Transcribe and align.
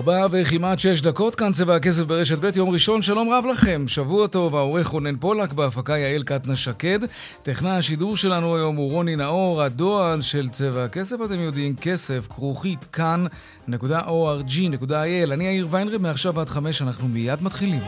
ארבע 0.00 0.26
וכמעט 0.30 0.78
שש 0.78 1.00
דקות, 1.00 1.34
כאן 1.34 1.52
צבע 1.52 1.76
הכסף 1.76 2.04
ברשת 2.04 2.38
ב', 2.38 2.56
יום 2.56 2.70
ראשון, 2.70 3.02
שלום 3.02 3.32
רב 3.32 3.46
לכם. 3.46 3.84
שבוע 3.88 4.26
טוב, 4.26 4.56
העורך 4.56 4.86
רונן 4.86 5.16
פולק, 5.16 5.52
בהפקה 5.52 5.98
יעל 5.98 6.22
קטנה 6.22 6.56
שקד. 6.56 6.98
טכנאי 7.42 7.70
השידור 7.70 8.16
שלנו 8.16 8.56
היום 8.56 8.76
הוא 8.76 8.92
רוני 8.92 9.16
נאור, 9.16 9.62
הדואל 9.62 10.22
של 10.22 10.48
צבע 10.48 10.84
הכסף, 10.84 11.16
אתם 11.24 11.40
יודעים, 11.40 11.76
כסף, 11.76 12.26
כרוכית, 12.30 12.86
כאן.org.il. 12.92 15.32
אני 15.32 15.44
יאיר 15.44 15.66
ויינרב, 15.70 16.02
מעכשיו 16.02 16.40
עד 16.40 16.48
חמש, 16.48 16.82
אנחנו 16.82 17.08
מיד 17.08 17.42
מתחילים. 17.42 17.82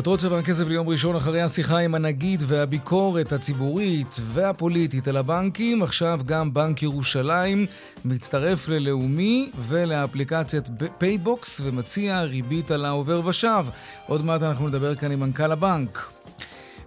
כותרות 0.00 0.20
צבע 0.20 0.38
הכסף 0.38 0.68
ליום 0.68 0.88
ראשון 0.88 1.16
אחרי 1.16 1.42
השיחה 1.42 1.78
עם 1.78 1.94
הנגיד 1.94 2.42
והביקורת 2.46 3.32
הציבורית 3.32 4.16
והפוליטית 4.32 5.08
על 5.08 5.16
הבנקים, 5.16 5.82
עכשיו 5.82 6.20
גם 6.26 6.54
בנק 6.54 6.82
ירושלים 6.82 7.66
מצטרף 8.04 8.68
ללאומי 8.68 9.50
ולאפליקציית 9.58 10.68
פייבוקס 10.98 11.60
ומציע 11.64 12.22
ריבית 12.22 12.70
על 12.70 12.84
העובר 12.84 13.26
ושב. 13.26 13.64
עוד 14.06 14.24
מעט 14.24 14.42
אנחנו 14.42 14.68
נדבר 14.68 14.94
כאן 14.94 15.12
עם 15.12 15.20
מנכ"ל 15.20 15.52
הבנק. 15.52 16.10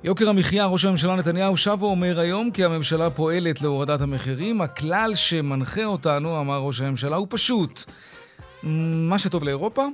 יוקר 0.03 0.29
המחיה, 0.29 0.65
ראש 0.65 0.85
הממשלה 0.85 1.15
נתניהו 1.15 1.57
שב 1.57 1.83
ואומר 1.83 2.19
היום 2.19 2.51
כי 2.51 2.65
הממשלה 2.65 3.09
פועלת 3.09 3.61
להורדת 3.61 4.01
המחירים. 4.01 4.61
הכלל 4.61 5.11
שמנחה 5.15 5.85
אותנו, 5.85 6.39
אמר 6.39 6.59
ראש 6.59 6.81
הממשלה, 6.81 7.15
הוא 7.15 7.27
פשוט. 7.29 7.83
מה 8.63 9.19
שטוב 9.19 9.43
לאירופה, 9.43 9.85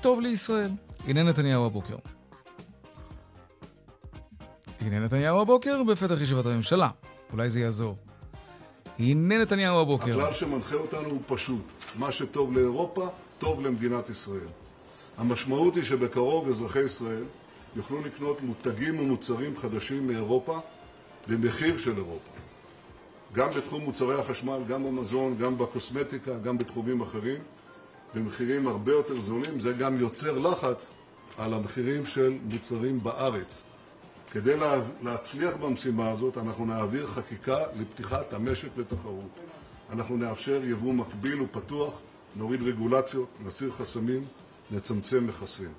טוב 0.00 0.20
לישראל. 0.20 0.70
הנה 1.06 1.22
נתניהו 1.22 1.66
הבוקר. 1.66 1.96
הנה 4.80 5.00
נתניהו 5.00 5.40
הבוקר 5.40 5.82
בפתח 5.82 6.20
ישיבת 6.20 6.46
הממשלה. 6.46 6.88
אולי 7.32 7.50
זה 7.50 7.60
יעזור. 7.60 7.96
הנה 8.98 9.38
נתניהו 9.38 9.80
הבוקר. 9.80 10.20
הכלל 10.20 10.34
שמנחה 10.34 10.74
אותנו 10.74 11.08
הוא 11.08 11.20
פשוט. 11.26 11.62
מה 11.98 12.12
שטוב 12.12 12.56
לאירופה, 12.56 13.08
טוב 13.38 13.60
למדינת 13.66 14.10
ישראל. 14.10 14.48
המשמעות 15.18 15.76
היא 15.76 15.84
שבקרוב 15.84 16.48
אזרחי 16.48 16.80
ישראל 16.80 17.24
יוכלו 17.76 18.00
לקנות 18.00 18.40
מותגים 18.40 19.00
ומוצרים 19.00 19.56
חדשים 19.56 20.06
מאירופה 20.06 20.58
במחיר 21.28 21.78
של 21.78 21.96
אירופה. 21.96 22.30
גם 23.32 23.50
בתחום 23.56 23.82
מוצרי 23.82 24.20
החשמל, 24.20 24.58
גם 24.68 24.84
במזון, 24.84 25.36
גם 25.38 25.58
בקוסמטיקה, 25.58 26.38
גם 26.38 26.58
בתחומים 26.58 27.00
אחרים, 27.00 27.38
במחירים 28.14 28.68
הרבה 28.68 28.92
יותר 28.92 29.20
זולים. 29.20 29.60
זה 29.60 29.72
גם 29.72 30.00
יוצר 30.00 30.38
לחץ 30.38 30.92
על 31.38 31.54
המחירים 31.54 32.06
של 32.06 32.38
מוצרים 32.44 33.02
בארץ. 33.02 33.64
כדי 34.32 34.54
להצליח 35.02 35.56
במשימה 35.56 36.10
הזאת 36.10 36.38
אנחנו 36.38 36.64
נעביר 36.64 37.06
חקיקה 37.06 37.58
לפתיחת 37.80 38.32
המשק 38.32 38.68
לתחרות. 38.76 39.30
אנחנו 39.90 40.16
נאפשר 40.16 40.60
יבוא 40.64 40.94
מקביל 40.94 41.40
ופתוח, 41.40 41.94
נוריד 42.36 42.62
רגולציות, 42.62 43.28
נסיר 43.46 43.70
חסמים, 43.70 44.24
נצמצם 44.70 45.26
מכסים. 45.26 45.72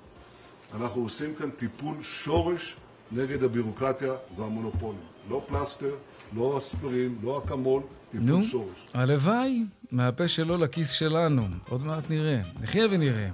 אנחנו 0.74 1.02
עושים 1.02 1.34
כאן 1.34 1.50
טיפול 1.50 1.96
שורש 2.02 2.76
נגד 3.12 3.42
הבירוקרטיה 3.42 4.12
והמונופולים. 4.36 5.00
לא 5.30 5.44
פלסטר, 5.48 5.94
לא 6.36 6.58
אספירין, 6.58 7.18
לא 7.22 7.42
אקמול, 7.44 7.82
טיפול 8.10 8.26
נו, 8.26 8.42
שורש. 8.42 8.86
הלוואי, 8.94 9.64
מהפה 9.90 10.28
שלו 10.28 10.56
לכיס 10.56 10.90
שלנו. 10.90 11.46
עוד 11.68 11.86
מעט 11.86 12.10
נראה. 12.10 12.40
נחיה 12.60 12.86
ונראה. 12.90 13.28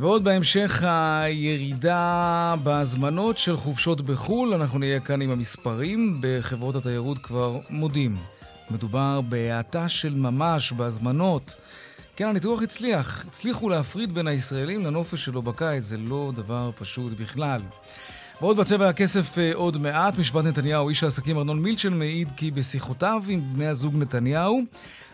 ועוד 0.00 0.24
בהמשך 0.24 0.82
הירידה 0.86 2.54
בהזמנות 2.62 3.38
של 3.38 3.56
חופשות 3.56 4.00
בחו"ל, 4.00 4.54
אנחנו 4.54 4.78
נהיה 4.78 5.00
כאן 5.00 5.22
עם 5.22 5.30
המספרים. 5.30 6.18
בחברות 6.20 6.76
התיירות 6.76 7.18
כבר 7.18 7.58
מודים. 7.70 8.16
מדובר 8.70 9.20
בהאטה 9.20 9.88
של 9.88 10.14
ממש 10.14 10.72
בהזמנות. 10.72 11.54
כן, 12.16 12.26
הניתוח 12.28 12.62
הצליח. 12.62 13.24
הצליחו 13.28 13.68
להפריד 13.68 14.14
בין 14.14 14.26
הישראלים 14.26 14.84
לנופש 14.84 15.24
שלו 15.24 15.42
בקיץ, 15.42 15.84
זה 15.84 15.96
לא 15.96 16.32
דבר 16.34 16.70
פשוט 16.78 17.12
בכלל. 17.12 17.60
ועוד 18.40 18.56
בצבע 18.56 18.88
הכסף 18.88 19.38
אה, 19.38 19.50
עוד 19.54 19.76
מעט, 19.76 20.18
משפט 20.18 20.44
נתניהו, 20.44 20.88
איש 20.88 21.02
העסקים 21.02 21.38
ארנון 21.38 21.62
מילצ'ן 21.62 21.98
מעיד 21.98 22.28
כי 22.36 22.50
בשיחותיו 22.50 23.22
עם 23.28 23.40
בני 23.54 23.66
הזוג 23.66 23.96
נתניהו 23.96 24.62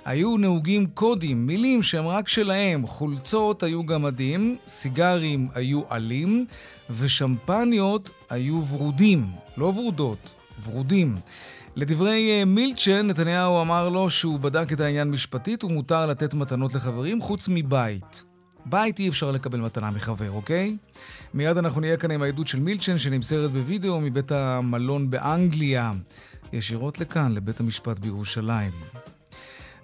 היו 0.04 0.37
נהוגים 0.37 0.87
קודים, 0.87 1.47
מילים 1.47 1.82
שהם 1.82 2.06
רק 2.06 2.28
שלהם. 2.28 2.87
חולצות 2.87 3.62
היו 3.62 3.84
גמדים, 3.84 4.56
סיגרים 4.66 5.48
היו 5.54 5.82
עלים, 5.88 6.47
ושמפניות 6.91 8.10
היו 8.31 8.62
ורודים. 8.70 9.26
לא 9.56 9.64
ורודות, 9.64 10.32
ורודים. 10.64 11.16
לדברי 11.76 12.31
אה, 12.31 12.44
מילצ'ן, 12.44 13.06
נתניהו 13.06 13.62
אמר 13.62 13.88
לו 13.88 14.10
שהוא 14.10 14.41
בדק 14.41 14.72
את 14.72 14.81
העניין 14.81 15.10
משפטית 15.10 15.64
ומותר 15.64 16.06
לתת 16.06 16.34
מתנות 16.34 16.75
לחברים 16.75 17.20
חוץ 17.20 17.48
מבית. 17.48 18.25
בית 18.66 18.98
אי 18.98 19.09
אפשר 19.09 19.31
לקבל 19.31 19.60
מתנה 19.60 19.91
מחבר, 19.91 20.31
אוקיי? 20.31 20.76
מיד 21.34 21.56
אנחנו 21.56 21.81
נהיה 21.81 21.97
כאן 21.97 22.10
עם 22.10 22.22
העדות 22.22 22.48
של 22.48 22.60
מילצ'ן 22.60 22.98
שנמסרת 22.98 23.50
בווידאו 23.50 24.00
מבית 24.00 24.32
המלון 24.32 25.10
באנגליה. 25.10 25.93
ישירות 26.53 27.00
לכאן, 27.00 27.32
לבית 27.32 27.60
המשפט 27.60 27.98
בירושלים. 27.98 29.13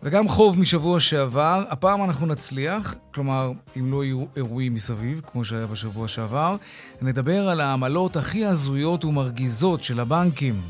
וגם 0.02 0.28
חוב 0.28 0.60
משבוע 0.60 1.00
שעבר, 1.00 1.64
הפעם 1.68 2.04
אנחנו 2.04 2.26
נצליח, 2.26 2.94
כלומר, 3.14 3.52
אם 3.78 3.92
לא 3.92 4.04
יהיו 4.04 4.24
אירועים 4.36 4.74
מסביב, 4.74 5.22
כמו 5.32 5.44
שהיה 5.44 5.66
בשבוע 5.66 6.08
שעבר, 6.08 6.56
נדבר 7.02 7.48
על 7.48 7.60
העמלות 7.60 8.16
הכי 8.16 8.44
הזויות 8.44 9.04
ומרגיזות 9.04 9.84
של 9.84 10.00
הבנקים. 10.00 10.60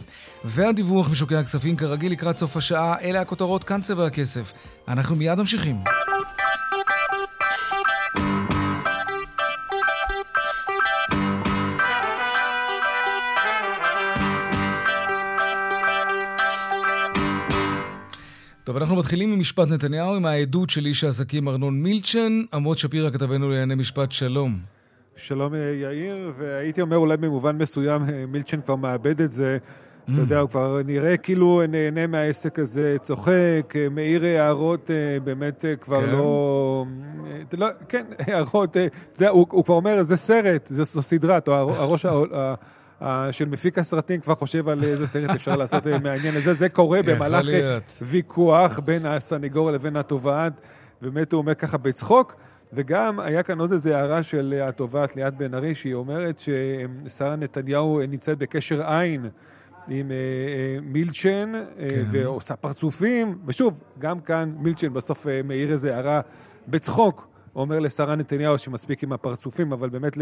והדיווח 0.45 1.11
משוקי 1.11 1.37
הכספים 1.37 1.77
כרגיל 1.77 2.13
לקראת 2.13 2.37
סוף 2.37 2.57
השעה, 2.57 3.01
אלה 3.01 3.21
הכותרות 3.21 3.65
כאן 3.65 3.81
צבע 3.81 4.07
הכסף. 4.07 4.53
אנחנו 4.89 5.17
מיד 5.17 5.39
ממשיכים. 5.39 5.77
טוב, 18.71 18.77
אנחנו 18.77 18.97
מתחילים 18.97 19.35
ממשפט 19.35 19.69
נתניהו, 19.69 20.17
עם 20.17 20.27
העדות 20.27 20.71
של 20.71 20.87
איש 20.87 21.05
העסקים 21.05 21.49
ארנון 21.49 21.83
מילצ'ן. 21.83 22.43
עמוד 22.55 22.79
שפירא 22.79 23.11
כתבנו 23.11 23.49
לענייני 23.49 23.75
משפט, 23.75 24.13
שלום. 24.13 24.59
שלום 25.17 25.55
יאיר, 25.55 26.33
והייתי 26.39 26.81
אומר 26.81 26.97
אולי 26.97 27.17
במובן 27.17 27.59
מסוים 27.59 28.03
מילצ'ן 28.29 28.61
כבר 28.61 28.77
מאבד 28.77 29.21
את 29.21 29.31
זה. 29.31 29.59
Mm. 29.59 30.13
אתה 30.13 30.21
יודע, 30.21 30.39
הוא 30.39 30.51
כבר 30.51 30.81
נראה 30.85 31.17
כאילו 31.17 31.63
נהנה 31.69 32.07
מהעסק 32.07 32.59
הזה, 32.59 32.97
צוחק, 33.03 33.75
מעיר 33.91 34.25
הערות, 34.25 34.91
באמת 35.25 35.65
כבר 35.81 36.07
כן. 36.07 36.13
לא... 36.13 36.85
לא... 37.53 37.67
כן, 37.89 38.05
הערות, 38.27 38.71
אתה 38.71 38.81
יודע, 39.19 39.31
הוא, 39.31 39.47
הוא 39.51 39.65
כבר 39.65 39.75
אומר, 39.75 40.03
זה 40.03 40.17
סרט, 40.17 40.73
זו 40.75 41.03
סדרה, 41.03 41.39
הראש 41.47 42.07
של 43.31 43.49
מפיק 43.49 43.79
הסרטים 43.79 44.21
כבר 44.21 44.35
חושב 44.35 44.69
על 44.69 44.85
איזה 44.85 45.07
סרט 45.07 45.31
אפשר 45.31 45.57
לעשות 45.57 45.87
אה, 45.87 45.99
מהעניין 45.99 46.37
הזה. 46.37 46.55
זה 46.55 46.69
קורה 46.69 47.03
במהלך 47.03 47.49
אה, 47.49 47.79
ויכוח 48.03 48.79
בין 48.79 49.07
הסניגור 49.07 49.71
לבין 49.71 49.97
התובעת. 49.97 50.53
באמת 51.03 51.33
הוא 51.33 51.39
אומר 51.39 51.55
ככה 51.55 51.79
בצחוק. 51.79 52.35
וגם 52.73 53.21
היה 53.21 53.43
כאן 53.43 53.61
עוד 53.61 53.73
איזו 53.73 53.91
הערה 53.91 54.23
של 54.23 54.63
התובעת 54.65 55.17
ליאת 55.17 55.37
בן 55.37 55.55
ארי, 55.55 55.75
שהיא 55.75 55.95
אומרת 55.95 56.39
ששרה 56.39 57.37
נתניהו 57.37 58.01
נמצאת 58.09 58.39
בקשר 58.39 58.83
עין 58.93 59.29
עם 59.89 60.11
אה, 60.11 60.17
מילצ'ן, 60.83 61.53
כן. 61.53 62.03
ועושה 62.11 62.57
פרצופים, 62.57 63.39
ושוב, 63.47 63.75
גם 63.99 64.21
כאן 64.21 64.55
מילצ'ן 64.59 64.93
בסוף 64.93 65.27
מעיר 65.45 65.73
איזו 65.73 65.89
הערה 65.89 66.21
בצחוק 66.69 67.30
אומר 67.57 67.79
לשרה 67.79 68.17
נתניהו 68.17 68.59
שמספיק 68.59 69.03
עם 69.03 69.13
הפרצופים, 69.13 69.73
אבל 69.73 69.89
באמת 69.89 70.13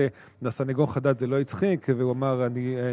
לסנגור 0.42 0.92
חדד 0.92 1.18
זה 1.18 1.26
לא 1.26 1.40
הצחיק, 1.40 1.86
והוא 1.96 2.12
אמר, 2.12 2.46
אני, 2.46 2.76
אה, 2.76 2.82
אה, 2.82 2.92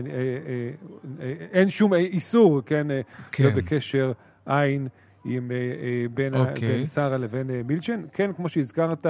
אה, 1.21 1.33
אין 1.51 1.69
שום 1.69 1.93
איסור, 1.93 2.61
כן, 2.65 2.87
כן. 3.31 3.43
לא 3.43 3.49
בקשר 3.49 4.11
עין 4.45 4.87
עם, 5.25 5.51
בין, 6.13 6.33
okay. 6.33 6.37
אוקיי. 6.37 6.67
בין 6.67 6.85
שרה 6.85 7.17
לבין 7.17 7.47
מילצ'ן. 7.67 8.01
כן, 8.13 8.33
כמו 8.33 8.49
שהזכרת, 8.49 9.05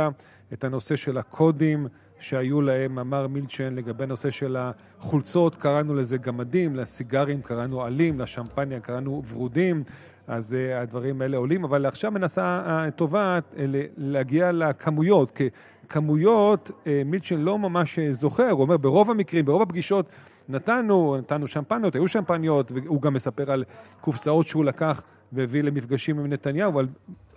את 0.54 0.64
הנושא 0.64 0.96
של 0.96 1.18
הקודים 1.18 1.88
שהיו 2.20 2.62
להם, 2.62 3.00
אמר 3.00 3.28
מילצ'ן, 3.28 3.76
לגבי 3.76 4.04
הנושא 4.04 4.32
של 4.32 4.58
החולצות, 4.60 5.56
קראנו 5.56 5.96
לזה 5.96 6.18
גמדים, 6.18 6.76
לסיגרים 6.76 7.42
קראנו 7.42 7.84
עלים, 7.84 8.20
לשמפניה 8.20 8.80
קראנו 8.80 9.24
ורודים. 9.30 9.84
אז 10.28 10.54
uh, 10.54 10.82
הדברים 10.82 11.22
האלה 11.22 11.38
עולים, 11.38 11.64
אבל 11.64 11.86
עכשיו 11.86 12.12
מנסה 12.12 12.62
התובעת 12.66 13.54
uh, 13.54 13.58
להגיע 13.98 14.52
לכמויות, 14.52 15.32
כי 15.32 15.50
כמויות 15.90 16.72
מילצ'ן 17.06 17.40
לא 17.40 17.60
ממש 17.60 18.00
זוכר, 18.00 18.50
הוא 18.50 18.62
אומר 18.62 18.78
ברוב 18.78 19.12
המקרים, 19.12 19.46
ברוב 19.46 19.62
הפגישות 19.62 20.06
נתנו, 20.50 21.18
נתנו 21.18 21.48
שמפניות, 21.48 21.96
היו 21.96 22.08
שמפניות, 22.08 22.72
והוא 22.72 23.02
גם 23.02 23.14
מספר 23.14 23.52
על 23.52 23.64
קופסאות 24.02 24.48
שהוא 24.48 24.66
לקח 24.66 25.02
והביא 25.36 25.64
למפגשים 25.64 26.20
עם 26.20 26.34
נתניהו, 26.34 26.72
אבל, 26.72 26.88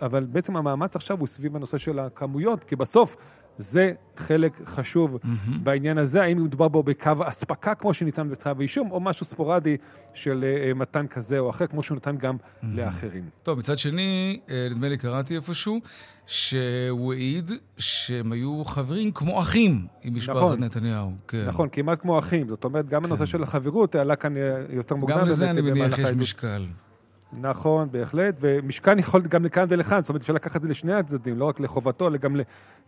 אבל 0.01 0.25
בעצם 0.25 0.57
המאמץ 0.57 0.95
עכשיו 0.95 1.19
הוא 1.19 1.27
סביב 1.27 1.55
הנושא 1.55 1.77
של 1.77 1.99
הכמויות, 1.99 2.63
כי 2.63 2.75
בסוף 2.75 3.15
זה 3.59 3.91
חלק 4.17 4.53
חשוב 4.65 5.15
mm-hmm. 5.15 5.27
בעניין 5.63 5.97
הזה, 5.97 6.21
האם 6.21 6.43
מדובר 6.43 6.67
בו 6.67 6.83
בקו 6.83 7.11
אספקה 7.23 7.75
כמו 7.75 7.93
שניתן 7.93 8.29
בכתב 8.29 8.55
האישום, 8.59 8.91
או 8.91 8.99
משהו 8.99 9.25
ספורדי 9.25 9.77
של 10.13 10.43
uh, 10.43 10.77
מתן 10.77 11.07
כזה 11.07 11.39
או 11.39 11.49
אחר, 11.49 11.67
כמו 11.67 11.83
שהוא 11.83 11.95
נתן 11.95 12.17
גם 12.17 12.35
mm-hmm. 12.35 12.65
לאחרים. 12.65 13.29
טוב, 13.43 13.59
מצד 13.59 13.77
שני, 13.77 14.39
אה, 14.49 14.67
נדמה 14.71 14.89
לי 14.89 14.97
קראתי 14.97 15.35
איפשהו, 15.35 15.79
שהוא 16.25 17.13
העיד 17.13 17.51
שהם 17.77 18.31
היו 18.31 18.65
חברים 18.65 19.11
כמו 19.11 19.39
אחים 19.39 19.87
עם 20.03 20.15
משפחת 20.15 20.35
נכון, 20.35 20.63
נתניהו. 20.63 21.11
כן. 21.27 21.45
נכון, 21.47 21.69
כמעט 21.71 22.01
כמו 22.01 22.19
אחים. 22.19 22.47
זאת 22.47 22.63
אומרת, 22.63 22.89
גם 22.89 23.01
כן. 23.01 23.07
הנושא 23.07 23.25
של 23.25 23.43
החברות 23.43 23.95
עלה 23.95 24.15
כאן 24.15 24.33
יותר 24.69 24.95
מוקדם. 24.95 25.17
גם 25.17 25.27
לזה 25.27 25.49
אני 25.49 25.61
מניח 25.61 25.99
יש 25.99 26.11
משקל. 26.11 26.65
נכון, 27.33 27.91
בהחלט, 27.91 28.35
ומשכן 28.39 28.99
יכול 28.99 29.21
גם 29.21 29.45
לכאן 29.45 29.65
ולכאן, 29.69 30.01
זאת 30.01 30.09
אומרת, 30.09 30.21
אפשר 30.21 30.33
לקחת 30.33 30.55
את 30.55 30.61
זה 30.61 30.67
לשני 30.67 30.93
הצדדים, 30.93 31.39
לא 31.39 31.45
רק 31.45 31.59
לחובתו, 31.59 32.07
אלא 32.07 32.17
גם 32.17 32.35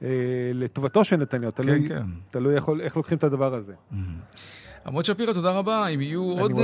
אה, 0.04 0.08
לטובתו 0.54 1.04
של 1.04 1.16
נתניהו. 1.16 1.52
כן, 1.56 1.64
תלוי, 1.64 1.88
כן. 1.88 2.06
תלוי 2.32 2.58
יכול, 2.58 2.82
איך 2.82 2.98
לוקחים 2.98 3.18
את 3.18 3.24
הדבר 3.24 3.54
הזה. 3.56 3.74
Mm-hmm. 3.74 3.96
עמוד 4.86 5.06
שפירא, 5.06 5.34
תודה 5.34 5.52
רבה. 5.52 5.88
אם 5.88 6.02
יהיו 6.02 6.22
עוד 6.22 6.52
uh, 6.52 6.56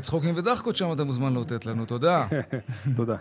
צחוקים 0.00 0.34
ודחקות 0.36 0.76
שם, 0.76 0.92
אתה 0.92 1.04
מוזמן 1.04 1.34
לאותת 1.34 1.66
לנו. 1.66 1.86
תודה. 1.86 2.26
תודה. 2.96 3.16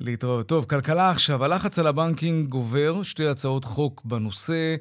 להתראות. 0.00 0.48
טוב, 0.48 0.64
כלכלה 0.64 1.10
עכשיו. 1.10 1.44
הלחץ 1.44 1.78
על 1.78 1.86
הבנקינג 1.86 2.48
גובר, 2.48 3.02
שתי 3.02 3.26
הצעות 3.26 3.64
חוק 3.64 4.02
בנושא. 4.04 4.76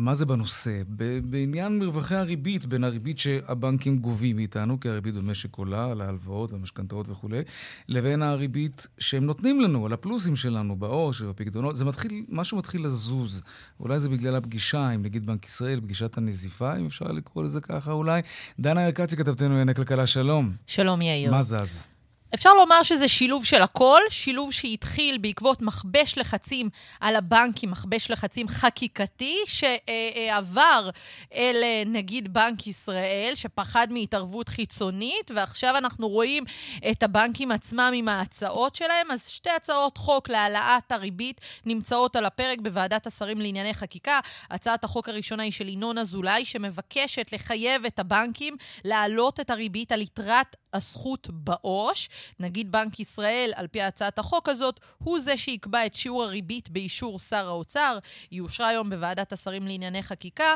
מה 0.00 0.14
זה 0.14 0.26
בנושא? 0.26 0.82
בעניין 1.24 1.78
מרווחי 1.78 2.14
הריבית, 2.14 2.66
בין 2.66 2.84
הריבית 2.84 3.18
שהבנקים 3.18 3.98
גובים 3.98 4.36
מאיתנו, 4.36 4.80
כי 4.80 4.88
הריבית 4.88 5.14
במשק 5.14 5.56
עולה, 5.56 5.90
על 5.90 6.00
ההלוואות 6.00 6.52
והמשכנתאות 6.52 7.08
וכולי, 7.08 7.42
לבין 7.88 8.22
הריבית 8.22 8.86
שהם 8.98 9.24
נותנים 9.24 9.60
לנו, 9.60 9.86
על 9.86 9.92
הפלוסים 9.92 10.36
שלנו, 10.36 10.76
בעו"ש 10.76 11.20
ובפקדונות. 11.20 11.76
זה 11.76 11.84
מתחיל, 11.84 12.24
משהו 12.28 12.58
מתחיל 12.58 12.84
לזוז. 12.84 13.42
אולי 13.80 14.00
זה 14.00 14.08
בגלל 14.08 14.36
הפגישה 14.36 14.88
עם 14.88 15.02
נגיד 15.02 15.26
בנק 15.26 15.46
ישראל, 15.46 15.80
פגישת 15.80 16.18
הנזיפה, 16.18 16.76
אם 16.76 16.86
אפשר 16.86 17.04
לקרוא 17.04 17.44
לזה 17.44 17.60
ככה 17.60 17.92
אולי. 17.92 18.22
דנה 18.60 18.86
ארקצי, 18.86 19.16
כתבתנו 19.16 19.48
לענייני 19.48 19.74
כלכלה, 19.74 20.06
שלום. 20.06 20.52
שלום, 20.66 21.02
יאיר. 21.02 21.30
מה 21.30 21.42
זז? 21.42 21.86
אפשר 22.34 22.54
לומר 22.54 22.82
שזה 22.82 23.08
שילוב 23.08 23.44
של 23.44 23.62
הכל, 23.62 24.00
שילוב 24.08 24.52
שהתחיל 24.52 25.18
בעקבות 25.18 25.62
מכבש 25.62 26.18
לחצים 26.18 26.68
על 27.00 27.16
הבנקים, 27.16 27.70
מכבש 27.70 28.10
לחצים 28.10 28.48
חקיקתי, 28.48 29.38
שעבר 29.46 30.90
אל 31.34 31.62
נגיד 31.86 32.32
בנק 32.32 32.66
ישראל, 32.66 33.32
שפחד 33.34 33.86
מהתערבות 33.90 34.48
חיצונית, 34.48 35.30
ועכשיו 35.34 35.76
אנחנו 35.76 36.08
רואים 36.08 36.44
את 36.90 37.02
הבנקים 37.02 37.52
עצמם 37.52 37.92
עם 37.94 38.08
ההצעות 38.08 38.74
שלהם. 38.74 39.10
אז 39.10 39.28
שתי 39.28 39.50
הצעות 39.50 39.96
חוק 39.96 40.28
להעלאת 40.28 40.92
הריבית 40.92 41.40
נמצאות 41.66 42.16
על 42.16 42.26
הפרק 42.26 42.58
בוועדת 42.62 43.06
השרים 43.06 43.40
לענייני 43.40 43.74
חקיקה. 43.74 44.20
הצעת 44.50 44.84
החוק 44.84 45.08
הראשונה 45.08 45.42
היא 45.42 45.52
של 45.52 45.68
ינון 45.68 45.98
אזולאי, 45.98 46.44
שמבקשת 46.44 47.32
לחייב 47.32 47.84
את 47.84 47.98
הבנקים 47.98 48.56
להעלות 48.84 49.40
את 49.40 49.50
הריבית 49.50 49.92
על 49.92 50.00
יתרת 50.00 50.56
הזכות 50.72 51.28
בעו"ש. 51.30 52.08
נגיד 52.40 52.72
בנק 52.72 53.00
ישראל, 53.00 53.50
על 53.54 53.66
פי 53.66 53.82
הצעת 53.82 54.18
החוק 54.18 54.48
הזאת, 54.48 54.80
הוא 54.98 55.20
זה 55.20 55.36
שיקבע 55.36 55.86
את 55.86 55.94
שיעור 55.94 56.24
הריבית 56.24 56.68
באישור 56.68 57.18
שר 57.18 57.46
האוצר. 57.46 57.98
היא 58.30 58.40
אושרה 58.40 58.68
היום 58.68 58.90
בוועדת 58.90 59.32
השרים 59.32 59.66
לענייני 59.66 60.02
חקיקה, 60.02 60.54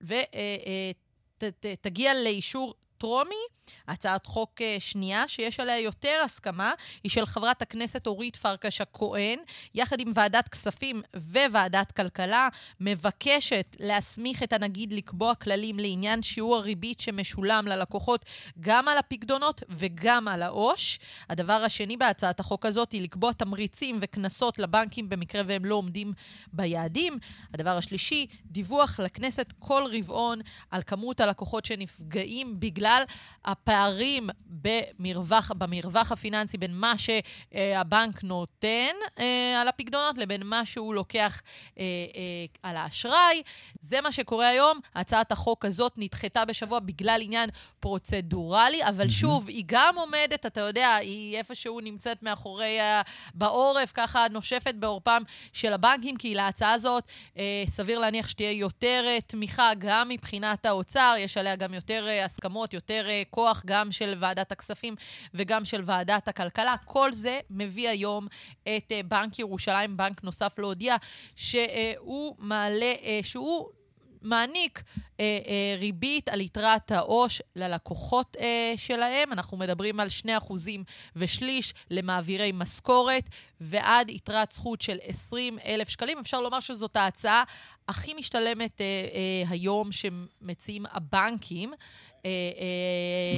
ותגיע 0.00 2.10
אה, 2.10 2.16
אה, 2.16 2.22
לאישור 2.22 2.74
טרומי. 3.06 3.56
הצעת 3.88 4.26
חוק 4.26 4.62
אה, 4.62 4.76
שנייה, 4.78 5.28
שיש 5.28 5.60
עליה 5.60 5.78
יותר 5.78 6.22
הסכמה, 6.24 6.72
היא 7.04 7.10
של 7.10 7.26
חברת 7.26 7.62
הכנסת 7.62 8.06
אורית 8.06 8.36
פרקש 8.36 8.80
הכהן, 8.80 9.38
יחד 9.74 10.00
עם 10.00 10.12
ועדת 10.14 10.48
כספים 10.48 11.02
וועדת 11.50 11.92
כלכלה, 11.92 12.48
מבקשת 12.80 13.76
להסמיך 13.80 14.42
את 14.42 14.52
הנגיד 14.52 14.92
לקבוע 14.92 15.34
כללים 15.34 15.78
לעניין 15.78 16.22
שיעור 16.22 16.56
הריבית 16.56 17.00
שמשולם 17.00 17.66
ללקוחות 17.68 18.24
גם 18.60 18.88
על 18.88 18.98
הפקדונות 18.98 19.62
וגם 19.68 20.28
על 20.28 20.42
העו"ש. 20.42 20.98
הדבר 21.30 21.52
השני 21.52 21.96
בהצעת 21.96 22.40
החוק 22.40 22.66
הזאת 22.66 22.92
היא 22.92 23.02
לקבוע 23.02 23.32
תמריצים 23.32 23.98
וקנסות 24.02 24.58
לבנקים 24.58 25.08
במקרה 25.08 25.42
והם 25.46 25.64
לא 25.64 25.74
עומדים 25.74 26.12
ביעדים. 26.52 27.18
הדבר 27.54 27.76
השלישי, 27.76 28.26
דיווח 28.44 29.00
לכנסת 29.00 29.52
כל 29.58 29.82
רבעון 29.92 30.40
על 30.70 30.82
כמות 30.86 31.20
הלקוחות 31.20 31.64
שנפגעים 31.64 32.60
בגלל 32.60 32.95
הפערים 33.44 34.28
במרווח, 34.46 35.52
במרווח 35.58 36.12
הפיננסי 36.12 36.58
בין 36.58 36.74
מה 36.74 36.94
שהבנק 36.98 38.24
נותן 38.24 38.94
אה, 39.18 39.60
על 39.60 39.68
הפקדונות 39.68 40.18
לבין 40.18 40.42
מה 40.46 40.64
שהוא 40.64 40.94
לוקח 40.94 41.42
אה, 41.78 41.84
אה, 42.16 42.44
על 42.62 42.76
האשראי. 42.76 43.42
זה 43.80 44.00
מה 44.00 44.12
שקורה 44.12 44.48
היום. 44.48 44.80
הצעת 44.94 45.32
החוק 45.32 45.64
הזאת 45.64 45.92
נדחתה 45.96 46.44
בשבוע 46.44 46.78
בגלל 46.78 47.20
עניין 47.22 47.50
פרוצדורלי, 47.80 48.84
אבל. 48.84 49.08
שוב, 49.08 49.48
היא 49.48 49.64
גם 49.66 49.94
עומדת, 49.98 50.46
אתה 50.46 50.60
יודע, 50.60 50.94
היא 50.94 51.36
איפשהו 51.36 51.80
נמצאת 51.80 52.22
מאחורי. 52.22 52.78
בעורף, 53.34 53.92
ככה 53.94 54.26
נושפת 54.30 54.74
בעורפם 54.74 55.22
של 55.52 55.72
הבנקים, 55.72 56.16
כי 56.16 56.34
להצעה 56.34 56.72
הזאת 56.72 57.04
אה, 57.38 57.64
סביר 57.68 57.98
להניח 57.98 58.28
שתהיה 58.28 58.50
יותר 58.52 59.04
אה, 59.06 59.18
תמיכה 59.26 59.70
גם 59.78 60.08
מבחינת 60.08 60.66
האוצר, 60.66 61.14
יש 61.18 61.36
עליה 61.36 61.56
גם 61.56 61.74
יותר 61.74 62.06
אה, 62.08 62.24
הסכמות, 62.24 62.72
יותר 62.76 63.06
אה, 63.08 63.22
כוח 63.30 63.62
גם 63.66 63.92
של 63.92 64.14
ועדת 64.20 64.52
הכספים 64.52 64.94
וגם 65.34 65.64
של 65.64 65.82
ועדת 65.84 66.28
הכלכלה. 66.28 66.74
כל 66.84 67.12
זה 67.12 67.40
מביא 67.50 67.88
היום 67.88 68.26
את 68.62 68.92
אה, 68.92 69.00
בנק 69.02 69.38
ירושלים, 69.38 69.96
בנק 69.96 70.24
נוסף 70.24 70.58
להודיע, 70.58 70.96
שהוא 71.36 72.34
מעלה, 72.38 72.92
אה, 73.04 73.20
שהוא... 73.22 73.68
מעניק 74.26 74.82
אה, 75.20 75.38
אה, 75.46 75.76
ריבית 75.78 76.28
על 76.28 76.40
יתרת 76.40 76.90
העו"ש 76.90 77.42
ללקוחות 77.56 78.36
אה, 78.40 78.74
שלהם. 78.76 79.32
אנחנו 79.32 79.56
מדברים 79.56 80.00
על 80.00 80.08
2% 80.40 80.52
ושליש 81.16 81.74
למעבירי 81.90 82.52
משכורת, 82.54 83.24
ועד 83.60 84.10
יתרת 84.10 84.52
זכות 84.52 84.80
של 84.80 84.98
20 85.02 85.58
אלף 85.66 85.88
שקלים. 85.88 86.18
אפשר 86.18 86.40
לומר 86.40 86.60
שזאת 86.60 86.96
ההצעה 86.96 87.44
הכי 87.88 88.14
משתלמת 88.14 88.80
אה, 88.80 88.86
אה, 88.86 89.50
היום 89.50 89.90
שמציעים 89.92 90.86
הבנקים. 90.90 91.72
אה, 91.72 91.78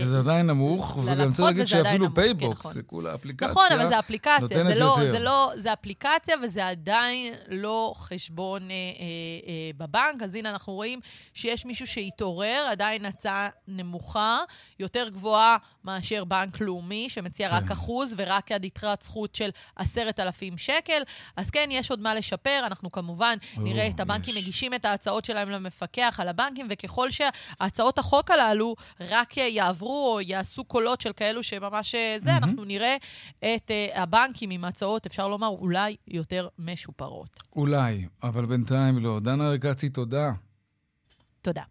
וזה 0.02 0.18
עדיין 0.18 0.46
נמוך, 0.46 0.98
וגם 1.04 1.32
צריך 1.32 1.48
להגיד 1.48 1.66
שאפילו 1.66 2.14
פייבוקס, 2.14 2.56
כן, 2.56 2.68
נכון. 2.68 2.72
זה 2.72 2.82
כולה 2.82 3.14
אפליקציה. 3.14 3.48
נכון, 3.48 3.66
אבל 3.74 3.88
זה 3.88 3.98
אפליקציה. 3.98 4.64
זה 4.64 4.74
לא, 4.74 4.96
זה 5.10 5.18
לא, 5.18 5.52
זה 5.56 5.72
אפליקציה 5.72 6.36
וזה 6.42 6.66
עדיין 6.66 7.34
לא 7.48 7.92
חשבון 7.96 8.62
אה, 8.62 8.66
אה, 8.70 9.70
בבנק. 9.76 10.22
אז 10.22 10.34
הנה 10.34 10.50
אנחנו 10.50 10.72
רואים 10.72 11.00
שיש 11.34 11.66
מישהו 11.66 11.86
שהתעורר, 11.86 12.66
עדיין 12.70 13.04
הצעה 13.04 13.48
נמוכה, 13.68 14.38
יותר 14.78 15.08
גבוהה 15.08 15.56
מאשר 15.88 16.24
בנק 16.24 16.60
לאומי, 16.60 17.08
שמציע 17.08 17.48
כן. 17.48 17.54
רק 17.54 17.70
אחוז 17.70 18.14
ורק 18.16 18.52
עד 18.52 18.64
יתרת 18.64 19.02
זכות 19.02 19.34
של 19.34 19.50
עשרת 19.76 20.20
אלפים 20.20 20.58
שקל. 20.58 21.02
אז 21.36 21.50
כן, 21.50 21.68
יש 21.70 21.90
עוד 21.90 22.00
מה 22.00 22.14
לשפר. 22.14 22.60
אנחנו 22.66 22.92
כמובן 22.92 23.36
או, 23.56 23.62
נראה 23.62 23.86
את 23.86 24.00
הבנקים 24.00 24.34
יש. 24.34 24.42
מגישים 24.42 24.74
את 24.74 24.84
ההצעות 24.84 25.24
שלהם 25.24 25.50
למפקח 25.50 26.20
על 26.22 26.28
הבנקים, 26.28 26.66
וככל 26.70 27.08
שהצעות 27.10 27.98
החוק 27.98 28.30
הללו 28.30 28.74
רק 29.00 29.36
יעברו 29.36 30.12
או 30.14 30.20
יעשו 30.20 30.64
קולות 30.64 31.00
של 31.00 31.12
כאלו 31.12 31.42
שממש 31.42 31.94
אה, 31.94 32.16
זה, 32.18 32.30
mm-hmm. 32.30 32.36
אנחנו 32.36 32.64
נראה 32.64 32.96
את 33.38 33.70
uh, 33.70 33.98
הבנקים 33.98 34.50
עם 34.50 34.64
הצעות, 34.64 35.06
אפשר 35.06 35.28
לומר, 35.28 35.48
אולי 35.48 35.96
יותר 36.08 36.48
משופרות. 36.58 37.40
אולי, 37.56 38.06
אבל 38.22 38.46
בינתיים 38.46 38.98
לא. 38.98 39.20
דנה 39.20 39.50
ארקצי, 39.50 39.88
תודה. 39.88 40.30
תודה. 41.42 41.62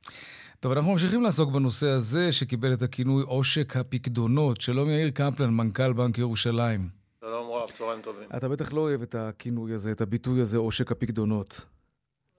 טוב, 0.60 0.72
אנחנו 0.72 0.92
ממשיכים 0.92 1.24
לעסוק 1.24 1.52
בנושא 1.52 1.88
הזה, 1.88 2.32
שקיבל 2.32 2.74
את 2.74 2.82
הכינוי 2.82 3.24
עושק 3.28 3.76
הפקדונות. 3.76 4.62
שלום 4.62 4.90
יאיר 4.90 5.10
קפלן, 5.10 5.50
מנכ"ל 5.50 5.94
בנק 5.94 6.18
ירושלים. 6.18 6.90
שלום 7.22 7.52
רב, 7.52 7.68
צהריים 7.78 8.02
טובים. 8.02 8.30
אתה 8.38 8.50
בטח 8.50 8.74
לא 8.74 8.82
אוהב 8.82 9.02
את 9.02 9.16
הכינוי 9.16 9.74
הזה, 9.74 9.92
את 9.92 10.02
הביטוי 10.02 10.42
הזה, 10.42 10.58
עושק 10.58 10.92
הפקדונות. 10.92 11.66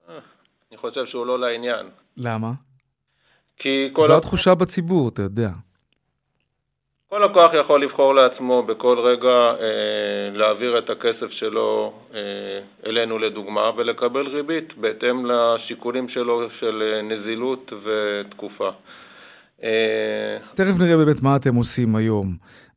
אה, 0.09 0.13
אני 0.71 0.77
חושב 0.77 0.99
שהוא 1.11 1.25
לא 1.25 1.39
לעניין. 1.39 1.85
למה? 2.17 2.51
כי 3.57 3.69
כל... 3.93 4.07
זו 4.07 4.17
התחושה 4.17 4.55
בציבור, 4.55 5.09
אתה 5.09 5.21
יודע. 5.21 5.49
כל 7.09 7.25
לקוח 7.25 7.51
יכול 7.53 7.83
לבחור 7.83 8.15
לעצמו 8.15 8.63
בכל 8.63 8.99
רגע 8.99 9.37
אה, 9.63 10.37
להעביר 10.37 10.77
את 10.77 10.89
הכסף 10.89 11.31
שלו 11.31 11.93
אה, 12.13 12.19
אלינו 12.85 13.19
לדוגמה 13.19 13.71
ולקבל 13.77 14.27
ריבית 14.27 14.77
בהתאם 14.77 15.25
לשיקולים 15.25 16.09
שלו 16.09 16.49
של 16.59 16.81
אה, 16.81 17.01
נזילות 17.01 17.73
ותקופה. 17.83 18.69
אה, 19.63 20.37
תכף 20.53 20.79
נראה 20.81 20.97
באמת 20.97 21.23
מה 21.23 21.35
אתם 21.35 21.55
עושים 21.55 21.95
היום. 21.95 22.27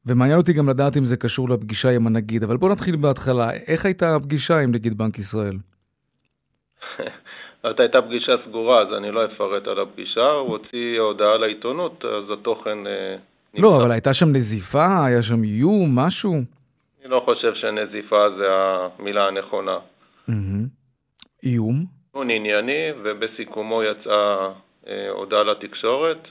ומעניין 0.06 0.38
אותי 0.38 0.52
גם 0.52 0.68
לדעת 0.68 0.96
אם 0.96 1.04
זה 1.04 1.16
קשור 1.16 1.48
לפגישה 1.48 1.88
עם 1.96 2.06
הנגיד, 2.06 2.42
אבל 2.42 2.56
בואו 2.56 2.72
נתחיל 2.72 2.96
בהתחלה. 2.96 3.50
איך 3.68 3.84
הייתה 3.84 4.16
הפגישה 4.16 4.54
עם 4.58 4.70
נגיד 4.74 4.98
בנק 4.98 5.18
ישראל? 5.18 5.56
זאת 7.62 7.80
הייתה 7.80 8.02
פגישה 8.02 8.32
סגורה, 8.48 8.82
אז 8.82 8.88
אני 8.98 9.10
לא 9.10 9.24
אפרט 9.24 9.66
על 9.66 9.80
הפגישה. 9.80 10.30
הוא 10.30 10.52
הוציא 10.52 11.00
הודעה 11.00 11.36
לעיתונות, 11.36 12.04
אז 12.04 12.30
התוכן 12.30 12.86
אה. 12.86 13.31
לא, 13.58 13.76
אבל 13.82 13.90
הייתה 13.90 14.14
שם 14.14 14.26
נזיפה? 14.32 15.06
היה 15.06 15.22
שם 15.22 15.42
איום? 15.44 15.98
משהו? 15.98 16.32
אני 16.32 17.10
לא 17.10 17.22
חושב 17.24 17.54
שנזיפה 17.54 18.16
זה 18.38 18.44
המילה 18.50 19.26
הנכונה. 19.28 19.78
איום? 21.44 21.84
הוא 22.12 22.22
ענייני, 22.22 22.92
ובסיכומו 23.04 23.82
יצאה 23.82 24.52
אה, 24.88 25.10
הודעה 25.10 25.42
לתקשורת. 25.42 26.28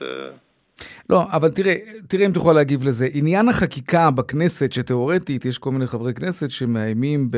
אה, 1.02 1.16
לא, 1.16 1.24
אבל 1.34 1.50
תראה, 1.50 1.74
תראה 2.10 2.26
אם 2.26 2.32
תוכל 2.32 2.54
להגיב 2.54 2.84
לזה. 2.84 3.06
עניין 3.14 3.50
החקיקה 3.50 4.10
בכנסת, 4.18 4.72
שתאורטית 4.72 5.46
יש 5.46 5.58
כל 5.58 5.72
מיני 5.72 5.88
חברי 5.88 6.14
כנסת 6.14 6.52
שמאיימים 6.52 7.30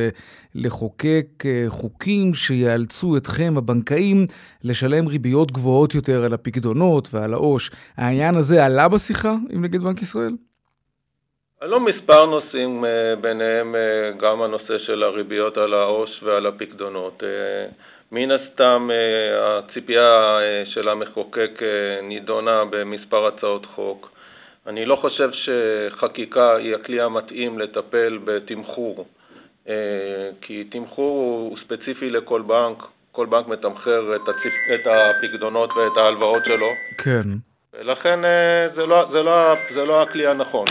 לחוקק 0.56 1.46
אה, 1.46 1.66
חוקים 1.68 2.34
שיאלצו 2.34 3.18
אתכם, 3.18 3.54
הבנקאים, 3.58 4.26
לשלם 4.64 5.08
ריביות 5.08 5.52
גבוהות 5.52 5.96
יותר 5.96 6.24
על 6.26 6.34
הפקדונות 6.34 7.08
ועל 7.14 7.34
העו"ש. 7.34 7.72
העניין 7.98 8.36
הזה 8.36 8.66
עלה 8.66 8.90
בשיחה 8.90 9.34
עם 9.52 9.64
נגיד 9.64 9.82
בנק 9.82 10.02
ישראל? 10.02 10.34
עלו 11.62 11.80
מספר 11.80 12.26
נושאים, 12.26 12.84
ביניהם 13.22 13.76
גם 14.22 14.42
הנושא 14.42 14.78
של 14.86 15.04
הריביות 15.04 15.58
על 15.58 15.74
העו"ש 15.74 16.24
ועל 16.24 16.46
הפקדונות. 16.46 17.24
מן 18.14 18.32
הסתם 18.32 18.90
אה, 18.92 19.58
הציפייה 19.58 20.40
אה, 20.40 20.64
של 20.66 20.90
המחוקק 20.90 21.52
אה, 21.62 22.02
נידונה 22.02 22.64
במספר 22.70 23.28
הצעות 23.28 23.66
חוק. 23.66 24.12
אני 24.68 24.86
לא 24.86 24.96
חושב 24.96 25.30
שחקיקה 25.34 26.56
היא 26.56 26.76
הכלי 26.76 27.02
המתאים 27.02 27.60
לטפל 27.60 28.20
בתמחור, 28.26 29.06
כי 30.42 30.64
תמחור 30.64 31.20
הוא 31.50 31.58
ספציפי 31.66 32.10
לכל 32.10 32.42
בנק, 32.42 32.78
כל 33.12 33.26
בנק 33.26 33.48
מתמחר 33.48 34.16
את 34.74 34.88
הפקדונות 34.88 35.70
ואת 35.70 35.98
ההלוואות 35.98 36.46
שלו. 36.46 36.68
כן. 37.04 37.53
ולכן 37.80 38.26
אה, 38.26 38.76
זה 38.76 38.82
לא, 38.82 39.06
זה, 39.12 39.18
לא, 39.18 39.56
זה 39.76 39.82
לא 39.86 40.04
הכלי 40.04 40.28
הנכון. 40.28 40.66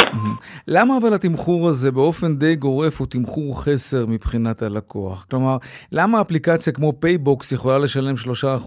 למה 0.69 0.97
אבל 1.03 1.15
התמחור 1.15 1.69
הזה 1.69 1.91
באופן 1.91 2.37
די 2.37 2.57
גורף 2.57 3.01
הוא 3.01 3.07
תמחור 3.07 3.63
חסר 3.65 4.07
מבחינת 4.09 4.63
הלקוח? 4.63 5.27
כלומר, 5.31 5.57
למה 5.93 6.21
אפליקציה 6.21 6.73
כמו 6.73 6.93
פייבוקס 7.01 7.53
יכולה 7.53 7.79
לשלם 7.79 8.15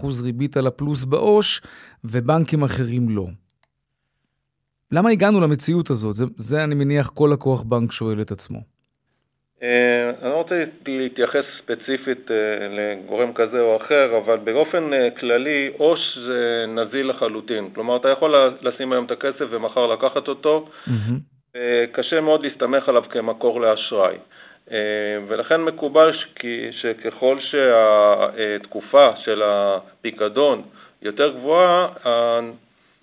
3% 0.02 0.22
ריבית 0.24 0.56
על 0.56 0.66
הפלוס 0.66 1.04
בעו"ש 1.04 1.62
ובנקים 2.04 2.64
אחרים 2.64 3.08
לא? 3.08 3.26
למה 4.92 5.10
הגענו 5.10 5.40
למציאות 5.40 5.90
הזאת? 5.90 6.16
זה, 6.16 6.24
זה 6.36 6.64
אני 6.64 6.74
מניח 6.74 7.10
כל 7.10 7.30
לקוח 7.32 7.62
בנק 7.62 7.92
שואל 7.92 8.20
את 8.20 8.30
עצמו. 8.30 8.75
אה, 9.66 10.10
אני 10.22 10.30
לא 10.30 10.36
רוצה 10.36 10.64
להתייחס 10.86 11.44
ספציפית 11.62 12.30
אה, 12.30 12.36
לגורם 12.76 13.32
כזה 13.32 13.60
או 13.60 13.76
אחר, 13.76 14.18
אבל 14.24 14.36
באופן 14.44 14.92
אה, 14.94 15.08
כללי 15.20 15.70
עו"ש 15.78 16.18
זה 16.26 16.64
נזיל 16.68 17.10
לחלוטין. 17.10 17.70
כלומר, 17.74 17.96
אתה 17.96 18.08
יכול 18.08 18.34
לשים 18.62 18.92
היום 18.92 19.04
את 19.04 19.10
הכסף 19.10 19.44
ומחר 19.50 19.86
לקחת 19.86 20.28
אותו, 20.28 20.68
mm-hmm. 20.88 21.58
קשה 21.92 22.20
מאוד 22.20 22.44
להסתמך 22.44 22.88
עליו 22.88 23.02
כמקור 23.10 23.60
לאשראי. 23.60 24.16
ולכן 25.28 25.60
מקובל 25.60 26.12
שככל 26.82 27.38
שהתקופה 27.50 29.08
של 29.24 29.42
הפיקדון 29.44 30.62
יותר 31.02 31.32
גבוהה... 31.38 31.88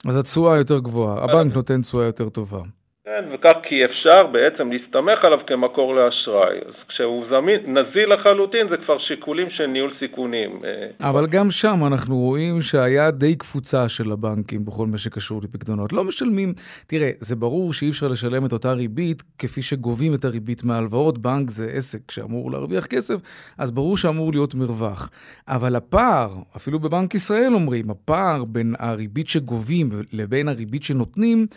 אז 0.09 0.19
התשואה 0.19 0.57
יותר 0.57 0.79
גבוהה, 0.79 1.23
הבנק 1.23 1.55
נותן 1.55 1.81
תשואה 1.81 2.05
יותר 2.05 2.29
טובה. 2.29 2.59
כן, 3.05 3.23
וכך 3.33 3.53
כי 3.69 3.75
אפשר 3.85 4.27
בעצם 4.31 4.71
להסתמך 4.71 5.25
עליו 5.25 5.39
כמקור 5.47 5.95
לאשראי. 5.95 6.57
אז 6.67 6.73
כשהוא 6.87 7.25
זמין, 7.29 7.77
נזיל 7.77 8.13
לחלוטין, 8.13 8.67
זה 8.69 8.75
כבר 8.85 8.97
שיקולים 9.07 9.47
של 9.49 9.65
ניהול 9.65 9.93
סיכונים. 9.99 10.61
אבל 11.01 11.27
גם 11.27 11.51
שם 11.51 11.79
אנחנו 11.87 12.15
רואים 12.15 12.61
שהיה 12.61 13.11
די 13.11 13.35
קפוצה 13.35 13.89
של 13.89 14.11
הבנקים 14.11 14.65
בכל 14.65 14.87
מה 14.87 14.97
שקשור 14.97 15.41
לפקדונות. 15.43 15.93
לא 15.93 16.03
משלמים, 16.03 16.53
תראה, 16.87 17.09
זה 17.17 17.35
ברור 17.35 17.73
שאי 17.73 17.89
אפשר 17.89 18.07
לשלם 18.07 18.45
את 18.45 18.51
אותה 18.53 18.73
ריבית 18.73 19.21
כפי 19.37 19.61
שגובים 19.61 20.13
את 20.13 20.25
הריבית 20.25 20.63
מהלוואות. 20.63 21.17
בנק 21.17 21.49
זה 21.49 21.65
עסק 21.73 22.11
שאמור 22.11 22.51
להרוויח 22.51 22.85
כסף, 22.85 23.15
אז 23.57 23.71
ברור 23.71 23.97
שאמור 23.97 24.31
להיות 24.31 24.55
מרווח. 24.55 25.09
אבל 25.47 25.75
הפער, 25.75 26.29
אפילו 26.55 26.79
בבנק 26.79 27.13
ישראל 27.13 27.53
אומרים, 27.53 27.89
הפער 27.89 28.43
בין 28.47 28.73
הריבית 28.79 29.27
שגובים 29.27 29.89
לבין 30.13 30.47
הריבית 30.47 30.83
שנותנים, 30.83 31.47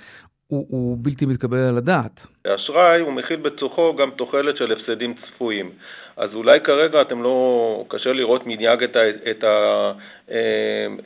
הוא, 0.49 0.67
הוא 0.69 0.99
בלתי 1.03 1.27
מתקבל 1.27 1.59
על 1.69 1.77
הדעת. 1.77 2.27
האשראי 2.45 3.01
הוא 3.01 3.13
מכיל 3.13 3.37
בתוכו 3.37 3.97
גם 3.97 4.11
תוחלת 4.11 4.57
של 4.57 4.73
הפסדים 4.73 5.15
צפויים. 5.15 5.71
אז 6.17 6.31
אולי 6.35 6.61
כרגע 6.65 7.03
אתם 7.03 7.23
לא, 7.23 7.85
קשה 7.89 8.13
לראות 8.13 8.43
מניאג 8.47 8.83
את, 8.83 8.97
את 9.31 9.45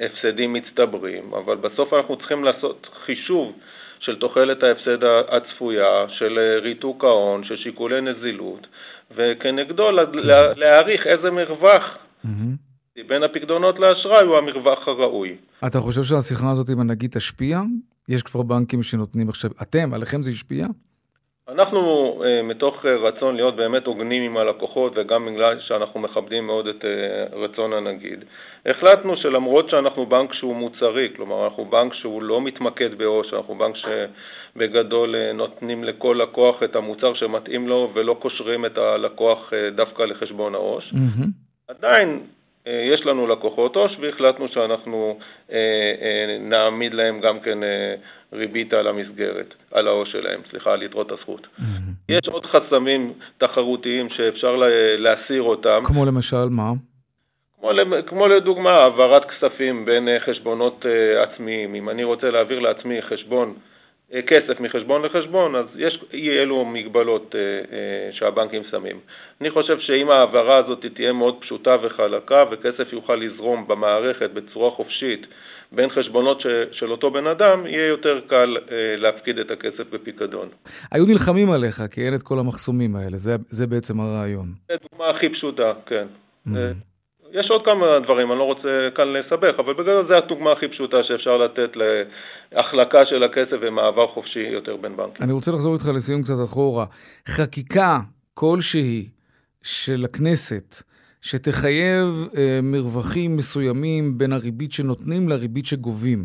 ההפסדים 0.00 0.52
מצטברים, 0.52 1.34
אבל 1.34 1.56
בסוף 1.56 1.92
אנחנו 1.92 2.16
צריכים 2.16 2.44
לעשות 2.44 2.86
חישוב 3.06 3.52
של 4.00 4.16
תוחלת 4.16 4.62
ההפסד 4.62 5.04
הצפויה, 5.28 6.06
של 6.18 6.38
ריתוק 6.62 7.04
ההון, 7.04 7.44
של 7.44 7.56
שיקולי 7.56 8.00
נזילות, 8.00 8.66
וכנגדו 9.16 9.82
כן. 9.82 10.28
להעריך 10.56 11.06
איזה 11.06 11.30
מרווח. 11.30 11.82
בין 13.06 13.22
הפקדונות 13.22 13.78
לאשראי 13.78 14.24
הוא 14.26 14.36
המרווח 14.36 14.88
הראוי. 14.88 15.36
אתה 15.66 15.78
חושב 15.78 16.02
שהשיחה 16.02 16.50
הזאת 16.50 16.68
עם 16.68 16.80
הנגיד 16.80 17.10
תשפיע 17.10 17.58
יש 18.10 18.22
כבר 18.22 18.42
בנקים 18.42 18.82
שנותנים 18.82 19.28
עכשיו, 19.28 19.50
אתם, 19.62 19.94
עליכם 19.94 20.22
זה 20.22 20.30
השפיע? 20.30 20.66
אנחנו, 21.52 21.80
אה, 22.24 22.42
מתוך 22.42 22.86
אה, 22.86 22.96
רצון 22.96 23.36
להיות 23.36 23.56
באמת 23.56 23.86
הוגנים 23.86 24.22
עם 24.22 24.36
הלקוחות 24.36 24.92
וגם 24.96 25.26
בגלל 25.26 25.60
שאנחנו 25.60 26.00
מכבדים 26.00 26.46
מאוד 26.46 26.66
את 26.66 26.84
אה, 26.84 27.38
רצון 27.38 27.72
הנגיד, 27.72 28.24
החלטנו 28.66 29.16
שלמרות 29.16 29.70
שאנחנו 29.70 30.06
בנק 30.06 30.34
שהוא 30.34 30.56
מוצרי, 30.56 31.08
כלומר 31.16 31.44
אנחנו 31.44 31.64
בנק 31.64 31.94
שהוא 31.94 32.22
לא 32.22 32.40
מתמקד 32.40 32.98
בעו"ש, 32.98 33.34
אנחנו 33.34 33.54
בנק 33.54 33.74
שבגדול 33.76 35.32
נותנים 35.34 35.84
לכל 35.84 36.20
לקוח 36.22 36.62
את 36.62 36.76
המוצר 36.76 37.14
שמתאים 37.14 37.68
לו 37.68 37.90
ולא 37.94 38.16
קושרים 38.22 38.66
את 38.66 38.78
הלקוח 38.78 39.52
דווקא 39.76 40.02
לחשבון 40.02 40.54
העו"ש, 40.54 40.90
mm-hmm. 40.92 41.28
עדיין 41.68 42.20
יש 42.92 43.06
לנו 43.06 43.26
לקוחות 43.26 43.76
עו"ש 43.76 43.96
והחלטנו 44.00 44.48
שאנחנו 44.48 45.18
אה, 45.52 45.56
אה, 46.02 46.38
נעמיד 46.40 46.94
להם 46.94 47.20
גם 47.20 47.40
כן 47.40 47.58
ריבית 48.32 48.72
על 48.72 48.86
המסגרת, 48.86 49.54
על 49.72 49.88
העו"ש 49.88 50.12
שלהם, 50.12 50.40
סליחה, 50.50 50.72
על 50.72 50.82
יתרות 50.82 51.12
הזכות. 51.12 51.46
Mm-hmm. 51.58 51.62
יש 52.08 52.28
עוד 52.28 52.46
חסמים 52.46 53.12
תחרותיים 53.38 54.08
שאפשר 54.10 54.56
להסיר 54.98 55.42
אותם. 55.42 55.80
כמו 55.84 56.04
למשל 56.04 56.48
מה? 56.50 56.70
כמו, 57.60 57.70
כמו 58.06 58.28
לדוגמה 58.28 58.70
העברת 58.70 59.22
כספים 59.30 59.84
בין 59.84 60.08
חשבונות 60.26 60.84
עצמיים. 61.22 61.74
אם 61.74 61.88
אני 61.88 62.04
רוצה 62.04 62.30
להעביר 62.30 62.58
לעצמי 62.58 63.02
חשבון 63.02 63.48
אה, 63.48 63.69
כסף 64.26 64.60
מחשבון 64.60 65.02
לחשבון, 65.02 65.56
אז 65.56 65.66
יש 65.76 66.04
אי 66.12 66.30
אלו 66.30 66.64
מגבלות 66.64 67.34
אה, 67.34 67.40
אה, 67.40 68.12
שהבנקים 68.12 68.62
שמים. 68.70 69.00
אני 69.40 69.50
חושב 69.50 69.80
שאם 69.80 70.10
ההעברה 70.10 70.56
הזאת 70.56 70.84
תהיה 70.94 71.12
מאוד 71.12 71.34
פשוטה 71.40 71.76
וחלקה 71.82 72.44
וכסף 72.50 72.92
יוכל 72.92 73.14
לזרום 73.14 73.68
במערכת 73.68 74.30
בצורה 74.30 74.70
חופשית 74.70 75.26
בין 75.72 75.90
חשבונות 75.90 76.40
ש, 76.40 76.46
של 76.72 76.90
אותו 76.90 77.10
בן 77.10 77.26
אדם, 77.26 77.66
יהיה 77.66 77.88
יותר 77.88 78.20
קל 78.26 78.56
להפקיד 78.96 79.38
את 79.38 79.50
הכסף 79.50 79.90
בפיקדון. 79.90 80.48
היו 80.92 81.06
נלחמים 81.06 81.50
עליך 81.50 81.82
כי 81.94 82.00
אין 82.00 82.14
את 82.14 82.22
כל 82.22 82.38
המחסומים 82.38 82.96
האלה, 82.96 83.16
זה, 83.16 83.30
זה 83.46 83.66
בעצם 83.66 84.00
הרעיון. 84.00 84.46
זו 84.68 84.74
דוגמה 84.90 85.10
הכי 85.10 85.28
פשוטה, 85.28 85.72
כן. 85.86 86.06
Mm. 86.46 86.50
יש 87.32 87.50
עוד 87.50 87.64
כמה 87.64 87.86
דברים, 88.04 88.30
אני 88.30 88.38
לא 88.38 88.44
רוצה 88.44 88.88
כאן 88.94 89.08
לסבך, 89.12 89.54
אבל 89.58 89.72
בגלל 89.72 90.06
זה 90.08 90.16
הדוגמה 90.16 90.52
הכי 90.52 90.68
פשוטה 90.68 90.96
שאפשר 91.02 91.36
לתת 91.36 91.70
להחלקה 92.52 93.06
של 93.06 93.22
הכסף 93.22 93.56
ומעבר 93.60 94.06
חופשי 94.06 94.46
יותר 94.52 94.76
בין 94.76 94.96
בנקים. 94.96 95.24
אני 95.24 95.32
רוצה 95.32 95.50
לחזור 95.50 95.74
איתך 95.74 95.88
לסיום 95.94 96.22
קצת 96.22 96.44
אחורה. 96.44 96.84
חקיקה 97.28 97.98
כלשהי 98.34 99.08
של 99.62 100.04
הכנסת, 100.04 100.82
שתחייב 101.22 102.06
אה, 102.38 102.58
מרווחים 102.62 103.36
מסוימים 103.36 104.18
בין 104.18 104.32
הריבית 104.32 104.72
שנותנים 104.72 105.28
לריבית 105.28 105.66
שגובים. 105.66 106.18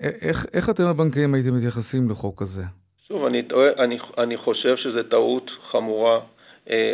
איך, 0.00 0.46
איך 0.54 0.70
אתם 0.70 0.84
הבנקאים 0.86 1.34
הייתם 1.34 1.54
מתייחסים 1.56 2.10
לחוק 2.10 2.42
הזה? 2.42 2.62
שוב, 3.08 3.24
אני, 3.24 3.42
אני, 3.78 3.98
אני 4.18 4.36
חושב 4.36 4.76
שזו 4.76 5.02
טעות 5.10 5.50
חמורה 5.70 6.20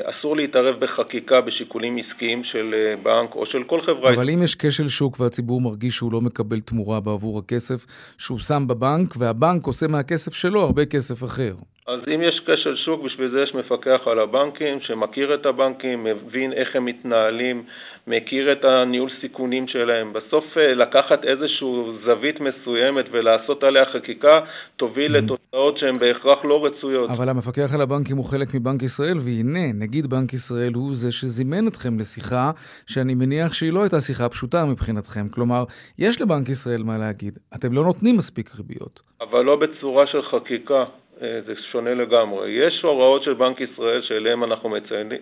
אסור 0.04 0.36
להתערב 0.36 0.74
בחקיקה 0.84 1.40
בשיקולים 1.40 1.96
עסקיים 1.98 2.44
של 2.44 2.74
אה, 2.74 2.96
בנק 3.02 3.34
או 3.34 3.46
של 3.46 3.62
כל 3.64 3.80
חברה. 3.80 4.14
אבל 4.14 4.30
אם 4.30 4.42
יש 4.42 4.54
כשל 4.54 4.88
שוק 4.88 5.20
והציבור 5.20 5.60
מרגיש 5.60 5.94
שהוא 5.94 6.12
לא 6.12 6.20
מקבל 6.20 6.60
תמורה 6.60 7.00
בעבור 7.00 7.38
הכסף 7.38 7.80
שהוא 8.18 8.38
שם 8.38 8.62
בבנק, 8.68 9.08
והבנק 9.18 9.66
עושה 9.66 9.86
מהכסף 9.88 10.34
שלו 10.34 10.60
הרבה 10.60 10.84
כסף 10.84 11.24
אחר. 11.24 11.52
אז 11.86 12.00
אם 12.14 12.22
יש 12.22 12.40
כשל 12.46 12.76
שוק, 12.84 13.02
בשביל 13.02 13.30
זה 13.30 13.40
יש 13.40 13.54
מפקח 13.54 14.00
על 14.06 14.18
הבנקים 14.18 14.80
שמכיר 14.80 15.34
את 15.34 15.46
הבנקים, 15.46 16.04
מבין 16.04 16.52
איך 16.52 16.76
הם 16.76 16.84
מתנהלים, 16.84 17.64
מכיר 18.06 18.52
את 18.52 18.64
הניהול 18.64 19.10
סיכונים 19.20 19.68
שלהם. 19.68 20.12
בסוף 20.12 20.44
אה, 20.56 20.74
לקחת 20.74 21.24
איזושהי 21.24 21.68
זווית 22.04 22.40
מסוימת 22.40 23.04
ולעשות 23.12 23.62
עליה 23.62 23.84
חקיקה, 23.94 24.40
תוביל 24.76 25.16
mm-hmm. 25.16 25.18
לתוצאות 25.18 25.78
שהן 25.78 25.92
בהכרח 26.00 26.44
לא 26.44 26.66
רצויות. 26.66 27.10
אבל 27.10 27.28
המפקח 27.28 27.74
על 27.74 27.80
הבנקים 27.80 28.16
הוא 28.16 28.24
חלק 28.24 28.48
מבנק 28.54 28.82
ישראל, 28.82 29.16
והנה, 29.26 29.66
נגיד 29.80 30.06
בנק 30.06 30.32
ישראל 30.32 30.72
הוא 30.74 30.94
זה 30.94 31.12
שזימן 31.12 31.68
אתכם 31.68 31.98
לשיחה, 31.98 32.50
שאני 32.86 33.14
מניח 33.14 33.52
שהיא 33.52 33.72
לא 33.72 33.80
הייתה 33.82 34.00
שיחה 34.00 34.28
פשוטה 34.28 34.64
מבחינתכם. 34.72 35.28
כלומר, 35.34 35.62
יש 35.98 36.22
לבנק 36.22 36.48
ישראל 36.48 36.82
מה 36.82 36.98
להגיד. 36.98 37.38
אתם 37.54 37.72
לא 37.72 37.82
נותנים 37.82 38.16
מספיק 38.16 38.50
ריביות. 38.56 39.00
אבל 39.20 39.42
לא 39.42 39.56
בצורה 39.56 40.06
של 40.06 40.22
חקיקה. 40.22 40.84
אה, 41.22 41.40
זה 41.46 41.52
שונה 41.72 41.94
לגמרי. 41.94 42.50
יש 42.50 42.82
הוראות 42.82 43.22
של 43.24 43.34
בנק 43.34 43.60
ישראל 43.60 44.02
שאליהן 44.02 44.42
אנחנו 44.42 44.76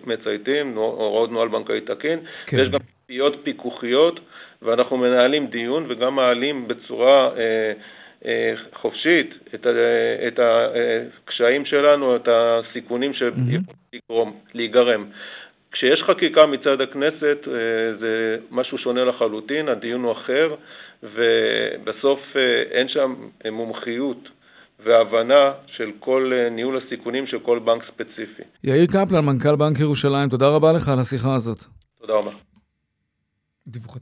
מצייתים, 0.05 0.75
הוראות 0.75 1.31
נוהל 1.31 1.47
בנקאי 1.47 1.81
תקין, 1.81 2.19
כן. 2.47 2.57
ויש 2.57 2.69
גם 2.69 2.79
ציפיות 2.79 3.35
פיקוחיות, 3.43 4.19
ואנחנו 4.61 4.97
מנהלים 4.97 5.47
דיון 5.47 5.85
וגם 5.89 6.15
מעלים 6.15 6.67
בצורה 6.67 7.29
אה, 7.37 7.73
אה, 8.25 8.53
חופשית 8.73 9.33
את, 9.55 9.67
אה, 9.67 10.27
את 10.27 10.39
הקשיים 10.39 11.65
שלנו, 11.65 12.15
את 12.15 12.27
הסיכונים 12.31 13.11
שיכולים 13.13 14.31
להיגרם. 14.53 15.05
כשיש 15.71 16.03
חקיקה 16.03 16.45
מצד 16.45 16.81
הכנסת 16.81 17.37
אה, 17.47 17.53
זה 17.99 18.37
משהו 18.51 18.77
שונה 18.77 19.03
לחלוטין, 19.03 19.69
הדיון 19.69 20.03
הוא 20.03 20.11
אחר, 20.11 20.55
ובסוף 21.03 22.19
אה, 22.35 22.61
אין 22.71 22.87
שם 22.87 23.15
מומחיות. 23.51 24.29
והבנה 24.85 25.53
של 25.77 25.91
כל 25.99 26.31
אה, 26.33 26.49
ניהול 26.49 26.81
הסיכונים 26.85 27.27
של 27.27 27.39
כל 27.39 27.59
בנק 27.59 27.83
ספציפי. 27.87 28.43
יאיר 28.63 28.85
קפלן, 28.85 29.25
מנכ"ל 29.25 29.55
בנק 29.55 29.79
ירושלים, 29.79 30.29
תודה 30.29 30.49
רבה 30.49 30.73
לך 30.73 30.89
על 30.89 30.99
השיחה 30.99 31.33
הזאת. 31.35 31.59
תודה 32.01 32.13
רבה. 32.13 32.31
דיווח 33.67 33.97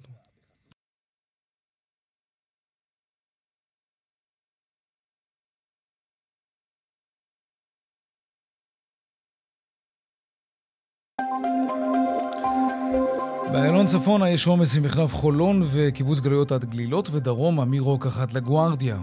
באיילון 13.51 13.85
צפונה 13.85 14.29
יש 14.29 14.47
עומס 14.47 14.77
עם 14.77 14.83
מחלף 14.83 15.13
חולון 15.13 15.61
וקיבוץ 15.73 16.19
גלויות 16.19 16.51
עד 16.51 16.65
גלילות, 16.65 17.09
ודרומה 17.11 17.65
מרוקח 17.65 18.19
עד 18.19 18.33
לגוארדיה. 18.33 18.97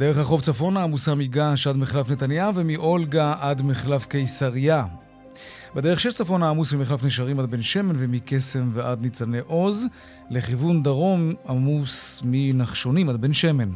דרך 0.00 0.18
החוף 0.18 0.42
צפונה 0.42 0.82
עמוסה 0.82 1.14
מגעש 1.14 1.66
עד 1.66 1.76
מחלף 1.76 2.10
נתניה 2.10 2.50
ומאולגה 2.54 3.34
עד 3.40 3.62
מחלף 3.62 4.06
קיסריה. 4.06 4.84
בדרך 5.74 6.00
שש 6.00 6.14
צפונה 6.14 6.50
עמוס 6.50 6.72
ממחלף 6.72 7.04
נשרים 7.04 7.40
עד 7.40 7.50
בן 7.50 7.62
שמן 7.62 7.94
ומקסם 7.98 8.70
ועד 8.74 9.02
ניצני 9.02 9.38
עוז. 9.38 9.86
לכיוון 10.30 10.82
דרום 10.82 11.32
עמוס 11.48 12.20
מנחשונים 12.24 13.08
עד 13.08 13.20
בן 13.20 13.32
שמן. 13.32 13.68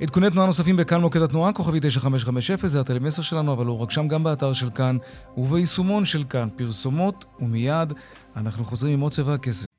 עדכוני 0.00 0.30
תנועה 0.30 0.46
נוספים 0.46 0.76
בכאן 0.76 1.00
מוקד 1.00 1.22
התנועה, 1.22 1.52
כוכבי 1.52 1.78
9550, 1.82 2.68
זה 2.68 2.80
הטלמסר 2.80 3.22
שלנו, 3.22 3.52
אבל 3.52 3.66
לא 3.66 3.82
רק 3.82 3.90
שם, 3.90 4.08
גם 4.08 4.24
באתר 4.24 4.52
של 4.52 4.70
כאן 4.70 4.96
וביישומון 5.36 6.04
של 6.04 6.24
כאן. 6.24 6.48
פרסומות, 6.56 7.24
ומיד 7.40 7.92
אנחנו 8.36 8.64
חוזרים 8.64 8.92
עם 8.92 9.00
עוד 9.00 9.12
צבע 9.12 9.34
הכסף. 9.34 9.73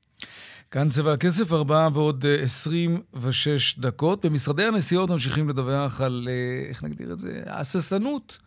כאן 0.76 0.88
צבע 0.88 1.12
הכסף, 1.12 1.52
ארבעה 1.52 1.88
ועוד 1.92 2.24
26 2.42 3.48
אה, 3.78 3.82
דקות. 3.82 4.24
במשרדי 4.26 4.64
הנסיעות 4.64 5.10
ממשיכים 5.10 5.48
לדווח 5.48 6.00
על, 6.00 6.28
אה, 6.30 6.68
איך 6.68 6.84
נגדיר 6.84 7.12
את 7.12 7.18
זה? 7.18 7.42
הססנות. 7.46 8.38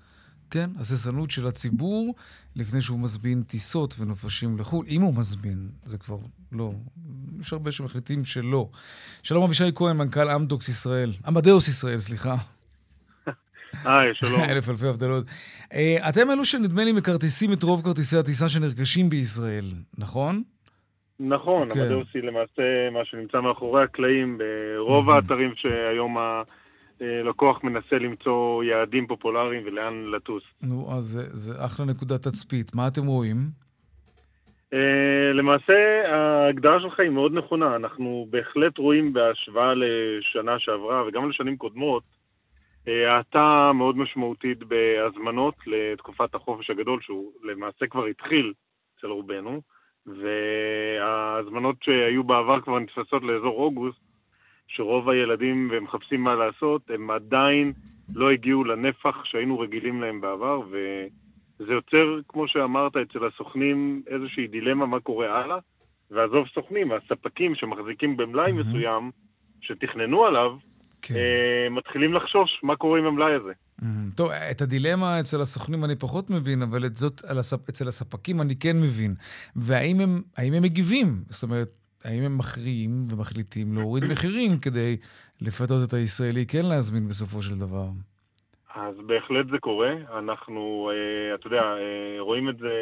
כן, 0.49 0.69
הססנות 0.79 1.31
של 1.31 1.47
הציבור 1.47 2.15
לפני 2.55 2.81
שהוא 2.81 2.99
מזמין 2.99 3.43
טיסות 3.43 3.95
ונופשים 3.99 4.57
לחו"ל. 4.57 4.85
אם 4.89 5.01
הוא 5.01 5.13
מזמין, 5.13 5.69
זה 5.85 5.97
כבר 5.97 6.17
לא. 6.51 6.71
יש 7.39 7.53
הרבה 7.53 7.71
שמחליטים 7.71 8.25
שלא. 8.25 8.69
שלום 9.23 9.43
אבישי 9.43 9.71
כהן, 9.75 9.97
מנכ"ל 9.97 10.29
אמדוקס 10.29 10.69
ישראל. 10.69 11.13
אמדאוס 11.27 11.67
ישראל, 11.67 11.99
סליחה. 11.99 12.35
היי, 13.83 14.07
שלום. 14.13 14.43
אלף 14.49 14.69
אלפי 14.69 14.87
הבדלות. 14.87 15.25
אה, 15.73 16.09
אתם 16.09 16.31
אלו 16.31 16.45
שנדמה 16.45 16.83
לי 16.83 16.91
מכרטיסים 16.91 17.53
את 17.53 17.63
רוב 17.63 17.81
כרטיסי 17.81 18.17
הטיסה 18.17 18.49
שנרכשים 18.49 19.09
בישראל, 19.09 19.73
נכון? 19.97 20.43
נכון, 21.19 21.69
כן. 21.69 21.79
המדאוס 21.79 22.07
היא 22.13 22.23
למעשה 22.23 22.89
מה 22.91 23.05
שנמצא 23.05 23.41
מאחורי 23.41 23.83
הקלעים 23.83 24.37
ברוב 24.37 25.09
האתרים 25.09 25.53
שהיום 25.55 26.17
הלקוח 26.99 27.63
מנסה 27.63 27.97
למצוא 27.97 28.63
יעדים 28.63 29.07
פופולריים 29.07 29.63
ולאן 29.65 30.05
לטוס. 30.15 30.43
נו, 30.61 30.87
אז 30.97 31.03
זה, 31.03 31.21
זה 31.21 31.65
אחלה 31.65 31.85
נקודת 31.85 32.21
תצפית. 32.21 32.75
מה 32.75 32.87
אתם 32.87 33.05
רואים? 33.05 33.37
Uh, 34.73 35.33
למעשה, 35.33 35.73
ההגדרה 36.05 36.79
שלך 36.81 36.99
היא 36.99 37.09
מאוד 37.09 37.33
נכונה. 37.33 37.75
אנחנו 37.75 38.27
בהחלט 38.29 38.77
רואים 38.77 39.13
בהשוואה 39.13 39.73
לשנה 39.73 40.59
שעברה 40.59 41.07
וגם 41.07 41.29
לשנים 41.29 41.57
קודמות, 41.57 42.03
uh, 42.85 42.89
האטה 43.07 43.71
מאוד 43.73 43.97
משמעותית 43.97 44.59
בהזמנות 44.63 45.55
לתקופת 45.67 46.35
החופש 46.35 46.69
הגדול, 46.69 47.01
שהוא 47.01 47.31
למעשה 47.43 47.87
כבר 47.87 48.05
התחיל 48.05 48.53
אצל 48.97 49.07
רובנו. 49.07 49.61
וההזמנות 50.17 51.75
שהיו 51.83 52.23
בעבר 52.23 52.61
כבר 52.61 52.79
נתפסות 52.79 53.23
לאזור 53.23 53.63
אוגוסט, 53.63 53.99
שרוב 54.67 55.09
הילדים 55.09 55.69
ומחפשים 55.71 56.23
מה 56.23 56.35
לעשות, 56.35 56.81
הם 56.89 57.11
עדיין 57.11 57.73
לא 58.15 58.31
הגיעו 58.31 58.63
לנפח 58.63 59.25
שהיינו 59.25 59.59
רגילים 59.59 60.01
להם 60.01 60.21
בעבר, 60.21 60.61
וזה 60.69 61.73
יוצר, 61.73 62.19
כמו 62.27 62.47
שאמרת, 62.47 62.97
אצל 62.97 63.25
הסוכנים 63.25 64.03
איזושהי 64.07 64.47
דילמה 64.47 64.85
מה 64.85 64.99
קורה 64.99 65.43
הלאה, 65.43 65.57
ועזוב 66.11 66.47
סוכנים, 66.47 66.91
הספקים 66.91 67.55
שמחזיקים 67.55 68.17
במלאי 68.17 68.51
mm-hmm. 68.51 68.55
מסוים, 68.55 69.11
שתכננו 69.61 70.25
עליו, 70.25 70.51
כן. 71.01 71.15
אה, 71.15 71.69
מתחילים 71.69 72.13
לחשוש 72.13 72.59
מה 72.63 72.75
קורה 72.75 72.99
עם 72.99 73.05
המלאי 73.05 73.33
הזה. 73.33 73.51
Mm-hmm. 73.51 74.15
טוב, 74.15 74.31
את 74.31 74.61
הדילמה 74.61 75.19
אצל 75.19 75.41
הסוכנים 75.41 75.85
אני 75.85 75.95
פחות 75.95 76.29
מבין, 76.29 76.61
אבל 76.61 76.85
את 76.85 76.97
זאת 76.97 77.21
הספ... 77.39 77.69
אצל 77.69 77.87
הספקים 77.87 78.41
אני 78.41 78.55
כן 78.55 78.81
מבין. 78.81 79.13
והאם 79.55 79.99
הם, 79.99 80.21
הם 80.37 80.63
מגיבים? 80.63 81.07
זאת 81.29 81.43
אומרת, 81.43 81.69
האם 82.05 82.23
הם 82.23 82.37
מכריעים 82.37 83.05
ומחליטים 83.09 83.73
להוריד 83.73 84.03
מחירים 84.11 84.59
כדי 84.61 84.97
לפתות 85.41 85.87
את 85.87 85.93
הישראלי 85.93 86.45
כן 86.45 86.65
להזמין 86.65 87.07
בסופו 87.07 87.41
של 87.41 87.59
דבר? 87.59 87.85
אז 88.75 88.95
בהחלט 89.05 89.45
זה 89.51 89.57
קורה. 89.57 89.93
אנחנו, 90.17 90.91
אה, 90.93 91.35
אתה 91.35 91.47
יודע, 91.47 91.61
אה, 91.61 92.15
רואים 92.19 92.49
את 92.49 92.57
זה 92.57 92.73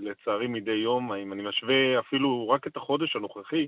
לצערי 0.00 0.46
מדי 0.46 0.70
יום. 0.70 1.12
אם 1.12 1.32
אני 1.32 1.42
משווה 1.48 1.98
אפילו 1.98 2.48
רק 2.48 2.66
את 2.66 2.76
החודש 2.76 3.16
הנוכחי, 3.16 3.66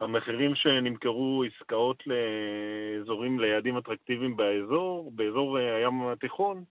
המחירים 0.00 0.54
שנמכרו 0.54 1.44
עסקאות 1.44 2.02
לאזורים, 2.06 3.40
ליעדים 3.40 3.78
אטרקטיביים 3.78 4.36
באזור, 4.36 5.12
באזור 5.14 5.58
אה, 5.58 5.76
הים 5.76 6.08
התיכון, 6.08 6.64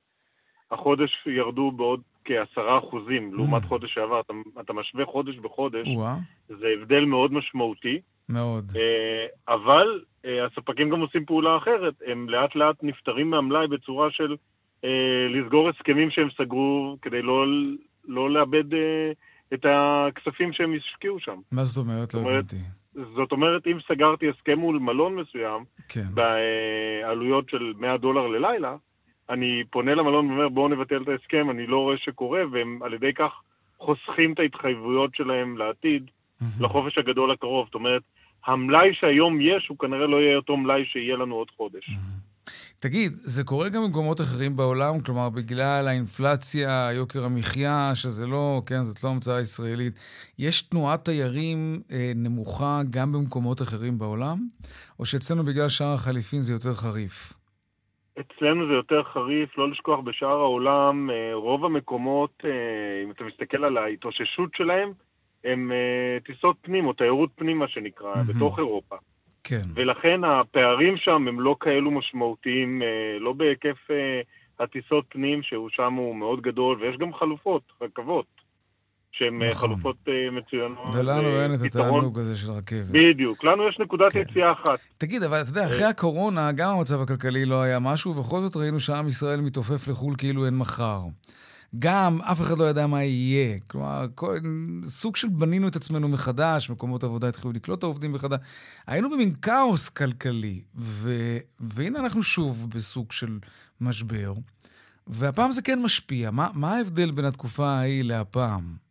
החודש 0.72 1.28
ירדו 1.28 1.72
בעוד 1.72 2.02
כעשרה 2.26 2.80
אחוזים 2.80 3.34
לעומת 3.34 3.64
mm. 3.64 3.68
חודש 3.68 3.94
שעבר. 3.94 4.20
אתה, 4.20 4.34
אתה 4.62 4.74
משווה 4.74 5.06
חודש 5.06 5.36
בחודש. 5.36 5.88
זה 6.48 6.66
הבדל 6.80 7.06
מאוד 7.06 7.34
משמעותי. 7.34 8.02
מאוד. 8.30 8.72
אה, 8.76 9.54
אבל 9.54 10.04
אה, 10.26 10.46
הספקים 10.46 10.90
גם 10.90 11.00
עושים 11.00 11.26
פעולה 11.26 11.58
אחרת, 11.58 11.94
הם 12.06 12.30
לאט 12.30 12.56
לאט 12.56 12.76
נפטרים 12.84 13.30
מהמלאי 13.30 13.68
בצורה 13.68 14.12
של 14.12 14.36
לסגור 15.30 15.70
הסכמים 15.70 16.12
שהם 16.12 16.28
סגרו 16.38 16.98
כדי 17.02 17.22
לא, 17.22 17.46
לא 18.08 18.30
לאבד 18.30 18.64
את 19.54 19.66
הכספים 19.66 20.54
שהם 20.54 20.74
השקיעו 20.76 21.20
שם. 21.20 21.40
מה 21.52 21.64
זאת 21.64 21.86
אומרת? 21.86 22.14
לא 22.14 22.20
הבנתי. 22.20 22.56
זאת 23.16 23.32
אומרת, 23.32 23.68
אם 23.68 23.78
סגרתי 23.88 24.30
הסכם 24.30 24.60
מול 24.60 24.80
מלון 24.80 25.16
מסוים, 25.16 25.64
כן. 25.90 26.06
בעלויות 26.14 27.50
של 27.50 27.74
100 27.78 27.98
דולר 27.98 28.28
ללילה, 28.28 28.76
אני 29.30 29.64
פונה 29.70 29.96
למלון 29.96 30.32
ואומר, 30.32 30.50
בואו 30.50 30.68
נבטל 30.68 31.02
את 31.02 31.08
ההסכם, 31.08 31.50
אני 31.50 31.68
לא 31.68 31.78
רואה 31.78 31.98
שקורה, 31.98 32.42
והם 32.52 32.80
על 32.84 32.94
ידי 32.94 33.14
כך 33.14 33.32
חוסכים 33.80 34.34
את 34.34 34.40
ההתחייבויות 34.40 35.16
שלהם 35.16 35.58
לעתיד, 35.58 36.04
mm-hmm. 36.08 36.46
לחופש 36.64 36.98
הגדול 36.98 37.32
הקרוב. 37.32 37.66
זאת 37.66 37.76
אומרת, 37.76 38.02
המלאי 38.46 38.94
שהיום 38.94 39.42
יש, 39.42 39.68
הוא 39.68 39.78
כנראה 39.78 40.08
לא 40.08 40.22
יהיה 40.22 40.36
אותו 40.38 40.58
מלאי 40.58 40.86
שיהיה 40.86 41.16
לנו 41.16 41.36
עוד 41.36 41.48
חודש. 41.58 41.90
Mm-hmm. 41.90 42.15
תגיד, 42.88 43.12
זה 43.14 43.44
קורה 43.44 43.70
גם 43.70 43.84
במקומות 43.84 44.22
אחרים 44.22 44.56
בעולם? 44.56 45.00
כלומר, 45.06 45.30
בגלל 45.30 45.88
האינפלציה, 45.88 46.90
יוקר 46.94 47.26
המחיה, 47.26 47.92
שזה 47.96 48.28
לא, 48.28 48.62
כן, 48.66 48.84
זאת 48.84 49.04
לא 49.04 49.10
המצאה 49.10 49.42
ישראלית, 49.42 49.94
יש 50.40 50.62
תנועת 50.62 51.06
תיירים 51.06 51.82
אה, 51.92 52.12
נמוכה 52.16 52.82
גם 52.90 53.12
במקומות 53.12 53.62
אחרים 53.62 54.00
בעולם? 54.00 54.38
או 55.00 55.06
שאצלנו 55.06 55.44
בגלל 55.44 55.70
שער 55.70 55.94
החליפין 55.94 56.42
זה 56.42 56.54
יותר 56.54 56.74
חריף? 56.74 57.34
אצלנו 58.20 58.68
זה 58.68 58.74
יותר 58.74 59.04
חריף, 59.04 59.58
לא 59.58 59.72
לשכוח 59.72 60.00
בשאר 60.00 60.40
העולם, 60.40 61.10
אה, 61.10 61.32
רוב 61.34 61.66
המקומות, 61.66 62.34
אה, 62.46 63.04
אם 63.04 63.12
אתה 63.12 63.24
מסתכל 63.24 63.64
על 63.64 63.78
ההתאוששות 63.78 64.50
שלהם, 64.56 64.92
הם 65.44 65.72
אה, 65.72 66.18
טיסות 66.26 66.56
פנים, 66.62 66.86
או 66.86 66.94
תיירות 66.94 67.30
פנים, 67.36 67.60
מה 67.60 67.68
שנקרא, 67.68 68.14
mm-hmm. 68.14 68.36
בתוך 68.36 68.60
אירופה. 68.60 68.96
כן. 69.48 69.62
ולכן 69.76 70.24
הפערים 70.24 70.98
שם 70.98 71.28
הם 71.28 71.40
לא 71.40 71.56
כאלו 71.60 71.92
משמעותיים, 71.92 72.82
לא 73.20 73.34
בהיקף 73.34 73.78
הטיסות 74.60 75.06
פנים, 75.10 75.44
שהוא 75.44 75.70
שם 75.70 75.94
הוא 75.94 76.16
מאוד 76.16 76.42
גדול, 76.42 76.82
ויש 76.82 76.98
גם 76.98 77.14
חלופות, 77.14 77.62
רכבות. 77.82 78.26
שהן 79.18 79.44
נכון. 79.44 79.70
חלופות 79.70 79.96
מצוינות. 80.32 80.96
ולנו 80.96 81.28
אין 81.28 81.54
את 81.54 81.60
התענוג 81.62 82.20
הזה 82.20 82.38
של 82.38 82.52
רכבת. 82.52 82.90
בדיוק, 82.92 83.44
לנו 83.44 83.68
יש 83.70 83.80
נקודת 83.80 84.14
כן. 84.14 84.20
יציאה 84.20 84.52
אחת. 84.52 84.80
תגיד, 84.98 85.24
אבל 85.24 85.42
אתה 85.42 85.50
יודע, 85.50 85.66
אחרי 85.66 85.86
הקורונה, 85.86 86.52
גם 86.52 86.70
המצב 86.70 87.02
הכלכלי 87.02 87.46
לא 87.46 87.62
היה 87.62 87.80
משהו, 87.80 88.12
ובכל 88.12 88.40
זאת 88.40 88.56
ראינו 88.56 88.80
שעם 88.80 89.08
ישראל 89.08 89.42
מתעופף 89.42 89.88
לחו"ל 89.88 90.16
כאילו 90.18 90.46
אין 90.46 90.58
מחר. 90.58 91.00
גם 91.80 92.18
אף 92.32 92.42
אחד 92.42 92.58
לא 92.58 92.64
ידע 92.64 92.88
מה 92.88 93.04
יהיה. 93.04 93.60
כלומר, 93.68 94.02
כל, 94.16 94.38
סוג 94.84 95.16
של 95.16 95.28
בנינו 95.30 95.68
את 95.68 95.76
עצמנו 95.76 96.10
מחדש, 96.10 96.70
מקומות 96.70 97.04
עבודה 97.04 97.28
התחילו 97.28 97.54
לקלוט 97.54 97.80
את 97.80 97.84
העובדים 97.84 98.12
מחדש. 98.12 98.40
היינו 98.88 99.10
במין 99.10 99.34
כאוס 99.42 99.90
כלכלי, 99.90 100.62
ו, 100.76 101.10
והנה 101.60 102.00
אנחנו 102.00 102.24
שוב 102.24 102.70
בסוג 102.76 103.12
של 103.12 103.40
משבר, 103.82 104.34
והפעם 105.08 105.52
זה 105.52 105.62
כן 105.62 105.80
משפיע. 105.84 106.32
מה, 106.32 106.50
מה 106.54 106.76
ההבדל 106.76 107.12
בין 107.12 107.26
התקופה 107.26 107.68
ההיא 107.68 108.04
להפעם? 108.04 108.86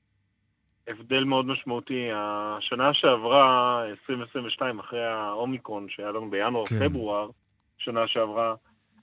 הבדל 0.89 1.25
מאוד 1.25 1.47
משמעותי. 1.47 2.09
השנה 2.13 2.95
שעברה, 2.95 3.83
2022, 3.91 4.79
אחרי 4.79 5.05
האומיקרון 5.05 5.87
שהיה 5.89 6.09
לנו 6.09 6.31
בינואר-פברואר, 6.31 7.27
כן. 7.27 7.33
שנה 7.79 8.09
שעברה, 8.09 8.55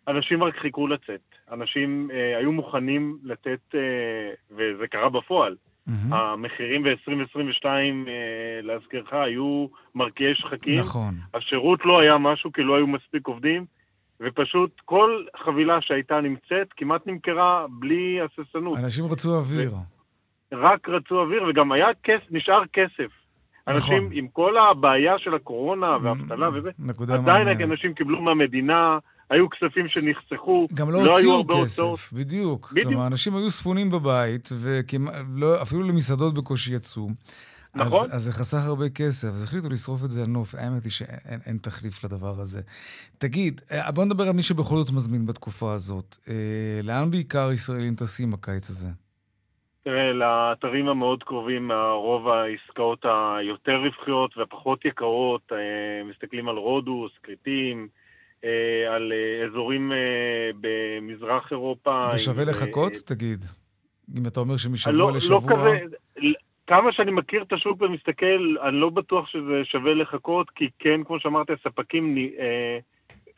אנשים 0.08 0.44
רק 0.44 0.58
חיכו 0.62 0.88
לצאת. 0.88 1.31
אנשים 1.52 2.10
אה, 2.14 2.38
היו 2.38 2.52
מוכנים 2.52 3.18
לתת, 3.24 3.60
אה, 3.76 3.80
וזה 4.52 4.88
קרה 4.88 5.10
בפועל. 5.10 5.56
Mm-hmm. 5.90 6.16
המחירים 6.16 6.84
ב-2022, 6.84 7.66
אה, 7.66 7.72
להזכירך, 8.62 9.14
היו 9.14 9.68
מרקיעי 9.96 10.36
שחקים. 10.36 10.80
נכון. 10.80 11.14
השירות 11.34 11.86
לא 11.86 12.00
היה 12.00 12.18
משהו 12.18 12.52
כי 12.52 12.62
לא 12.62 12.76
היו 12.76 12.88
מספיק 12.88 13.28
עובדים, 13.28 13.66
ופשוט 14.22 14.82
כל 14.86 15.24
חבילה 15.46 15.78
שהייתה 15.82 16.22
נמצאת 16.22 16.68
כמעט 16.78 17.08
נמכרה 17.08 17.66
בלי 17.80 18.20
הססנות. 18.22 18.78
אנשים 18.78 19.06
רצו 19.06 19.36
אוויר. 19.36 19.72
ו- 19.74 20.02
רק 20.54 20.90
רצו 20.90 21.22
אוויר, 21.22 21.44
וגם 21.50 21.72
היה 21.72 21.88
כס, 22.04 22.22
נשאר 22.32 22.64
כסף. 22.74 23.12
אנשים, 23.68 24.04
נכון. 24.04 24.18
עם 24.18 24.28
כל 24.28 24.58
הבעיה 24.58 25.20
של 25.20 25.36
הקורונה 25.36 25.98
והאבטלה 26.02 26.50
וזה, 26.54 26.70
עדיין 27.14 27.48
מעניינת. 27.48 27.72
אנשים 27.72 27.94
קיבלו 27.94 28.22
מהמדינה, 28.22 28.98
היו 29.32 29.50
כספים 29.50 29.88
שנחסכו, 29.88 30.68
גם 30.74 30.92
לא, 30.92 31.06
לא 31.06 31.16
הוציאו 31.16 31.44
כסף, 31.48 31.54
הוצאות. 31.54 32.00
בדיוק. 32.14 32.72
בדיוק. 32.72 32.88
כלומר, 32.88 33.08
אנשים 33.08 33.36
היו 33.36 33.50
ספונים 33.50 33.90
בבית, 33.90 34.50
ואפילו 34.62 35.82
למסעדות 35.82 36.34
בקושי 36.34 36.74
יצאו. 36.74 37.08
נכון. 37.76 38.06
אז, 38.06 38.16
אז 38.16 38.22
זה 38.22 38.32
חסך 38.32 38.68
הרבה 38.68 38.90
כסף, 38.90 39.28
אז 39.28 39.44
החליטו 39.44 39.70
לשרוף 39.70 40.06
את 40.06 40.12
זה 40.12 40.22
על 40.22 40.28
נוף. 40.28 40.56
האמת 40.56 40.84
היא 40.84 40.92
שאין 40.92 41.58
תחליף 41.62 42.04
לדבר 42.04 42.36
הזה. 42.42 42.62
תגיד, 43.18 43.62
אה, 43.72 43.92
בוא 43.92 44.06
נדבר 44.06 44.24
על 44.24 44.34
מי 44.34 44.44
שבכל 44.44 44.76
זאת 44.76 44.92
מזמין 44.96 45.26
בתקופה 45.26 45.74
הזאת. 45.74 46.18
אה, 46.30 46.80
לאן 46.84 47.12
בעיקר 47.12 47.52
ישראלים 47.52 47.96
טסים 47.96 48.32
בקיץ 48.32 48.70
הזה? 48.70 48.88
תראה, 49.84 50.14
לאתרים 50.14 50.88
המאוד 50.88 51.24
קרובים, 51.24 51.72
רוב 51.96 52.28
העסקאות 52.28 53.06
היותר 53.06 53.76
רווחיות 53.86 54.38
והפחות 54.38 54.86
יקרות, 54.86 55.42
אה, 55.52 56.04
מסתכלים 56.10 56.50
על 56.50 56.58
רודוס, 56.58 57.12
כריתים, 57.24 57.88
אה, 57.96 58.01
על 58.90 59.14
אה, 59.14 59.46
אזורים 59.46 59.92
במזרח 60.62 61.52
אירופה. 61.52 62.08
ושווה 62.16 62.46
לחכות, 62.46 62.94
תגיד? 63.06 63.40
אם 64.18 64.28
אתה 64.28 64.40
אומר 64.40 64.58
שמשבוע 64.58 64.94
לא, 64.94 65.12
לשבוע... 65.16 65.40
לא 65.52 65.56
כזה, 65.56 65.80
כמה 66.68 66.92
שאני 66.92 67.12
מכיר 67.12 67.42
את 67.42 67.54
השוק 67.54 67.82
ומסתכל, 67.82 68.56
אני 68.64 68.76
לא 68.76 68.90
בטוח 68.90 69.28
שזה 69.28 69.62
שווה 69.64 69.94
לחכות, 69.94 70.50
כי 70.50 70.70
כן, 70.80 71.04
כמו 71.04 71.20
שאמרתי, 71.20 71.54
הספקים 71.54 72.16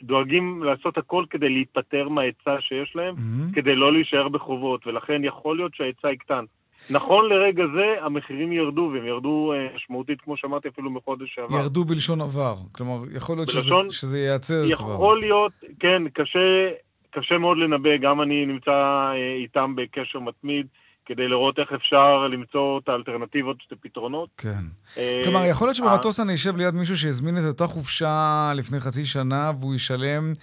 דואגים 0.04 0.64
לעשות 0.64 0.98
הכל 0.98 1.26
כדי 1.30 1.50
להיפטר 1.50 2.10
מההיצע 2.10 2.56
שיש 2.60 2.96
להם, 2.96 3.16
mm-hmm. 3.16 3.56
כדי 3.56 3.76
לא 3.76 3.94
להישאר 3.94 4.30
בחובות, 4.30 4.88
ולכן 4.88 5.24
יכול 5.24 5.58
להיות 5.58 5.76
שההיצע 5.76 6.12
יקטן. 6.12 6.46
נכון 6.90 7.30
לרגע 7.30 7.64
זה, 7.76 8.06
המחירים 8.06 8.52
ירדו, 8.52 8.92
והם 8.94 9.06
ירדו 9.06 9.54
אה, 9.54 9.76
משמעותית, 9.76 10.22
כמו 10.22 10.38
שאמרתי, 10.38 10.68
אפילו 10.68 10.92
מחודש 10.92 11.36
שעבר. 11.36 11.58
ירדו 11.58 11.84
בלשון 11.84 12.22
עבר. 12.22 12.56
כלומר, 12.72 13.00
יכול 13.16 13.38
להיות 13.38 13.50
בלשון, 13.56 13.90
שזה, 13.90 14.00
שזה 14.00 14.20
ייעצר 14.20 14.64
יכול 14.68 14.86
כבר. 14.86 14.94
יכול 14.94 15.20
להיות, 15.20 15.52
כן, 15.80 16.04
קשה, 16.14 16.70
קשה 17.12 17.38
מאוד 17.38 17.58
לנבא. 17.58 17.98
גם 17.98 18.22
אני 18.22 18.46
נמצא 18.46 18.72
אה, 18.72 19.36
איתם 19.44 19.76
בקשר 19.76 20.20
מתמיד. 20.20 20.68
כדי 21.06 21.28
לראות 21.28 21.60
איך 21.60 21.70
אפשר 21.76 22.28
למצוא 22.28 22.80
את 22.84 22.90
האלטרנטיבות, 22.90 23.58
את 23.68 23.72
הפתרונות. 23.72 24.30
כן. 24.38 24.64
אה, 24.98 25.22
כלומר, 25.24 25.46
יכול 25.46 25.68
להיות 25.68 25.76
שבמטוס 25.76 26.20
אני 26.20 26.36
אשב 26.36 26.56
ליד 26.58 26.74
מישהו 26.74 26.98
שהזמין 26.98 27.38
את 27.38 27.44
אותה 27.48 27.68
חופשה 27.68 28.52
לפני 28.56 28.80
חצי 28.80 29.06
שנה, 29.06 29.52
והוא 29.60 29.76
ישלם 29.76 30.34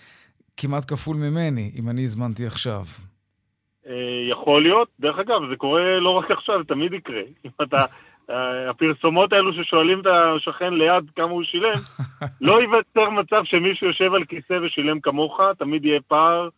כמעט 0.57 0.91
כפול 0.93 1.17
ממני, 1.17 1.73
אם 1.79 1.89
אני 1.89 2.05
הזמנתי 2.05 2.47
עכשיו. 2.47 2.85
אה, 3.91 4.31
יכול 4.31 4.63
להיות. 4.63 4.89
דרך 5.01 5.19
אגב, 5.19 5.41
זה 5.51 5.57
קורה 5.57 6.01
לא 6.01 6.11
רק 6.11 6.31
עכשיו, 6.31 6.59
זה 6.59 6.65
תמיד 6.65 6.93
יקרה. 6.93 7.23
אם 7.45 7.51
אתה... 7.63 7.85
אה, 8.31 8.71
הפרסומות 8.71 9.33
האלו 9.33 9.53
ששואלים 9.53 10.01
את 10.01 10.07
השכן 10.07 10.75
ליד 10.75 11.11
כמה 11.17 11.31
הוא 11.31 11.43
שילם, 11.45 11.79
לא 12.49 12.61
ייווצר 12.61 13.11
מצב 13.11 13.43
שמישהו 13.45 13.87
יושב 13.87 14.15
על 14.15 14.25
כיסא 14.25 14.55
ושילם 14.67 15.01
כמוך, 15.01 15.41
תמיד 15.59 15.85
יהיה 15.85 16.01
פער 16.09 16.49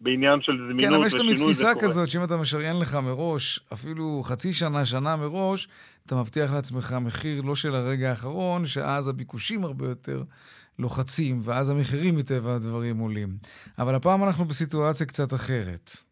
בעניין 0.00 0.40
של 0.42 0.52
זמינות 0.52 0.76
ושינוי, 0.76 0.88
כן, 0.88 0.94
אבל 0.94 1.06
יש 1.06 1.14
תמיד 1.14 1.36
תפיסה 1.36 1.72
כזאת, 1.80 2.08
שאם 2.08 2.24
אתה 2.24 2.36
משריין 2.36 2.78
לך 2.78 2.94
מראש, 2.94 3.60
אפילו 3.72 4.20
חצי 4.24 4.52
שנה, 4.52 4.84
שנה 4.84 5.16
מראש, 5.16 5.68
אתה 6.06 6.14
מבטיח 6.14 6.52
לעצמך 6.52 6.94
מחיר 7.00 7.42
לא 7.44 7.54
של 7.54 7.74
הרגע 7.74 8.10
האחרון, 8.10 8.66
שאז 8.66 9.08
הביקושים 9.08 9.64
הרבה 9.64 9.88
יותר 9.88 10.22
לוחצים, 10.78 11.40
ואז 11.44 11.70
המחירים 11.70 12.16
מטבע 12.16 12.54
הדברים 12.54 12.98
עולים. 12.98 13.28
אבל 13.78 13.94
הפעם 13.94 14.24
אנחנו 14.24 14.44
בסיטואציה 14.44 15.06
קצת 15.06 15.34
אחרת. 15.34 16.09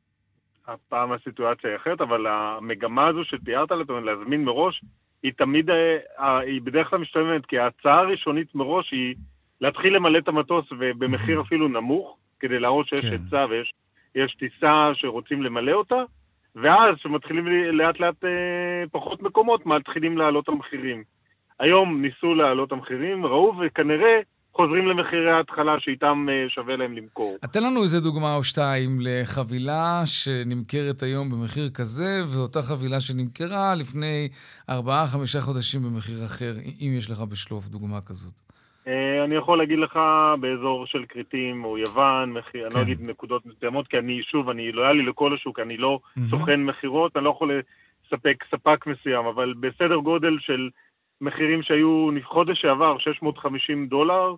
הפעם 0.69 1.13
הסיטואציה 1.13 1.71
היא 1.71 1.77
אחרת, 1.77 2.01
אבל 2.01 2.27
המגמה 2.27 3.07
הזו 3.07 3.25
שתיארת 3.25 3.71
לעצמנו, 3.71 4.01
להזמין 4.01 4.45
מראש, 4.45 4.83
היא 5.23 5.33
תמיד, 5.37 5.71
אה, 5.71 6.39
היא 6.39 6.61
בדרך 6.63 6.91
כלל 6.91 6.99
משתלמת, 6.99 7.47
כי 7.47 7.59
ההצעה 7.59 7.99
הראשונית 7.99 8.55
מראש 8.55 8.91
היא 8.93 9.15
להתחיל 9.61 9.97
למלא 9.97 10.19
את 10.19 10.29
המטוס 10.29 10.67
ובמחיר 10.73 11.41
אפילו 11.47 11.69
נמוך, 11.69 12.17
כדי 12.41 12.59
להראות 12.59 12.89
שיש 12.89 13.01
כן. 13.01 13.13
היצע 13.13 13.47
כן. 13.47 13.53
ויש 14.15 14.35
טיסה 14.35 14.91
שרוצים 14.95 15.43
למלא 15.43 15.73
אותה, 15.73 16.03
ואז 16.55 16.95
כשמתחילים 16.97 17.47
לאט 17.73 18.01
לאט 18.01 18.25
אה, 18.25 18.85
פחות 18.93 19.23
מקומות, 19.23 19.67
מתחילים 19.67 20.19
לעלות 20.19 20.49
המחירים. 20.49 21.03
היום 21.59 22.03
ניסו 22.03 22.35
להעלות 22.35 22.73
המחירים, 22.73 23.27
ראו 23.27 23.55
וכנראה 23.61 24.21
חוזרים 24.53 24.87
למחירי 24.87 25.31
ההתחלה 25.31 25.81
שאיתם 25.81 26.27
אה, 26.31 26.49
שווה 26.49 26.77
להם 26.77 26.93
למכור. 26.93 27.37
תן 27.53 27.63
לנו 27.63 27.83
איזה 27.83 28.01
דוגמה 28.01 28.35
או 28.35 28.45
שתיים 28.45 28.99
לחבילה 29.01 30.03
שנמכרת 30.05 31.03
היום 31.03 31.31
במחיר 31.31 31.69
כזה, 31.75 32.23
ואותה 32.29 32.63
חבילה 32.63 33.01
שנמכרה 33.01 33.75
לפני 33.75 34.29
ארבעה-חמישה 34.71 35.41
חודשים 35.41 35.81
במחיר 35.83 36.25
אחר, 36.27 36.53
אם 36.83 36.91
יש 36.99 37.11
לך 37.11 37.21
בשלוף 37.21 37.69
דוגמה 37.69 38.01
כזאת. 38.01 38.35
אה, 38.89 39.25
אני 39.25 39.35
יכול 39.35 39.59
להגיד 39.59 39.79
לך 39.79 39.99
באזור 40.41 40.87
של 40.87 41.05
כריתים 41.09 41.65
או 41.65 41.79
יוון, 41.79 42.33
מחיר, 42.33 42.53
כן. 42.53 42.59
אני 42.61 42.75
לא 42.75 42.75
כן. 42.75 42.81
אגיד 42.81 43.11
נקודות 43.11 43.47
מסוימות, 43.47 43.89
כי 43.89 43.99
אני, 43.99 44.23
שוב, 44.23 44.49
אני 44.49 44.73
לויאלי 44.73 45.03
לכל 45.03 45.35
השוק, 45.35 45.59
אני 45.59 45.77
לא 45.77 46.01
mm-hmm. 46.03 46.21
סוכן 46.31 46.61
מכירות, 46.61 47.17
אני 47.17 47.25
לא 47.25 47.31
יכול 47.31 47.63
לספק 48.07 48.45
ספק 48.51 48.87
מסוים, 48.87 49.27
אבל 49.27 49.55
בסדר 49.61 49.97
גודל 49.97 50.39
של 50.41 50.69
מחירים 51.21 51.63
שהיו 51.63 52.09
חודש 52.25 52.61
שעבר, 52.61 52.99
650 52.99 53.87
דולר 53.87 54.35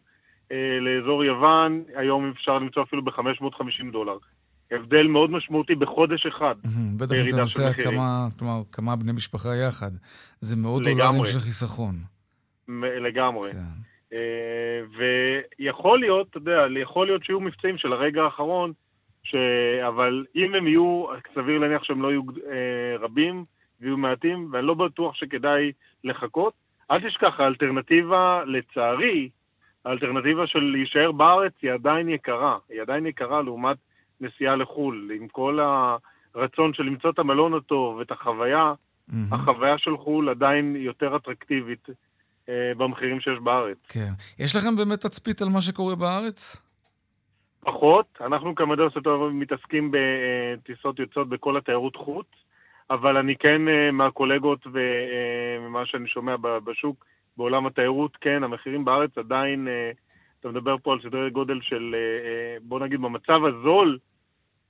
אה, 0.53 0.79
לאזור 0.81 1.25
יוון, 1.25 1.83
היום 1.97 2.31
אפשר 2.31 2.59
למצוא 2.59 2.83
אפילו 2.83 3.05
ב-550 3.05 3.93
דולר. 3.93 4.16
הבדל 4.71 5.07
מאוד 5.07 5.31
משמעותי 5.31 5.75
בחודש 5.75 6.27
אחד. 6.27 6.55
בטח 6.99 7.14
אם 7.14 7.29
אתה 7.29 7.37
נוסע 7.37 7.73
כמה, 7.73 8.29
כלומר, 8.38 8.62
כמה 8.73 8.97
בני 8.97 9.12
משפחה 9.12 9.49
יחד. 9.69 9.90
זה 10.40 10.57
מאות 10.57 10.83
דולרים 10.83 11.25
של 11.25 11.38
חיסכון. 11.38 11.95
לגמרי. 13.01 13.53
כן. 13.53 13.59
אה, 14.12 14.81
ויכול 15.59 16.01
להיות, 16.01 16.29
אתה 16.31 16.38
יודע, 16.38 16.66
יכול 16.83 17.07
להיות 17.07 17.25
שיהיו 17.25 17.40
מבצעים 17.40 17.79
של 17.79 17.93
הרגע 17.93 18.23
האחרון, 18.23 18.73
ש... 19.23 19.35
אבל 19.88 20.25
אם 20.37 20.55
הם 20.55 20.66
יהיו, 20.66 21.05
סביר 21.35 21.59
להניח 21.59 21.85
שהם 21.85 22.03
לא 22.03 22.09
יהיו 22.09 22.23
אה, 22.23 22.97
רבים 23.01 23.45
ויהיו 23.81 23.97
מעטים, 23.97 24.49
ואני 24.53 24.66
לא 24.66 24.75
בטוח 24.75 25.14
שכדאי 25.14 25.73
לחכות. 26.05 26.53
אל 26.90 27.09
תשכח, 27.09 27.40
האלטרנטיבה, 27.40 28.42
לצערי, 28.46 29.29
האלטרנטיבה 29.85 30.46
של 30.46 30.59
להישאר 30.59 31.12
בארץ 31.12 31.53
היא 31.62 31.72
עדיין 31.72 32.09
יקרה. 32.09 32.59
היא 32.68 32.83
עדיין 32.83 33.07
יקרה 33.07 33.42
לעומת 33.42 33.76
נסיעה 34.20 34.57
לחו"ל. 34.57 35.11
עם 35.20 35.29
כל 35.29 35.59
הרצון 36.35 36.74
של 36.74 36.83
למצוא 36.83 37.11
את 37.11 37.18
המלון 37.18 37.55
הטוב 37.55 37.96
ואת 37.96 38.11
החוויה, 38.11 38.72
mm-hmm. 39.11 39.14
החוויה 39.33 39.79
של 39.79 39.96
חו"ל 39.96 40.29
עדיין 40.29 40.76
יותר 40.76 41.16
אטרקטיבית 41.16 41.88
אה, 42.48 42.72
במחירים 42.76 43.20
שיש 43.20 43.38
בארץ. 43.42 43.79
כן. 43.88 44.11
יש 44.38 44.57
לכם 44.57 44.76
באמת 44.76 45.00
תצפית 45.00 45.42
על 45.42 45.48
מה 45.48 45.62
שקורה 45.62 45.96
בארץ? 45.96 46.62
פחות. 47.61 48.07
אנחנו 48.20 48.55
הסטטוטוריה 48.87 49.33
מתעסקים 49.33 49.92
בטיסות 49.92 50.98
יוצאות 50.98 51.29
בכל 51.29 51.57
התיירות 51.57 51.96
חוץ, 51.96 52.26
אבל 52.90 53.16
אני 53.16 53.37
כן 53.37 53.68
אה, 53.68 53.90
מהקולגות 53.92 54.66
וממה 54.66 55.87
שאני 55.87 56.09
שומע 56.09 56.37
בשוק, 56.64 57.05
בעולם 57.37 57.66
התיירות, 57.66 58.16
כן, 58.20 58.44
המחירים 58.44 58.85
בארץ 58.85 59.18
עדיין, 59.18 59.68
אה, 59.68 59.90
אתה 60.40 60.48
מדבר 60.48 60.76
פה 60.83 60.92
על 60.92 60.98
סדרי 61.03 61.31
גודל 61.31 61.59
של, 61.62 61.94
אה, 61.94 62.59
בוא 62.62 62.81
נגיד, 62.81 63.00
במצב 63.00 63.40
הזול, 63.44 63.98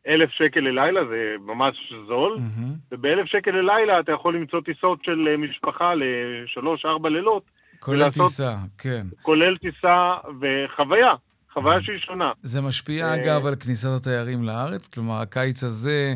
אלף 0.06 0.30
שקל 0.30 0.60
ללילה 0.60 1.00
זה 1.04 1.34
ממש 1.40 1.92
זול, 2.08 2.36
mm-hmm. 2.36 2.92
ובאלף 2.92 3.26
שקל 3.26 3.50
ללילה 3.50 4.00
אתה 4.00 4.12
יכול 4.12 4.36
למצוא 4.36 4.60
טיסות 4.60 5.04
של 5.04 5.36
משפחה 5.38 5.92
לשלוש, 5.94 6.84
ארבע 6.84 7.08
לילות. 7.08 7.42
כולל 7.78 7.96
ולעשות, 7.96 8.26
טיסה, 8.26 8.56
כן. 8.78 9.06
כולל 9.22 9.56
טיסה 9.56 10.14
וחוויה. 10.40 11.14
חוויה 11.52 11.82
שהיא 11.82 11.98
שונה. 11.98 12.32
זה 12.42 12.60
משפיע, 12.60 13.14
אגב, 13.14 13.46
על 13.46 13.54
כניסת 13.56 13.88
התיירים 13.96 14.42
לארץ? 14.42 14.88
כלומר, 14.88 15.20
הקיץ 15.20 15.62
הזה, 15.62 16.14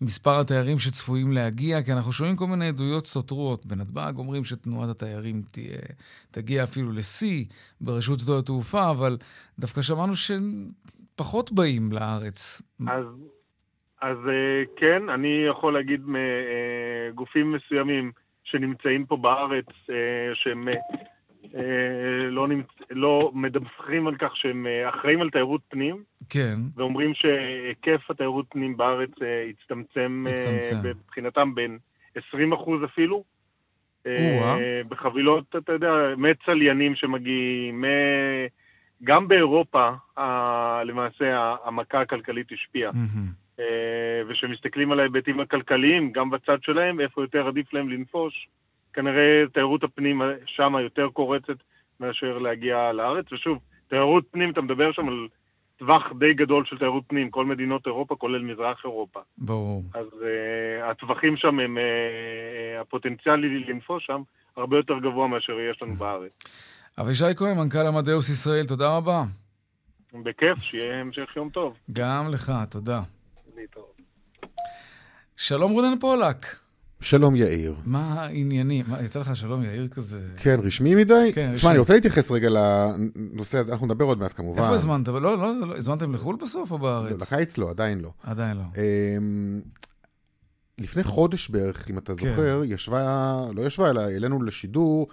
מספר 0.00 0.40
התיירים 0.40 0.78
שצפויים 0.78 1.32
להגיע, 1.32 1.82
כי 1.82 1.92
אנחנו 1.92 2.12
שומעים 2.12 2.36
כל 2.36 2.46
מיני 2.46 2.68
עדויות 2.68 3.06
סותרות. 3.06 3.66
בנתב"ג 3.66 4.12
אומרים 4.18 4.44
שתנועת 4.44 4.88
התיירים 4.88 5.42
תהיה, 5.52 5.78
תגיע 6.30 6.64
אפילו 6.64 6.92
לשיא 6.92 7.44
ברשות 7.80 8.20
שדות 8.20 8.42
התעופה, 8.42 8.90
אבל 8.90 9.16
דווקא 9.58 9.82
שמענו 9.82 10.12
שפחות 10.14 11.52
באים 11.52 11.92
לארץ. 11.92 12.62
אז, 12.88 13.04
אז 14.02 14.16
אה, 14.28 14.62
כן, 14.76 15.08
אני 15.08 15.46
יכול 15.50 15.74
להגיד 15.74 16.00
מגופים 16.06 17.52
מסוימים 17.52 18.12
שנמצאים 18.44 19.06
פה 19.06 19.16
בארץ, 19.16 19.66
אה, 19.90 20.34
שהם 20.34 20.68
אה, 20.68 20.74
לא, 22.30 22.48
נמצ... 22.48 22.66
לא 22.90 23.30
מדווחים 23.34 24.06
על 24.06 24.16
כך 24.16 24.36
שהם 24.36 24.66
אה, 24.66 24.88
אחראים 24.88 25.20
על 25.20 25.30
תיירות 25.30 25.60
פנים. 25.68 26.02
כן. 26.30 26.56
ואומרים 26.76 27.14
שהיקף 27.14 28.10
התיירות 28.10 28.46
פנים 28.48 28.76
בארץ 28.76 29.10
אה, 29.22 29.50
הצטמצם, 29.50 30.26
הצטמצם. 30.28 30.88
מבחינתם 31.04 31.54
בין 31.54 31.78
20 32.14 32.52
אחוז 32.52 32.84
אפילו. 32.84 33.24
בחבילות, 34.88 35.56
אתה 35.58 35.72
יודע, 35.72 35.92
מצליינים 36.16 36.94
שמגיעים, 36.94 37.84
גם 39.04 39.28
באירופה 39.28 39.90
למעשה 40.84 41.54
המכה 41.64 42.00
הכלכלית 42.00 42.52
השפיעה. 42.52 42.92
וכשמסתכלים 44.28 44.92
על 44.92 45.00
ההיבטים 45.00 45.40
הכלכליים, 45.40 46.12
גם 46.12 46.30
בצד 46.30 46.62
שלהם, 46.62 47.00
איפה 47.00 47.22
יותר 47.22 47.48
עדיף 47.48 47.72
להם 47.72 47.88
לנפוש, 47.88 48.48
כנראה 48.98 49.44
תיירות 49.54 49.84
הפנים 49.84 50.22
שם 50.46 50.74
יותר 50.82 51.08
קורצת 51.12 51.56
מאשר 52.00 52.38
להגיע 52.38 52.92
לארץ. 52.92 53.32
ושוב, 53.32 53.58
תיירות 53.88 54.24
פנים, 54.30 54.50
אתה 54.50 54.60
מדבר 54.60 54.92
שם 54.92 55.08
על 55.08 55.28
טווח 55.76 56.02
די 56.18 56.34
גדול 56.34 56.64
של 56.66 56.78
תיירות 56.78 57.04
פנים, 57.06 57.30
כל 57.30 57.44
מדינות 57.44 57.86
אירופה, 57.86 58.16
כולל 58.16 58.42
מזרח 58.42 58.80
אירופה. 58.84 59.20
ברור. 59.38 59.82
אז 59.94 60.06
uh, 60.06 60.84
הטווחים 60.90 61.36
שם 61.36 61.58
הם, 61.60 61.76
uh, 61.76 62.80
הפוטנציאל 62.80 63.34
לנפוש 63.68 64.06
שם 64.06 64.22
הרבה 64.56 64.76
יותר 64.76 64.98
גבוה 64.98 65.28
מאשר 65.28 65.52
יש 65.70 65.82
לנו 65.82 65.94
בארץ. 65.94 66.32
אבישי 67.00 67.34
כהן, 67.36 67.56
מנכ"ל 67.56 67.86
עמדאוס 67.86 68.30
ישראל, 68.30 68.66
תודה 68.66 68.96
רבה. 68.96 69.22
בכיף, 70.12 70.58
שיהיה 70.58 71.00
המשך 71.00 71.36
יום 71.36 71.50
טוב. 71.50 71.76
גם 71.92 72.28
לך, 72.32 72.52
תודה. 72.70 73.00
שלום 75.36 75.72
רונן 75.72 75.98
פולק. 75.98 76.67
שלום 77.00 77.36
יאיר. 77.36 77.74
מה 77.84 78.12
העניינים? 78.12 78.84
יצא 79.04 79.20
לך 79.20 79.36
שלום 79.36 79.62
יאיר 79.62 79.88
כזה? 79.88 80.20
כן, 80.36 80.60
רשמי 80.62 80.94
מדי? 80.94 81.30
כן, 81.34 81.46
רשמי. 81.46 81.58
שמע, 81.58 81.70
אני 81.70 81.78
רוצה 81.78 81.94
להתייחס 81.94 82.30
רגע 82.30 82.48
לנושא 82.50 83.58
הזה, 83.58 83.72
אנחנו 83.72 83.86
נדבר 83.86 84.04
עוד 84.04 84.18
מעט 84.18 84.32
כמובן. 84.36 84.62
איפה 84.62 84.74
הזמנת? 84.74 85.08
לא, 85.08 85.20
לא, 85.20 85.60
לא, 85.66 85.76
הזמנתם 85.76 86.14
לחו"ל 86.14 86.36
בסוף 86.42 86.70
או 86.70 86.78
בארץ? 86.78 87.32
לקיץ 87.32 87.58
לא, 87.58 87.70
עדיין 87.70 88.00
לא. 88.00 88.10
עדיין 88.22 88.56
לא. 88.56 88.62
אמ, 88.62 89.60
לפני 90.78 91.04
חודש 91.04 91.48
בערך, 91.50 91.90
אם 91.90 91.98
אתה 91.98 92.14
כן. 92.14 92.28
זוכר, 92.28 92.62
ישבה, 92.64 93.36
לא 93.54 93.62
ישבה, 93.62 93.90
אלא 93.90 94.00
העלינו 94.00 94.42
לשידור 94.42 95.08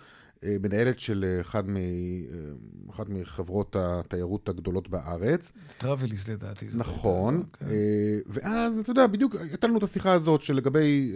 מנהלת 0.62 0.99
של 0.99 1.25
אה, 1.27 1.41
אחד, 1.41 1.69
מ, 1.69 1.77
אה, 1.77 1.81
אחת 2.89 3.10
מחברות 3.10 3.75
התיירות 3.79 4.49
הגדולות 4.49 4.89
בארץ. 4.89 5.51
טראבליס 5.77 6.29
לדעתי. 6.29 6.65
נכון, 6.75 7.43
כן. 7.60 7.65
ואז, 8.27 8.79
אתה 8.79 8.91
יודע, 8.91 9.08
בדיוק 9.08 9.36
הייתה 9.36 9.67
לנו 9.67 9.77
את 9.77 9.84
השיחה 9.84 10.13
הזאת 10.13 10.41
שלגבי 10.41 11.15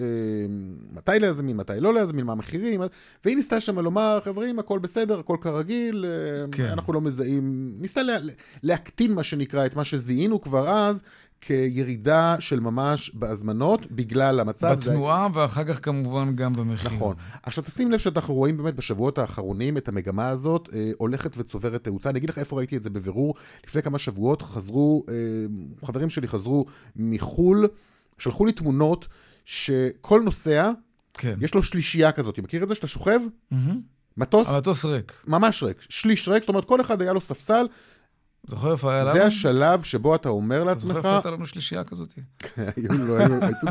מתי 0.92 1.12
להזמין, 1.20 1.58
מתי 1.58 1.74
לא 1.80 1.94
להזמין, 1.94 2.26
מה 2.26 2.32
המחירים, 2.32 2.82
והיא 3.26 3.36
ניסתה 3.36 3.62
שם 3.62 3.80
לומר, 3.80 4.20
חברים, 4.24 4.60
הכל 4.60 4.80
בסדר, 4.80 5.20
הכל 5.20 5.38
כרגיל, 5.42 6.06
כן. 6.52 6.66
אנחנו 6.66 6.94
לא 6.94 7.02
מזהים, 7.02 7.74
ניסתה 7.80 8.04
לה, 8.04 8.18
להקטין 8.64 9.14
מה 9.14 9.24
שנקרא 9.24 9.66
את 9.66 9.76
מה 9.76 9.84
שזיהינו 9.84 10.42
כבר 10.42 10.70
אז, 10.70 11.04
כירידה 11.42 12.36
של 12.40 12.60
ממש 12.60 13.12
בהזמנות 13.14 13.92
בגלל 13.92 14.40
המצב. 14.40 14.76
בתנועה 14.80 15.28
זה... 15.34 15.40
ואחר 15.40 15.64
כך 15.64 15.86
כמובן 15.86 16.36
גם 16.36 16.54
במחיר. 16.54 16.92
נכון. 16.92 17.16
עכשיו 17.44 17.64
תשים 17.64 17.92
לב 17.92 18.00
שאנחנו 18.00 18.34
רואים 18.34 18.58
באמת 18.58 18.76
בשבועות 18.76 19.18
האחרונים 19.18 19.78
את 19.78 19.88
המגמה 19.88 20.30
הזאת 20.30 20.70
אה, 20.74 20.92
הולכת 20.98 21.38
וצוברת 21.38 21.84
תאוצה. 21.84 22.10
אני 22.10 22.20
אגיד 22.20 22.30
לך 22.30 22.38
איפה 22.38 22.58
ראיתי 22.58 22.78
את 22.78 22.84
זה 22.84 22.90
בבירור. 22.90 23.36
לפני 23.68 23.82
כמה 23.82 23.98
שבועות 23.98 24.42
חזרו, 24.42 25.04
אה, 25.10 25.16
חברים 25.88 26.10
שלי 26.10 26.28
חזרו 26.28 26.66
מחו"ל, 26.96 27.68
שלחו 28.18 28.46
לי 28.46 28.52
תמונות 28.52 29.08
שכל 29.46 30.22
נוסע, 30.26 30.72
כן. 31.14 31.38
יש 31.42 31.54
לו 31.54 31.64
שלישייה 31.64 32.12
כזאת. 32.12 32.40
מכיר 32.40 32.64
את 32.64 32.68
זה 32.68 32.76
שאתה 32.76 32.88
שוכב? 32.88 33.20
Mm-hmm. 33.54 33.56
מטוס? 34.18 34.48
המטוס 34.48 34.86
ריק. 34.86 35.14
ממש 35.28 35.64
ריק. 35.64 35.78
שליש 35.90 36.28
ריק, 36.28 36.42
זאת 36.42 36.50
אומרת 36.50 36.66
כל 36.66 36.82
אחד 36.82 37.02
היה 37.02 37.14
לו 37.14 37.22
ספסל 37.22 37.66
זוכר 38.48 38.72
איפה 38.72 38.94
היה 38.94 39.04
לנו? 39.04 39.14
זה 39.14 39.26
השלב 39.26 39.84
שבו 39.84 40.16
אתה 40.16 40.30
אומר 40.30 40.64
לעצמך... 40.64 40.94
זוכר 40.94 40.98
איפה 40.98 41.14
הייתה 41.14 41.32
לנו 41.32 41.46
שלישייה 41.46 41.84
כזאת? 41.84 42.14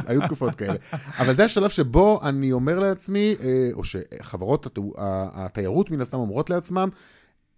היו 0.06 0.20
תקופות 0.26 0.54
כאלה. 0.54 0.74
אבל 1.18 1.34
זה 1.34 1.44
השלב 1.44 1.70
שבו 1.70 2.20
אני 2.22 2.52
אומר 2.52 2.78
לעצמי, 2.78 3.36
אה, 3.40 3.68
או 3.72 3.82
שחברות 3.84 4.78
התיירות 5.34 5.90
מן 5.90 6.00
הסתם 6.00 6.18
אומרות 6.18 6.50
לעצמם, 6.50 6.88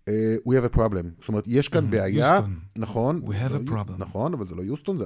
we 0.09 0.53
have 0.53 0.75
a 0.75 0.77
problem. 0.77 1.07
זאת 1.21 1.29
אומרת, 1.29 1.45
יש 1.47 1.69
כאן 1.69 1.85
mm-hmm. 1.85 1.91
בעיה, 1.91 2.41
נכון. 2.77 3.23
We 3.25 3.31
have 3.31 3.69
a 3.69 3.71
problem. 3.71 3.93
נכון, 3.99 4.35
אבל 4.35 4.47
זה 4.47 4.55
לא 4.55 4.63
יוסטון, 4.63 4.99
זה... 4.99 5.05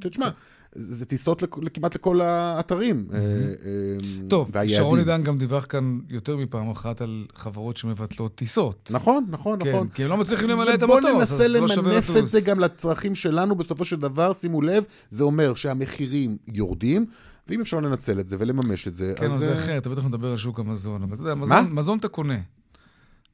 תשמע, 0.00 0.28
זה 0.74 1.04
טיסות 1.04 1.42
כמעט 1.74 1.94
לכל 1.94 2.20
האתרים. 2.20 3.08
mm-hmm. 3.10 4.28
טוב, 4.28 4.50
שרון 4.66 4.98
עידן 4.98 5.22
גם 5.22 5.38
דיווח 5.38 5.66
כאן 5.68 5.98
יותר 6.08 6.36
מפעם 6.36 6.70
אחת 6.70 7.00
על 7.00 7.26
חברות 7.34 7.76
שמבטלות 7.76 8.34
טיסות. 8.34 8.90
נכון, 8.94 9.26
נכון, 9.28 9.58
כן, 9.62 9.72
נכון. 9.72 9.88
כי 9.88 10.04
הם 10.04 10.10
לא 10.10 10.16
מצליחים 10.16 10.48
למלא 10.48 10.74
את 10.74 10.82
המטוס, 10.82 11.32
אז 11.32 11.40
לא 11.40 11.48
שווה 11.48 11.48
לטוס. 11.48 11.76
בואו 11.76 11.94
ננסה 11.94 12.12
למנף 12.12 12.16
את 12.16 12.28
זה 12.28 12.40
גם 12.40 12.60
לצרכים 12.60 13.14
שלנו. 13.14 13.54
בסופו 13.54 13.84
של 13.84 13.96
דבר, 13.96 14.32
שימו 14.32 14.62
לב, 14.62 14.84
זה 15.10 15.22
אומר 15.22 15.54
שהמחירים 15.54 16.36
יורדים. 16.54 17.06
ואם 17.48 17.60
אפשר 17.60 17.80
לנצל 17.80 18.20
את 18.20 18.28
זה 18.28 18.36
ולממש 18.38 18.88
את 18.88 18.94
זה, 18.94 19.12
כן, 19.16 19.24
אז... 19.24 19.30
כן, 19.30 19.34
אז 19.34 19.40
זה 19.40 19.54
אחר, 19.54 19.78
אתה 19.78 19.88
בטח 19.88 20.04
מדבר 20.04 20.32
על 20.32 20.38
שוק 20.38 20.60
המזון. 20.60 21.02
אבל 21.02 21.14
אתה 21.14 21.22
יודע, 21.22 21.34
מזון 21.62 21.98
אתה 21.98 22.08
קונה. 22.08 22.38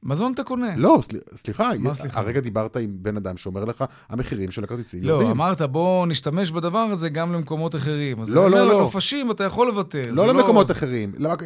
מזון 0.06 0.32
אתה 0.32 0.44
קונה. 0.44 0.76
לא, 0.76 1.00
סליחה, 1.34 1.70
מה 1.78 1.94
סליחה? 1.94 2.20
הרגע 2.20 2.40
דיברת 2.40 2.76
עם 2.76 2.96
בן 3.02 3.16
אדם 3.16 3.36
שאומר 3.36 3.64
לך, 3.64 3.84
המחירים 4.08 4.50
של 4.50 4.64
הכרטיסים 4.64 5.02
לא, 5.02 5.08
יורדים. 5.08 5.28
לא, 5.28 5.32
אמרת, 5.32 5.62
בוא 5.62 6.06
נשתמש 6.06 6.50
בדבר 6.50 6.78
הזה 6.78 7.08
גם 7.08 7.32
למקומות 7.32 7.76
אחרים. 7.76 8.20
אז 8.20 8.34
לא, 8.34 8.50
לא, 8.50 8.66
לא. 8.66 8.74
לנופשים 8.74 9.30
אתה 9.30 9.44
יכול 9.44 9.66
לוותר. 9.66 10.08
לא 10.12 10.28
למקומות 10.28 10.68
לא... 10.68 10.74
אחרים, 10.74 11.12
למק... 11.18 11.42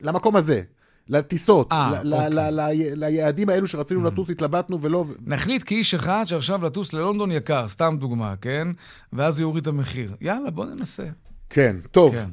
למקום 0.00 0.36
הזה. 0.36 0.62
לטיסות, 1.08 1.72
아, 1.72 1.74
אה, 1.74 2.02
ל- 2.02 2.14
אוקיי. 2.14 2.30
ל- 2.30 2.60
ל- 2.60 3.04
ליעדים 3.04 3.48
האלו 3.48 3.66
שרצינו 3.66 4.06
mm. 4.06 4.10
לטוס, 4.10 4.30
התלבטנו 4.30 4.80
ולא... 4.80 5.04
נחליט 5.26 5.62
כאיש 5.66 5.94
אחד 5.94 6.24
שעכשיו 6.26 6.64
לטוס 6.64 6.92
ללונדון 6.92 7.32
יקר, 7.32 7.68
סתם 7.68 7.96
דוגמה, 8.00 8.34
כן? 8.40 8.68
ואז 9.12 9.40
יוריד 9.40 9.62
את 9.62 9.66
המחיר. 9.66 10.14
יאללה, 10.20 10.50
בוא 10.50 10.66
ננסה. 10.66 11.04
כן, 11.50 11.76
טוב. 11.90 12.14
כן. 12.14 12.28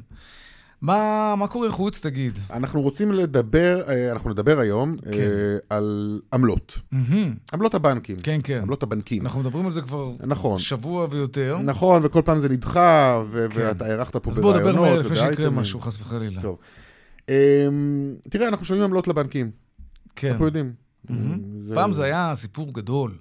מה, 0.82 1.34
מה 1.38 1.46
קורה 1.48 1.70
חוץ, 1.70 2.00
תגיד? 2.00 2.38
אנחנו 2.50 2.82
רוצים 2.82 3.12
לדבר, 3.12 3.80
אה, 3.88 4.12
אנחנו 4.12 4.30
נדבר 4.30 4.58
היום 4.58 4.96
כן. 4.96 5.10
אה, 5.10 5.56
על 5.70 6.20
עמלות. 6.32 6.80
Mm-hmm. 6.92 7.16
עמלות 7.52 7.74
הבנקים. 7.74 8.16
כן, 8.22 8.40
כן. 8.44 8.58
עמלות 8.62 8.82
הבנקים. 8.82 9.22
אנחנו 9.22 9.40
מדברים 9.40 9.64
על 9.64 9.70
זה 9.70 9.80
כבר 9.80 10.12
נכון. 10.26 10.58
שבוע 10.58 11.06
ויותר. 11.10 11.58
נכון, 11.64 12.02
וכל 12.04 12.22
פעם 12.24 12.38
זה 12.38 12.48
נדחה, 12.48 13.22
ו- 13.30 13.46
כן. 13.50 13.60
ואתה 13.60 13.84
הארכת 13.86 14.16
פה 14.16 14.30
ברעיונות. 14.30 14.56
אז 14.56 14.62
בוא 14.62 14.70
נדבר 14.72 14.82
מהר 14.82 14.98
לפני 14.98 15.16
שיקרה 15.16 15.50
משהו, 15.50 15.80
חס 15.80 16.00
וחלילה. 16.00 16.40
טוב. 16.40 16.58
Um, 17.26 17.30
תראה, 18.30 18.48
אנחנו 18.48 18.64
שומעים 18.66 18.84
עמלות 18.84 19.08
לבנקים. 19.08 19.50
כן. 20.16 20.30
אנחנו 20.30 20.44
יודעים. 20.46 20.72
Mm-hmm. 21.06 21.12
זה... 21.60 21.74
פעם 21.74 21.92
זה 21.92 22.04
היה 22.04 22.32
סיפור 22.34 22.72
גדול. 22.72 23.12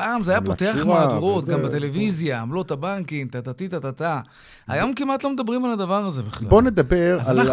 פעם 0.00 0.22
זה 0.22 0.30
היה 0.30 0.40
פותח 0.40 0.76
מהדורות, 0.86 1.44
גם 1.44 1.62
בטלוויזיה, 1.62 2.40
עמלות 2.40 2.70
הבנקים, 2.70 3.28
טה-טה-טה-טה-טה. 3.28 4.20
היום 4.68 4.94
כמעט 4.94 5.24
לא 5.24 5.32
מדברים 5.32 5.64
על 5.64 5.72
הדבר 5.72 6.04
הזה 6.06 6.22
בכלל. 6.22 6.48
בוא 6.48 6.62
נדבר 6.62 7.18
על 7.26 7.48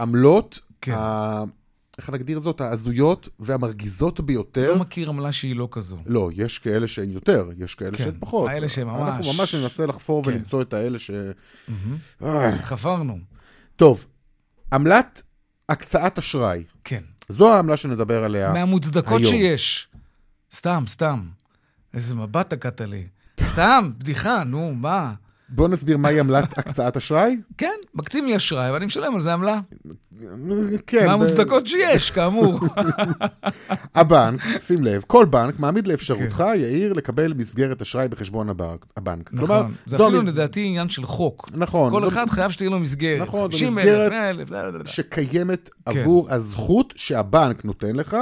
העמלות, 0.00 0.60
כן. 0.80 0.94
איך 1.98 2.10
נגדיר 2.10 2.40
זאת? 2.40 2.60
ההזויות 2.60 3.28
והמרגיזות 3.40 4.20
ביותר. 4.20 4.68
לא 4.68 4.78
מכיר 4.78 5.08
עמלה 5.08 5.32
שהיא 5.32 5.56
לא 5.56 5.68
כזו. 5.70 5.96
לא, 6.06 6.30
יש 6.34 6.58
כאלה 6.58 6.86
שהן 6.86 7.10
יותר, 7.10 7.48
יש 7.58 7.74
כאלה 7.74 7.98
שהן 7.98 8.14
פחות. 8.20 8.50
האלה 8.50 8.68
שממש... 8.68 9.08
אנחנו 9.08 9.32
ממש 9.32 9.54
ננסה 9.54 9.86
לחפור 9.86 10.24
כן. 10.24 10.30
ולמצוא 10.30 10.62
את 10.62 10.74
האלה 10.74 10.98
ש... 10.98 11.10
חפרנו. 12.62 13.18
טוב, 13.76 14.06
עמלת 14.72 15.22
הקצאת 15.68 16.18
אשראי. 16.18 16.64
כן. 16.84 17.02
זו 17.28 17.54
העמלה 17.54 17.76
שנדבר 17.76 18.24
עליה 18.24 18.44
היום. 18.44 18.54
מהמוצדקות 18.54 19.22
שיש. 19.24 19.88
סתם, 20.54 20.84
סתם. 20.86 21.20
איזה 21.94 22.14
מבט 22.14 22.50
תקעת 22.50 22.80
לי. 22.80 23.06
סתם, 23.40 23.90
בדיחה, 23.98 24.44
נו, 24.44 24.74
מה? 24.74 25.12
בוא 25.48 25.68
נסביר 25.68 25.96
מהי 25.96 26.20
עמלת 26.20 26.58
הקצאת 26.58 26.96
אשראי. 26.96 27.36
כן, 27.58 27.74
מקצים 27.94 28.26
לי 28.26 28.36
אשראי, 28.36 28.70
ואני 28.70 28.86
משלם 28.86 29.14
על 29.14 29.20
זה 29.20 29.32
עמלה. 29.32 29.60
כן. 30.86 31.06
מה 31.06 31.16
ב- 31.16 31.20
המוצדקות 31.20 31.66
שיש, 31.66 32.10
כאמור. 32.10 32.60
הבנק, 33.94 34.40
שים 34.60 34.84
לב, 34.84 35.02
כל 35.06 35.26
בנק 35.26 35.58
מעמיד 35.58 35.86
לאפשרותך, 35.86 36.36
כן. 36.36 36.54
יאיר, 36.56 36.92
לקבל 36.92 37.32
מסגרת 37.32 37.82
אשראי 37.82 38.08
בחשבון 38.08 38.48
הבנק. 38.96 39.30
נכון. 39.32 39.72
זה 39.86 39.96
אפילו 39.96 40.22
לדעתי 40.22 40.64
עניין 40.64 40.88
של 40.88 41.04
חוק. 41.04 41.50
נכון. 41.54 41.90
כל 41.90 42.08
אחד 42.08 42.30
חייב 42.30 42.50
שתהיה 42.50 42.70
לו 42.70 42.78
מסגרת. 42.78 43.22
נכון, 43.22 43.50
זו 43.50 43.58
50,000, 43.58 43.78
מסגרת 43.78 44.50
100,000. 44.50 44.86
שקיימת 44.86 45.70
כן. 45.88 46.00
עבור 46.00 46.30
הזכות 46.30 46.94
שהבנק 46.96 47.64
נותן 47.64 47.96
לך 47.96 48.16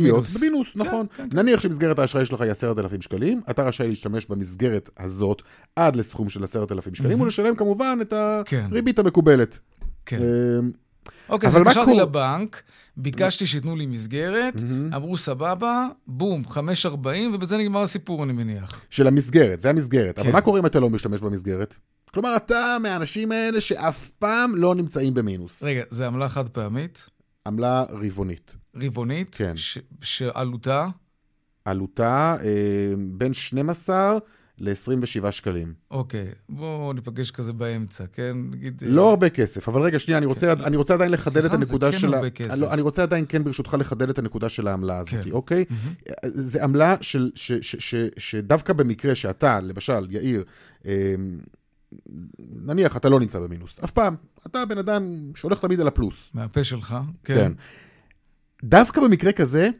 להיות. 0.00 0.24
במינוס, 0.38 0.72
כן, 0.72 0.80
נכון. 0.80 1.06
נניח 1.32 1.60
שמסגרת 1.60 1.98
האשראי 1.98 2.26
שלך 2.26 2.40
היא 2.40 2.50
10,000 2.50 3.02
שקלים, 3.02 3.40
אתה 3.50 3.62
רשאי 3.62 3.88
להשתמש 3.88 4.26
במסגרת 4.26 4.90
הזאת 4.98 5.42
עד 5.76 5.96
לסכום 5.96 6.28
של 6.28 6.44
10,000 6.44 6.94
שקלים, 6.94 7.20
ולשלם 7.20 7.56
כמובן 7.56 7.98
את. 8.02 8.12
הריבית 8.70 8.98
המקובלת. 8.98 9.58
כן. 10.06 10.18
אוקיי, 11.28 11.48
אז 11.48 11.56
התקשרתי 11.56 11.94
לבנק, 11.94 12.62
ביקשתי 12.96 13.46
שייתנו 13.46 13.76
לי 13.76 13.86
מסגרת, 13.86 14.54
אמרו 14.96 15.16
סבבה, 15.16 15.86
בום, 16.06 16.42
5.40, 16.48 16.86
ובזה 17.34 17.56
נגמר 17.58 17.82
הסיפור, 17.82 18.24
אני 18.24 18.32
מניח. 18.32 18.84
של 18.90 19.06
המסגרת, 19.06 19.60
זה 19.60 19.70
המסגרת. 19.70 20.18
אבל 20.18 20.26
כן. 20.28 20.32
מה 20.32 20.40
קורה 20.40 20.60
אם 20.60 20.66
אתה 20.66 20.80
לא 20.80 20.90
משתמש 20.90 21.20
במסגרת? 21.20 21.74
כלומר, 22.14 22.36
אתה 22.36 22.76
מהאנשים 22.82 23.32
האלה 23.32 23.60
שאף 23.60 24.10
פעם 24.10 24.56
לא 24.56 24.74
נמצאים 24.74 25.14
במינוס. 25.14 25.62
רגע, 25.62 25.82
זה 25.90 26.06
עמלה 26.06 26.28
חד 26.28 26.48
פעמית, 26.48 27.08
עמלה 27.46 27.84
רבעונית. 27.90 28.56
רבעונית, 28.76 29.34
כן. 29.34 29.56
ש- 29.56 29.78
שעלותה, 30.02 30.86
עלותה 31.64 32.36
אה, 32.44 32.48
בין 32.98 33.34
12 33.34 34.18
ל-27 34.62 35.30
שקלים. 35.30 35.74
אוקיי, 35.90 36.26
בואו 36.48 36.92
ניפגש 36.92 37.30
כזה 37.30 37.52
באמצע, 37.52 38.04
כן? 38.12 38.36
נגיד... 38.50 38.82
אה, 38.82 38.88
לא 38.88 39.10
הרבה 39.10 39.28
כסף, 39.28 39.68
אבל 39.68 39.82
רגע, 39.82 39.98
שנייה, 39.98 40.18
אני 40.18 40.26
רוצה, 40.26 40.52
אני 40.52 40.76
רוצה 40.76 40.94
עדיין 40.94 41.10
לחדד 41.10 41.40
סליחה, 41.40 41.46
את 41.46 41.52
הנקודה 41.60 41.86
זה 41.86 41.92
כן 41.92 41.98
של 41.98 42.14
ה... 42.14 42.16
הרבה 42.16 42.30
כסף. 42.30 42.58
לא, 42.58 42.72
אני 42.72 42.82
רוצה 42.82 43.02
עדיין 43.02 43.24
כן, 43.28 43.44
ברשותך, 43.44 43.76
לחדד 43.78 44.08
את 44.08 44.18
הנקודה 44.18 44.48
של 44.48 44.68
העמלה 44.68 44.98
הזאת, 44.98 45.24
כן. 45.24 45.30
אוקיי? 45.30 45.64
זה 46.24 46.64
עמלה 46.64 46.96
של, 47.00 47.30
ש, 47.34 47.52
ש, 47.52 47.76
ש, 47.78 47.94
שדווקא 48.18 48.72
במקרה 48.72 49.14
שאתה, 49.14 49.60
למשל, 49.60 50.06
יאיר, 50.10 50.44
אה, 50.86 51.14
נניח 52.38 52.96
אתה 52.96 53.08
לא 53.08 53.20
נמצא 53.20 53.40
במינוס, 53.40 53.80
אף 53.84 53.90
פעם. 53.90 54.14
אתה 54.46 54.66
בן 54.66 54.78
אדם 54.78 55.32
שהולך 55.36 55.58
תמיד 55.58 55.80
על 55.80 55.88
הפלוס. 55.88 56.30
מהפה 56.34 56.64
שלך, 56.64 56.96
כן. 57.24 57.34
כן. 57.34 57.52
דווקא 58.64 59.00
במקרה 59.00 59.32
כזה, 59.32 59.70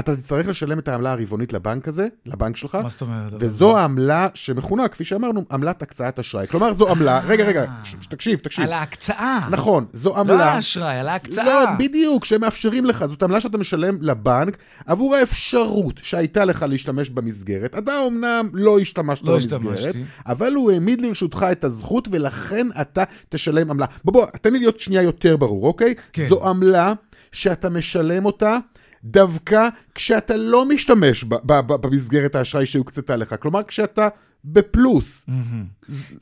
אתה 0.00 0.16
תצטרך 0.16 0.46
לשלם 0.46 0.78
את 0.78 0.88
העמלה 0.88 1.12
הרבעונית 1.12 1.52
לבנק 1.52 1.88
הזה, 1.88 2.08
לבנק 2.26 2.56
שלך, 2.56 2.74
מה 2.74 2.88
זאת 2.88 3.00
אומרת? 3.00 3.32
וזו 3.40 3.78
העמלה 3.78 4.28
שמכונה, 4.34 4.88
כפי 4.88 5.04
שאמרנו, 5.04 5.44
עמלת 5.50 5.82
הקצאת 5.82 6.18
אשראי. 6.18 6.46
כלומר, 6.46 6.72
זו 6.72 6.90
עמלה, 6.90 7.20
רגע, 7.26 7.44
רגע, 7.44 7.64
ש- 7.84 7.94
תקשיב, 8.08 8.38
תקשיב. 8.38 8.64
על 8.64 8.72
ההקצאה. 8.72 9.48
נכון, 9.50 9.86
זו 9.92 10.08
לא 10.10 10.20
עמלה... 10.20 10.34
על 10.34 10.40
האשראי, 10.40 10.94
על 10.94 11.06
ההקצאה. 11.06 11.44
לא, 11.44 11.64
בדיוק, 11.78 12.24
שמאפשרים 12.24 12.84
לך. 12.84 13.04
זאת 13.04 13.22
עמלה 13.22 13.40
שאתה 13.40 13.58
משלם 13.58 13.98
לבנק 14.00 14.56
עבור 14.86 15.14
האפשרות 15.14 16.00
שהייתה 16.02 16.44
לך 16.44 16.64
להשתמש 16.68 17.10
במסגרת. 17.10 17.74
אתה 17.78 17.98
אומנם 17.98 18.48
לא 18.52 18.78
השתמשת 18.78 19.22
לא 19.24 19.38
במסגרת. 19.38 19.94
אבל 20.26 20.54
הוא 20.54 20.70
העמיד 20.72 21.00
לרשותך 21.00 21.46
את 21.52 21.64
הזכות, 21.64 22.08
ולכן 22.10 22.66
אתה 22.80 23.04
תשלם 23.28 23.70
עמלה. 23.70 23.86
בוא, 24.04 24.12
בוא, 24.12 24.26
תן 24.26 24.52
לי 24.52 24.58
להיות 24.58 24.78
שנייה 24.78 25.02
יותר 25.02 25.36
ברור, 25.36 25.66
אוקיי? 25.66 25.94
כן. 26.12 26.28
זו 26.28 26.48
עמלה 26.48 26.92
שאתה 27.32 27.70
משלם 27.70 28.24
אותה. 28.24 28.58
דווקא 29.04 29.68
כשאתה 29.94 30.36
לא 30.36 30.64
משתמש 30.64 31.24
במסגרת 31.44 32.34
האשראי 32.34 32.66
שהוקצתה 32.66 33.16
לך. 33.16 33.34
כלומר, 33.40 33.62
כשאתה 33.62 34.08
בפלוס. 34.44 35.26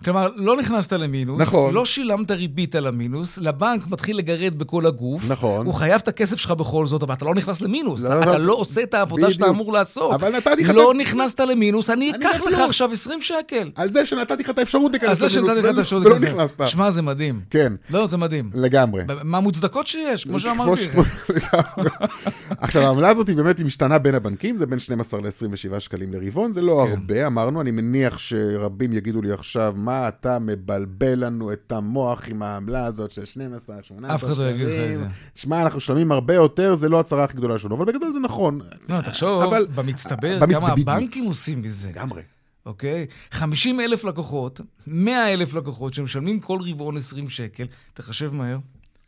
כלומר, 0.04 0.28
לא 0.36 0.56
נכנסת 0.56 0.92
למינוס, 0.92 1.40
נכון. 1.40 1.74
לא 1.74 1.84
שילמת 1.84 2.30
ריבית 2.30 2.74
על 2.74 2.86
המינוס, 2.86 3.38
לבנק 3.38 3.86
מתחיל 3.86 4.16
לגרד 4.18 4.54
בכל 4.58 4.86
הגוף. 4.86 5.30
נכון. 5.30 5.66
הוא 5.66 5.74
חייב 5.74 6.00
את 6.02 6.08
הכסף 6.08 6.36
שלך 6.36 6.50
בכל 6.50 6.86
זאת, 6.86 7.02
אבל 7.02 7.14
אתה 7.14 7.24
לא 7.24 7.34
נכנס 7.34 7.60
למינוס. 7.60 8.02
לא, 8.02 8.22
אתה 8.22 8.38
לא. 8.38 8.44
לא 8.46 8.52
עושה 8.52 8.82
את 8.82 8.94
העבודה 8.94 9.32
שאתה. 9.32 9.48
אמור 9.48 9.72
לעשות. 9.72 10.14
אבל 10.14 10.36
נתתי 10.36 10.64
לך 10.64 10.70
לא 10.74 10.94
נכנסת 10.94 11.40
למינוס, 11.40 11.90
אני 11.90 12.12
אני 12.14 12.18
אקח 12.28 12.40
לך. 12.40 12.58
עכשיו 12.58 12.92
20 12.92 13.20
שקל. 13.20 13.70
על 13.74 13.90
זה 13.90 14.06
שנתתי 14.06 14.42
לך 14.42 14.50
את 14.50 14.58
האפשרות 14.58 14.92
להיכנס 14.92 15.20
למינוס, 15.36 15.56
ולא- 15.64 15.78
האפשרות 15.78 16.06
ולא 16.06 16.18
להיכנס. 16.20 16.34
נכנסת. 16.54 16.68
שמע, 16.68 16.90
זה 16.90 17.02
מדהים. 17.02 17.38
כן. 17.50 17.72
לא, 17.90 18.06
זה 18.06 18.16
מדהים. 18.16 18.50
לגמרי. 18.54 19.02
מה 19.24 19.38
המוצדקות 19.38 19.86
שיש, 19.86 20.24
כמו 20.24 20.40
שאמרתי. 20.40 20.86
עכשיו, 22.58 22.82
העמלה 22.82 23.08
הזאת 23.08 23.30
באמת 23.30 23.60
משתנה 23.60 23.98
בין 23.98 24.14
הבנקים, 24.14 24.56
זה 24.56 24.66
בין 24.66 24.78
12 24.78 25.20
ל-27 25.20 25.80
שקלים 25.80 26.12
לרבעון, 26.12 26.52
זה 26.52 26.62
לא 26.62 26.84
כן. 26.86 26.92
הרבה, 26.92 27.26
אמרנו, 27.26 27.60
אני 27.60 27.70
מניח 27.70 28.09
שרבים 28.18 28.92
יגידו 28.92 29.22
לי 29.22 29.32
עכשיו, 29.32 29.74
מה 29.76 30.08
אתה 30.08 30.38
מבלבל 30.38 31.24
לנו 31.24 31.52
את 31.52 31.72
המוח 31.72 32.28
עם 32.28 32.42
העמלה 32.42 32.84
הזאת 32.84 33.10
של 33.10 33.24
12, 33.24 33.76
18 33.82 34.14
אף 34.14 34.24
אחד 34.24 34.36
לא 34.38 34.50
יגיד 34.50 34.66
את 34.66 34.72
זה. 34.98 35.06
שמע, 35.34 35.62
אנחנו 35.62 35.80
שומעים 35.80 36.12
הרבה 36.12 36.34
יותר, 36.34 36.74
זה 36.74 36.88
לא 36.88 37.00
הצהרה 37.00 37.24
הכי 37.24 37.36
גדולה 37.36 37.58
שלנו, 37.58 37.74
אבל 37.76 37.84
בגדול 37.84 38.12
זה 38.12 38.18
נכון. 38.18 38.60
לא, 38.88 39.00
תחשוב, 39.00 39.42
במצטבר, 39.74 40.38
במצ- 40.42 40.50
כמה. 40.54 40.68
הבנקים 40.68 41.24
עושים 41.24 41.62
מזה. 41.62 41.88
לגמרי. 41.88 42.22
אוקיי? 42.66 43.06
50 43.30 43.80
אלף 43.80 44.04
לקוחות, 44.04 44.60
100 44.86 45.32
אלף 45.32 45.54
לקוחות 45.54 45.94
שמשלמים 45.94 46.40
כל 46.40 46.58
רבעון 46.70 46.96
20 46.96 47.28
שקל, 47.30 47.64
תחשב 47.94 48.34
מהר. 48.34 48.58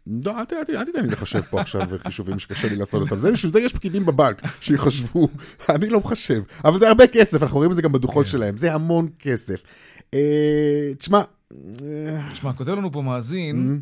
לא, 0.06 0.38
אל 0.38 0.44
ת- 0.44 0.52
אל 0.52 0.64
ת- 0.64 0.70
אל 0.70 0.84
תיתן 0.84 1.02
לי 1.02 1.08
לחשב 1.08 1.40
פה 1.50 1.60
עכשיו 1.60 1.88
חישובים 1.98 2.38
שקשה 2.38 2.68
לי 2.68 2.76
לעשות 2.76 3.02
אותם. 3.02 3.18
זה, 3.18 3.30
בשביל 3.32 3.52
זה 3.52 3.60
יש 3.60 3.72
פקידים 3.72 4.06
בבנק 4.06 4.42
שיחשבו, 4.60 5.28
אני 5.74 5.88
לא 5.90 6.00
מחשב. 6.00 6.42
אבל 6.64 6.78
זה 6.78 6.88
הרבה 6.88 7.06
כסף, 7.06 7.42
אנחנו 7.42 7.56
רואים 7.56 7.70
את 7.70 7.76
זה 7.76 7.82
גם 7.82 7.92
בדוחות 7.92 8.24
כן. 8.26 8.30
שלהם, 8.32 8.56
זה 8.56 8.74
המון 8.74 9.08
כסף. 9.18 9.62
אה, 10.14 10.20
תשמע, 10.98 11.22
אה, 11.52 12.28
תשמע, 12.32 12.52
כותב 12.52 12.72
לנו 12.72 12.92
פה 12.92 13.02
מאזין, 13.02 13.80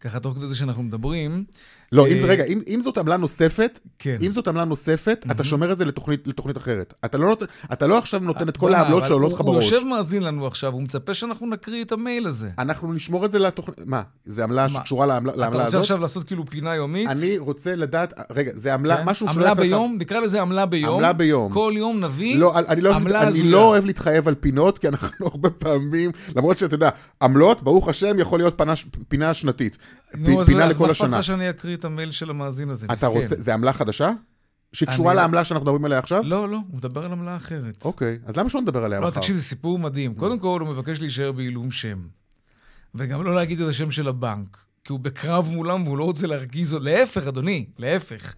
ככה 0.00 0.20
תוך 0.20 0.36
כדי 0.36 0.48
זה 0.48 0.54
שאנחנו 0.56 0.82
מדברים, 0.82 1.44
לא, 1.92 2.06
אם 2.08 2.18
זה, 2.18 2.26
אה, 2.26 2.30
רגע, 2.30 2.44
אם, 2.44 2.60
אם 2.68 2.80
זאת 2.80 2.98
עמלה 2.98 3.16
נוספת, 3.16 3.80
כן. 3.98 4.16
אם 4.22 4.32
זאת 4.32 4.48
עמלה 4.48 4.64
נוספת, 4.64 5.26
אתה 5.30 5.44
שומר 5.44 5.72
את 5.72 5.78
זה 5.78 5.84
לתוכנית, 5.84 6.26
לתוכנית 6.26 6.56
אחרת. 6.56 6.94
אתה 7.04 7.18
לא, 7.18 7.36
אתה 7.72 7.86
לא 7.86 7.98
עכשיו 7.98 8.20
נותן 8.20 8.48
את 8.48 8.56
כל 8.56 8.66
בוא'נה, 8.66 8.78
העמלות 8.82 9.06
שעולות 9.06 9.32
לך 9.32 9.40
בראש. 9.40 9.64
הוא 9.70 9.74
יושב 9.74 9.86
מאזין 9.86 10.22
לנו 10.22 10.46
עכשיו, 10.46 10.72
הוא 10.72 10.82
מצפה 10.82 11.14
שאנחנו 11.14 11.46
נקריא 11.46 11.84
את 11.84 11.92
המייל 11.92 12.26
הזה. 12.26 12.50
אנחנו 12.58 12.92
נשמור 12.92 13.24
את 13.24 13.30
זה 13.30 13.38
לתוכנית, 13.38 13.78
מה, 13.86 14.02
זה 14.24 14.44
עמלה? 14.44 14.68
שקשורה 14.68 15.06
לעמלה, 15.06 15.32
אתה 15.32 15.40
לעמלה 15.40 15.56
רוצה 15.58 15.66
הזאת? 15.66 15.80
עכשיו 15.80 15.98
לעשות 15.98 16.24
כאילו 16.24 16.46
פינה 16.46 16.74
יומית? 16.74 17.08
אני 17.08 17.38
רוצה 17.38 17.74
לדעת, 17.76 18.12
רגע, 18.32 18.50
זה 18.54 18.74
עמלה, 18.74 18.96
כן? 18.96 19.04
משהו 19.04 19.26
עמלה 19.28 19.34
שולח 19.42 19.52
לך- 19.52 19.58
ביום? 19.58 19.96
נקרא 19.98 20.20
לזה 20.20 20.42
עמלה 20.42 20.66
ביום. 20.66 20.94
עמלה 20.94 21.12
ביום. 21.12 21.52
כל 21.52 21.72
יום 21.76 22.04
נביא 22.04 22.36
לא, 22.38 22.58
אני 22.58 22.80
לא, 22.80 22.94
עמלה 22.94 23.20
אני 23.20 23.28
הזויה. 23.28 23.44
לא 23.50 23.64
אוהב 23.64 23.84
להתחייב 23.84 24.28
על 24.28 24.34
פינות, 24.34 24.78
כי 24.78 24.88
אנחנו 24.88 25.26
הרבה 25.32 25.50
פעמים, 25.50 26.10
למרות 26.36 26.58
שאתה 26.58 26.74
יודע, 26.74 26.90
עמלות, 27.22 27.62
ברוך 27.62 27.88
השם, 27.88 28.18
יכול 28.18 28.38
להיות 28.38 28.60
פינה 29.08 29.34
שנתית. 29.34 29.78
נו, 30.14 30.36
פ- 30.36 30.38
אז 30.40 30.46
פינה 30.46 30.64
אז 30.64 30.70
לכל 30.70 30.86
מה 30.86 30.92
אכפת 30.92 31.04
השנה. 31.04 31.22
שאני 31.22 31.50
אקריא 31.50 31.76
את 31.76 31.84
המייל 31.84 32.10
של 32.10 32.30
המאזין 32.30 32.70
הזה? 32.70 32.86
אתה 32.86 32.94
מסכן. 32.94 33.06
רוצה, 33.06 33.34
זה 33.38 33.54
עמלה 33.54 33.72
חדשה? 33.72 34.10
שקשורה 34.72 35.14
לא- 35.14 35.20
לעמלה 35.20 35.44
שאנחנו 35.44 35.64
מדברים 35.64 35.84
עליה 35.84 35.98
עכשיו? 35.98 36.22
לא, 36.24 36.48
לא, 36.48 36.56
הוא 36.56 36.76
מדבר 36.76 37.04
על 37.04 37.12
עמלה 37.12 37.36
אחרת. 37.36 37.84
אוקיי, 37.84 38.18
אז 38.26 38.36
למה 38.36 38.48
שלא 38.50 38.60
נדבר 38.60 38.84
עליה 38.84 39.00
לא, 39.00 39.08
מחר? 39.08 39.20
תקשיב, 39.20 39.36
זה 39.36 39.42
סיפור 39.42 39.78
מדהים. 39.78 40.14
קודם 40.14 40.38
כל, 40.38 40.58
הוא 40.60 40.68
מבקש 40.68 41.00
להישאר 41.00 41.32
בעילום 41.32 41.70
שם. 41.70 41.98
וגם 42.94 43.22
לא 43.24 43.34
להגיד 43.34 43.60
את 43.60 43.68
השם 43.68 43.90
של 43.90 44.08
הבנק, 44.08 44.56
כי 44.84 44.92
הוא 44.92 45.00
בקרב 45.00 45.48
מולם 45.52 45.84
והוא 45.86 45.98
לא 45.98 46.04
רוצה 46.04 46.26
להרגיז... 46.26 46.74
להפך, 46.74 47.26
אדוני, 47.26 47.66
להפך. 47.78 48.34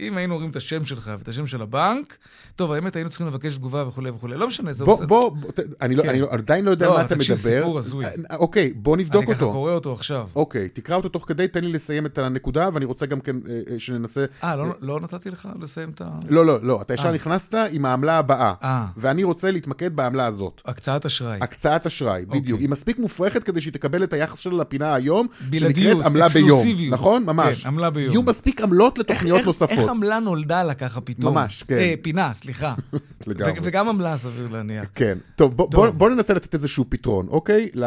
אם 0.00 0.16
היינו 0.16 0.34
אומרים 0.34 0.50
את 0.50 0.56
השם 0.56 0.84
שלך 0.84 1.10
ואת 1.18 1.28
השם 1.28 1.46
של 1.46 1.62
הבנק, 1.62 2.16
טוב, 2.56 2.72
האמת, 2.72 2.96
היינו 2.96 3.10
צריכים 3.10 3.26
לבקש 3.26 3.54
תגובה 3.54 3.88
וכולי 3.88 4.10
וכולי. 4.10 4.36
לא 4.36 4.46
משנה, 4.48 4.72
זה 4.72 4.84
בוא, 4.84 4.94
בסדר. 4.94 5.06
בוא, 5.06 5.30
בוא, 5.30 5.50
ת- 5.50 5.60
אני 5.82 5.96
לא- 5.96 6.02
כן. 6.02 6.08
אני 6.08 6.20
לא- 6.20 6.28
עדיין 6.30 6.64
לא 6.64 6.70
יודע 6.70 6.86
לא, 6.86 6.94
מה 6.94 7.02
אתה 7.04 7.14
תקשיב, 7.16 7.36
מדבר. 7.38 7.56
סיפור 7.58 7.78
הזוי. 7.78 8.04
אה, 8.04 8.10
אוקיי, 8.36 8.72
בוא 8.72 8.96
נבדוק 8.96 9.22
אני 9.24 9.34
ככה 9.34 9.44
אותו. 9.44 9.54
קורא 9.54 9.72
אותו 9.72 9.92
עכשיו. 9.92 10.26
אוקיי, 10.36 10.68
תקרא 10.68 10.96
אותו 10.96 11.08
תוך 11.08 11.24
כדי, 11.28 11.48
תן 11.48 11.64
לי 11.64 11.72
לסיים 11.72 12.06
את 12.06 12.18
הנקודה, 12.18 12.68
ואני 12.72 12.84
רוצה 12.84 13.06
גם 13.06 13.20
כן 13.20 13.36
אה, 13.48 13.60
אה, 13.70 13.78
שננסה... 13.78 14.24
אה, 14.44 14.56
לא- 14.56 14.64
לא 14.80 15.00
נתתי 15.00 15.30
לך 15.30 15.48
לסיים 15.60 15.90
את 15.90 16.00
ה... 16.00 16.08
לא, 16.28 16.46
לא, 16.46 16.58
לא, 16.62 16.78
אתה 16.82 16.94
ישר 16.94 17.08
אה. 17.08 17.12
נכנסת 17.12 17.54
עם 17.70 17.84
העמלה 17.84 18.18
הבאה, 18.18 18.52
אה. 18.62 18.86
ואני 18.96 19.24
רוצה 19.24 19.50
להתמקד 19.50 19.96
בעמלה 19.96 20.26
הזאת. 20.26 20.62
הקצאת 20.64 21.06
אשראי. 21.06 21.38
הקצאת 21.40 21.86
אשראי, 21.86 22.24
בדיוק. 22.26 22.42
אוקיי. 22.50 22.58
היא 22.64 22.68
מספיק 22.68 22.98
מופרכת 22.98 23.44
כדי 23.44 23.60
שהיא 23.60 23.72
תקבל 23.72 24.04
את 24.04 24.12
היחס 24.12 24.38
שלה 24.38 24.54
לפינה 24.56 24.94
היום, 24.94 25.26
בלעדיות, 25.50 25.90
שנקראת 25.92 26.06
עמלה 26.06 26.28
ביום. 26.28 26.62
נכון? 26.90 27.24
ממש. 27.24 27.62
כן, 27.62 27.68
עמלה 27.68 27.90
ביום. 27.90 28.12
יהיו 28.12 28.22
מספיק 28.22 28.60
עמלות 28.60 28.98
לתוכניות 28.98 29.42
נוספות. 29.44 29.83
איך 29.84 29.96
עמלה 29.96 30.18
נולדה 30.18 30.62
לה 30.62 30.74
ככה 30.74 31.00
פתאום? 31.00 31.34
ממש, 31.34 31.64
כן. 31.68 31.74
אה, 31.74 31.94
פינה, 32.02 32.34
סליחה. 32.34 32.74
לגמרי. 33.26 33.52
ו- 33.52 33.56
וגם 33.62 33.88
עמלה, 33.88 34.16
סביר 34.16 34.48
להניח. 34.52 34.86
כן. 34.94 35.18
טוב, 35.36 35.56
בוא. 35.56 35.70
בוא, 35.70 35.90
בוא 35.90 36.10
ננסה 36.10 36.34
לתת 36.34 36.54
איזשהו 36.54 36.84
פתרון, 36.88 37.26
אוקיי? 37.28 37.68
כן. 37.74 37.80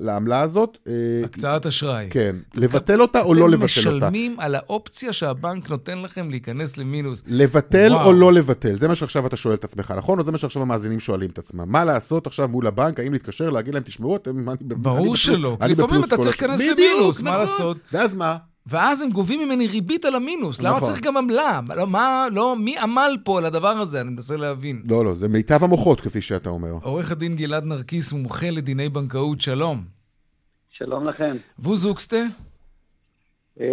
לעמלה 0.00 0.40
הזאת. 0.40 0.78
אה, 0.88 0.92
הקצאת 1.24 1.66
אשראי. 1.66 2.06
כן. 2.10 2.36
לבטל 2.54 3.02
אותה 3.02 3.20
או 3.22 3.34
לא 3.34 3.50
לבטל 3.50 3.80
אתם 3.80 3.88
אותה? 3.94 4.06
משלמים 4.06 4.36
על 4.40 4.54
האופציה 4.54 5.12
שהבנק 5.12 5.70
נותן 5.70 5.98
לכם 6.02 6.30
להיכנס 6.30 6.76
למינוס. 6.76 7.22
לבטל 7.26 7.92
וואו. 7.92 8.06
או 8.06 8.12
לא 8.12 8.32
לבטל? 8.32 8.76
זה 8.78 8.88
מה 8.88 8.94
שעכשיו 8.94 9.26
אתה 9.26 9.36
שואל 9.36 9.54
את 9.54 9.64
עצמך, 9.64 9.94
נכון? 9.96 10.18
או 10.18 10.24
זה 10.24 10.32
מה 10.32 10.38
שעכשיו 10.38 10.62
המאזינים 10.62 11.00
שואלים 11.00 11.30
את 11.30 11.38
עצמם. 11.38 11.64
מה 11.72 11.84
לעשות 11.84 12.26
עכשיו 12.26 12.48
מול 12.48 12.66
הבנק? 12.66 13.00
האם 13.00 13.12
להתקשר, 13.12 13.50
להגיד 13.50 13.74
להם, 13.74 13.82
תשמעו, 13.82 14.16
אתם... 14.16 14.44
ברור 14.60 15.16
שלא, 15.16 15.56
לפעמים 15.68 16.04
אתה 16.04 16.16
צריך 16.16 16.36
השנה." 16.36 16.56
להיכנס 16.56 16.78
למינוס, 16.78 17.20
מה 17.22 17.30
נכון. 17.30 17.40
לעשות? 17.40 17.76
ואז 17.92 18.14
מה? 18.14 18.36
ואז 18.66 19.02
הם 19.02 19.10
גובים 19.10 19.40
ממני 19.40 19.66
ריבית 19.66 20.04
על 20.04 20.14
המינוס. 20.14 20.62
למה 20.62 20.70
נכון. 20.76 20.82
צריך 20.82 21.00
גם 21.00 21.16
עמלה? 21.16 21.60
לא, 21.76 21.86
מה, 21.86 22.26
לא, 22.32 22.56
מי 22.58 22.78
עמל 22.78 23.16
פה 23.24 23.38
על 23.38 23.44
הדבר 23.44 23.68
הזה? 23.68 24.00
אני 24.00 24.10
מנסה 24.10 24.36
להבין. 24.36 24.82
לא, 24.90 25.04
לא, 25.04 25.14
זה 25.14 25.28
מיטב 25.28 25.64
המוחות, 25.64 26.00
כפי 26.00 26.20
שאתה 26.20 26.48
אומר. 26.50 26.68
עורך 26.82 27.12
הדין 27.12 27.36
גלעד 27.36 27.64
נרקיס, 27.64 28.12
מומחה 28.12 28.50
לדיני 28.50 28.88
בנקאות, 28.88 29.40
שלום. 29.40 29.78
שלום 30.70 31.04
לכם. 31.08 31.36
ווזוקסטה? 31.58 32.16
אמ, 33.60 33.64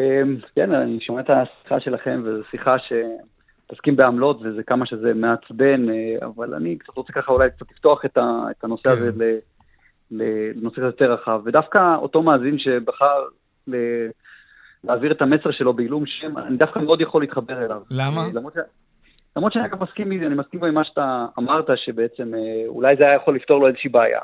כן, 0.55 0.71
אני 0.71 0.99
שומע 1.01 1.21
את 1.21 1.29
השיחה 1.29 1.79
שלכם, 1.79 2.21
וזו 2.25 2.43
שיחה 2.51 2.75
שמתעסקים 2.79 3.95
בעמלות, 3.95 4.39
וזה 4.41 4.63
כמה 4.63 4.85
שזה 4.85 5.13
מעצבן, 5.13 5.89
אה, 5.89 6.27
אבל 6.27 6.53
אני 6.53 6.77
קצת 6.77 6.97
רוצה 6.97 7.13
ככה 7.13 7.31
אולי 7.31 7.49
קצת 7.51 7.71
לפתוח 7.71 8.05
את 8.05 8.63
הנושא 8.63 8.83
כן. 8.83 8.91
הזה 8.91 9.37
לנושא 10.11 10.75
קצת 10.75 10.83
יותר 10.83 11.13
רחב. 11.13 11.41
ודווקא 11.45 11.95
אותו 11.95 12.23
מאזין 12.23 12.59
שבחר 12.59 13.23
ל- 13.67 14.07
להעביר 14.83 15.11
את 15.11 15.21
המסר 15.21 15.51
שלו 15.51 15.73
בעילום 15.73 16.05
שם, 16.05 16.37
אני 16.37 16.57
דווקא 16.57 16.79
מאוד 16.79 17.01
יכול 17.01 17.21
להתחבר 17.21 17.65
אליו. 17.65 17.81
למה? 17.89 18.21
אה, 18.21 18.29
למרות 18.33 18.53
ש- 18.53 18.57
למרות 19.35 19.53
שאני 19.53 19.65
אגב 19.65 19.83
מסכים, 19.83 20.11
אני 20.11 20.35
מסכים 20.35 20.63
עם 20.63 20.73
מה 20.73 20.83
שאתה 20.83 21.25
אמרת, 21.39 21.65
שבעצם 21.75 22.33
אה, 22.33 22.67
אולי 22.67 22.95
זה 22.95 23.03
היה 23.03 23.15
יכול 23.15 23.35
לפתור 23.35 23.59
לו 23.59 23.67
איזושהי 23.67 23.89
בעיה. 23.89 24.19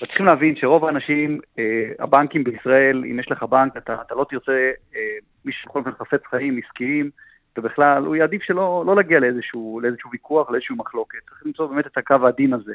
אבל 0.00 0.08
צריכים 0.08 0.26
להבין 0.26 0.56
שרוב 0.56 0.84
האנשים, 0.84 1.40
אה, 1.58 1.64
הבנקים 1.98 2.44
בישראל, 2.44 3.04
אם 3.10 3.20
יש 3.20 3.30
לך 3.30 3.42
בנק, 3.42 3.76
אתה, 3.76 3.96
אתה 4.06 4.14
לא 4.14 4.26
תרצה, 4.30 4.70
אה, 4.96 5.00
מי 5.44 5.52
שבכל 5.52 5.78
אופן 5.78 5.90
חפץ 5.90 6.20
חיים 6.30 6.60
עסקיים, 6.64 7.10
ובכלל, 7.58 8.04
הוא 8.04 8.16
יעדיף 8.16 8.42
שלא 8.42 8.84
לא 8.86 8.96
להגיע 8.96 9.20
לאיזשהו, 9.20 9.80
לאיזשהו 9.82 10.10
ויכוח, 10.12 10.50
לאיזשהו 10.50 10.76
מחלוקת. 10.76 11.18
צריך 11.28 11.46
למצוא 11.46 11.66
באמת 11.66 11.86
את 11.86 11.98
הקו 11.98 12.14
העדין 12.24 12.52
הזה. 12.52 12.72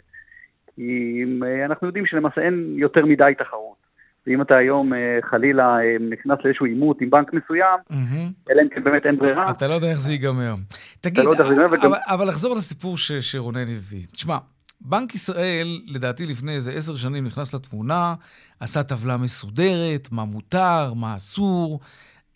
כי 0.75 1.23
אה, 1.43 1.65
אנחנו 1.65 1.87
יודעים 1.87 2.05
שלמעשה 2.05 2.41
אין 2.41 2.73
יותר 2.77 3.05
מדי 3.05 3.33
תחרות. 3.37 3.82
ואם 4.27 4.41
אתה 4.41 4.55
היום 4.57 4.93
אה, 4.93 4.99
חלילה 5.29 5.63
אה, 5.77 5.79
נכנס 6.11 6.37
לאיזשהו 6.45 6.65
עימות 6.65 7.01
עם 7.01 7.09
בנק 7.09 7.33
מסוים, 7.33 7.79
מהמם. 7.89 8.31
אלא 8.51 8.61
אם 8.61 8.67
כן 8.75 8.83
באמת 8.83 9.05
אין 9.05 9.17
ברירה, 9.17 9.51
אתה 9.51 9.67
לא 9.67 9.73
יודע 9.73 9.89
איך 9.91 9.99
זה 9.99 10.11
ייגמר. 10.11 10.55
תגיד, 11.01 11.23
לא 11.25 11.35
זה 11.35 11.43
ייגמר, 11.43 11.65
וגם- 11.71 11.85
אבל, 11.85 11.97
אבל 12.09 12.27
לחזור 12.27 12.55
לסיפור 12.55 12.97
ש, 12.97 13.11
שרונן 13.11 13.61
הביא. 13.69 14.05
תשמע, 14.11 14.37
בנק 14.81 15.15
ישראל, 15.15 15.81
לדעתי 15.87 16.25
לפני 16.25 16.55
איזה 16.55 16.71
עשר 16.71 16.95
שנים 16.95 17.23
נכנס 17.25 17.53
לתמונה, 17.53 18.13
עשה 18.59 18.83
טבלה 18.83 19.17
מסודרת, 19.17 20.09
מה 20.11 20.25
מותר, 20.25 20.93
מה 20.93 21.15
אסור. 21.15 21.79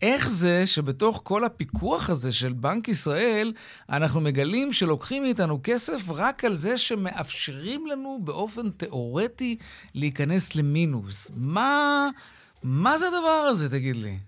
איך 0.02 0.30
זה 0.30 0.66
שבתוך 0.66 1.20
כל 1.24 1.44
הפיקוח 1.44 2.10
הזה 2.10 2.32
של 2.32 2.52
בנק 2.52 2.88
ישראל, 2.88 3.52
אנחנו 3.88 4.20
מגלים 4.20 4.72
שלוקחים 4.72 5.22
מאיתנו 5.22 5.60
כסף 5.62 6.02
רק 6.08 6.44
על 6.44 6.54
זה 6.54 6.78
שמאפשרים 6.78 7.86
לנו 7.86 8.20
באופן 8.24 8.70
תיאורטי 8.70 9.56
להיכנס 9.94 10.54
למינוס? 10.54 11.30
מה, 11.36 12.08
מה 12.62 12.98
זה 12.98 13.06
הדבר 13.08 13.48
הזה, 13.50 13.70
תגיד 13.70 13.96
לי? 13.96 14.18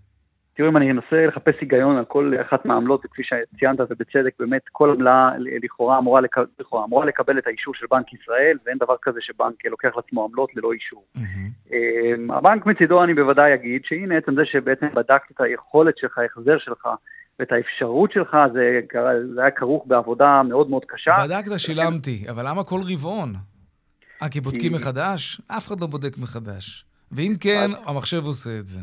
תראו, 0.61 0.71
אם 0.71 0.77
אני 0.77 0.91
אנסה 0.91 1.27
לחפש 1.27 1.55
היגיון 1.61 1.97
על 1.97 2.05
כל 2.05 2.35
אחת 2.41 2.65
מהעמלות, 2.65 3.05
וכפי 3.05 3.23
שציינת, 3.23 3.81
ובצדק, 3.81 4.35
באמת 4.39 4.63
כל 4.73 4.91
עמלה 4.91 5.31
לכאורה 5.39 5.99
אמורה, 5.99 6.21
לק... 6.21 6.37
לכאורה 6.61 6.85
אמורה 6.85 7.07
לקבל 7.07 7.39
את 7.39 7.47
האישור 7.47 7.75
של 7.75 7.87
בנק 7.91 8.13
ישראל, 8.13 8.59
ואין 8.67 8.79
דבר 8.79 8.95
כזה 9.03 9.19
שבנק 9.23 9.67
לוקח 9.67 9.89
לעצמו 9.97 10.25
עמלות 10.25 10.51
ללא 10.57 10.73
אישור. 10.73 11.05
מהמם. 11.15 11.51
אמ, 11.73 12.31
הבנק 12.31 12.67
מצידו, 12.67 13.05
אני 13.05 13.15
בוודאי 13.15 13.55
אגיד, 13.55 13.83
שהנה 13.85 14.17
עצם 14.17 14.35
זה 14.35 14.43
שבעצם 14.45 14.87
בדקת 14.95 15.31
את 15.31 15.41
היכולת 15.41 15.99
שלך, 15.99 16.19
ההחזר 16.19 16.59
שלך, 16.59 16.89
ואת 17.39 17.53
האפשרות 17.53 18.13
שלך, 18.13 18.37
זה, 18.53 18.81
זה 19.35 19.41
היה 19.41 19.51
כרוך 19.51 19.85
בעבודה 19.87 20.43
מאוד 20.43 20.71
מאוד 20.71 20.83
קשה. 20.89 21.15
בדקת, 21.25 21.59
שילמתי, 21.59 22.25
אבל 22.31 22.49
למה 22.49 22.65
כל 22.65 22.81
רבעון? 22.93 23.33
אה, 24.23 24.29
כי 24.29 24.41
בודקים 24.41 24.73
מחדש? 24.73 25.41
אף 25.49 25.67
אחד 25.67 25.81
לא 25.81 25.87
בודק 25.87 26.19
מחדש. 26.19 26.85
ואם 27.13 27.35
כן, 27.41 27.71
המחשב 27.87 28.25
עושה 28.25 28.51
את 28.61 28.67
זה. 28.67 28.81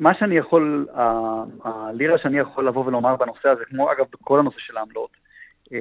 מה 0.00 0.10
שאני 0.18 0.36
יכול, 0.36 0.86
ה- 0.94 1.42
הלירה 1.64 2.18
שאני 2.22 2.38
יכול 2.38 2.68
לבוא 2.68 2.86
ולומר 2.86 3.16
בנושא 3.16 3.48
הזה, 3.48 3.62
כמו 3.70 3.92
אגב 3.92 4.04
בכל 4.12 4.38
הנושא 4.38 4.56
של 4.58 4.76
העמלות, 4.76 5.10
אה, 5.72 5.78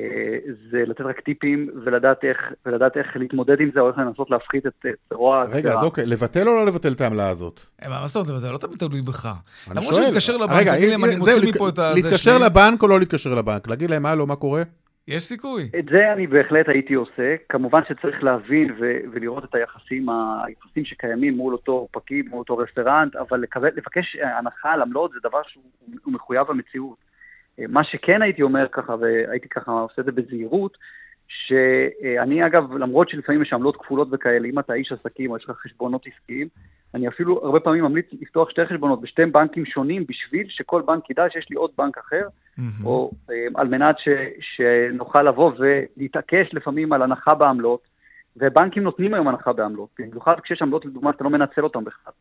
זה 0.72 0.78
לתת 0.88 1.02
רק 1.02 1.20
טיפים 1.20 1.70
ולדעת 1.86 2.18
איך, 2.24 2.38
ולדעת 2.66 2.98
איך 2.98 3.08
להתמודד 3.16 3.60
עם 3.62 3.70
זה, 3.74 3.80
או 3.80 3.90
איך 3.90 3.98
לנסות 3.98 4.30
להפחית 4.32 4.66
את 4.68 4.86
רוע 5.12 5.44
רגע, 5.44 5.54
הגזירה. 5.58 5.74
אז 5.80 5.84
אוקיי, 5.84 6.06
לבטל 6.06 6.48
או 6.48 6.56
לא 6.56 6.66
לבטל 6.66 6.92
את 6.92 7.02
העמלה 7.02 7.30
הזאת? 7.30 7.60
אה, 7.84 7.90
מה 7.90 8.08
זאת 8.08 8.28
אומרת? 8.28 8.42
זה 8.42 8.52
לא 8.52 8.58
תמיד 8.58 8.78
תלוי 8.80 9.02
בך. 9.02 9.26
אני 9.26 9.76
למרות 9.76 9.96
שואל. 9.96 10.06
שלהתקשר 10.06 10.38
לבנק, 10.38 10.60
רגע, 10.62 10.76
תגיד 10.76 10.90
להם, 10.90 11.06
אני 11.06 11.16
מוציא 11.16 11.50
מפה 11.50 11.70
את 11.70 11.80
ה... 11.80 11.94
להתקשר. 11.94 12.38
לבנק 12.38 12.84
או 12.84 12.88
לא 12.88 13.00
להתקשר 13.00 13.36
לבנק? 13.36 13.68
להגיד 13.68 13.90
להם, 13.90 14.06
הלו, 14.06 14.28
מה 14.28 14.36
קורה? 14.36 14.62
יש 15.08 15.24
סיכוי. 15.24 15.64
את 15.80 15.86
זה 15.86 16.14
אני 16.14 16.28
בהחלט 16.28 16.70
הייתי 16.70 16.94
עושה. 16.94 17.36
כמובן 17.50 17.82
שצריך 17.90 18.24
להבין 18.24 18.72
ו- 18.80 19.00
ולראות 19.12 19.44
את 19.44 19.56
היחסים, 19.56 20.06
היחסים 20.46 20.86
שקיימים 20.86 21.38
מול 21.38 21.54
אותו 21.54 21.88
פקיד, 21.92 22.30
מול 22.30 22.40
אותו 22.40 22.58
רפרנט, 22.58 23.16
אבל 23.16 23.40
לקבל, 23.40 23.70
לבקש 23.76 24.16
הנחה 24.16 24.72
על 24.72 24.82
עמלות 24.82 25.12
זה 25.12 25.20
דבר 25.24 25.42
שהוא 25.48 25.64
הוא 26.04 26.14
מחויב 26.14 26.50
המציאות. 26.50 26.98
מה 27.58 27.84
שכן 27.84 28.22
הייתי 28.22 28.42
אומר 28.42 28.68
ככה, 28.72 28.96
והייתי 29.00 29.50
ככה 29.50 29.72
עושה 29.72 30.02
את 30.02 30.06
זה 30.06 30.12
בזהירות, 30.12 30.78
שאני 31.28 32.46
אגב, 32.46 32.78
למרות 32.78 33.10
שלפעמים 33.10 33.42
יש 33.42 33.54
עמלות 33.54 33.76
כפולות 33.76 34.08
וכאלה, 34.12 34.48
אם 34.48 34.60
אתה 34.60 34.74
איש 34.74 34.92
עסקים 34.92 35.32
או 35.32 35.38
יש 35.38 35.50
לך 35.50 35.58
חשבונות 35.58 36.06
עסקיים, 36.08 36.48
אני 36.96 37.08
אפילו 37.08 37.46
הרבה 37.46 37.60
פעמים 37.60 37.84
ממליץ 37.84 38.06
לפתוח 38.22 38.50
שתי 38.50 38.66
חשבונות 38.66 39.02
בשתי 39.02 39.26
בנקים 39.26 39.66
שונים 39.66 40.06
בשביל 40.10 40.48
שכל 40.50 40.82
בנק 40.82 41.10
ידע 41.10 41.24
שיש 41.30 41.50
לי 41.50 41.56
עוד 41.56 41.72
בנק 41.78 41.98
אחר, 41.98 42.28
מהמם. 42.58 42.86
או 42.86 43.12
אה, 43.32 43.46
על 43.56 43.68
מנת 43.68 43.96
ש, 44.00 44.08
שנוכל 44.42 45.24
לבוא 45.24 45.52
ולהתעקש 45.58 46.54
לפעמים 46.54 46.94
על 46.94 47.02
הנחה 47.02 47.36
בעמלות, 47.36 47.88
ובנקים 48.38 48.84
נותנים 48.84 49.14
היום 49.14 49.28
הנחה 49.28 49.54
בעמלות, 49.54 49.90
במיוחד 50.00 50.40
כשיש 50.40 50.62
עמלות 50.62 50.86
לדוגמה 50.86 51.12
שאתה 51.14 51.24
לא 51.24 51.30
מנצל 51.30 51.64
אותן 51.64 51.84
בכלל. 51.84 52.14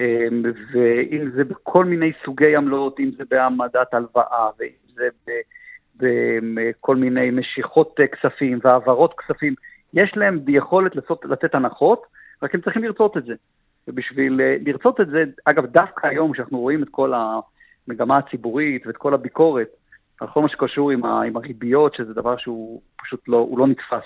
אה, 0.00 0.26
ואם 0.72 1.30
זה 1.30 1.44
בכל 1.44 1.84
מיני 1.84 2.12
סוגי 2.24 2.56
עמלות, 2.56 3.00
אם 3.00 3.10
זה 3.18 3.24
בהעמדת 3.30 3.94
הלוואה, 3.94 4.50
ואם 4.58 4.94
זה 4.94 5.08
בכל 6.02 6.96
מיני 6.96 7.30
משיכות 7.30 8.00
אה, 8.00 8.06
כספים 8.06 8.58
והעברות 8.62 9.14
כספים, 9.18 9.54
יש 9.94 10.12
להם 10.16 10.38
יכולת 10.48 10.96
לעשות, 10.96 11.24
לתת 11.24 11.54
הנחות, 11.54 12.02
רק 12.42 12.54
הם 12.54 12.60
צריכים 12.60 12.84
לרצות 12.84 13.16
את 13.16 13.24
זה. 13.24 13.34
ובשביל 13.88 14.40
אה, 14.40 14.56
לרצות 14.66 15.00
את 15.00 15.06
זה, 15.08 15.24
אגב, 15.44 15.66
דווקא 15.66 16.06
היום, 16.06 16.32
כשאנחנו 16.32 16.60
רואים 16.60 16.82
את 16.82 16.88
כל 16.90 17.12
המגמה 17.14 18.18
הציבורית 18.18 18.86
ואת 18.86 18.96
כל 18.96 19.14
הביקורת 19.14 19.68
על 20.20 20.28
כל 20.28 20.42
מה 20.42 20.48
שקשור 20.48 20.90
עם, 20.90 21.04
ה, 21.04 21.22
עם 21.22 21.36
הריביות, 21.36 21.94
שזה 21.94 22.14
דבר 22.14 22.36
שהוא 22.36 22.82
פשוט 23.02 23.28
לא, 23.28 23.48
לא 23.56 23.66
נתפס. 23.66 24.04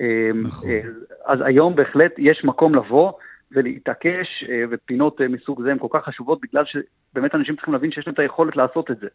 אה, 0.00 0.30
נכון. 0.34 0.70
אה, 0.70 0.80
אז 1.26 1.38
היום 1.44 1.76
בהחלט 1.76 2.12
יש 2.18 2.44
מקום 2.44 2.74
לבוא 2.74 3.12
ולהתעקש, 3.52 4.44
אה, 4.48 4.64
ופינות 4.70 5.20
אה, 5.20 5.28
מסוג 5.28 5.62
זה 5.62 5.70
הן 5.70 5.78
כל 5.78 5.88
כך 5.90 6.04
חשובות, 6.04 6.40
בגלל 6.42 6.64
שבאמת 6.64 7.34
אנשים 7.34 7.54
צריכים 7.56 7.74
להבין 7.74 7.92
שיש 7.92 8.06
להם 8.06 8.14
את 8.14 8.18
היכולת 8.18 8.56
לעשות 8.56 8.90
את 8.90 8.98
זה. 8.98 9.06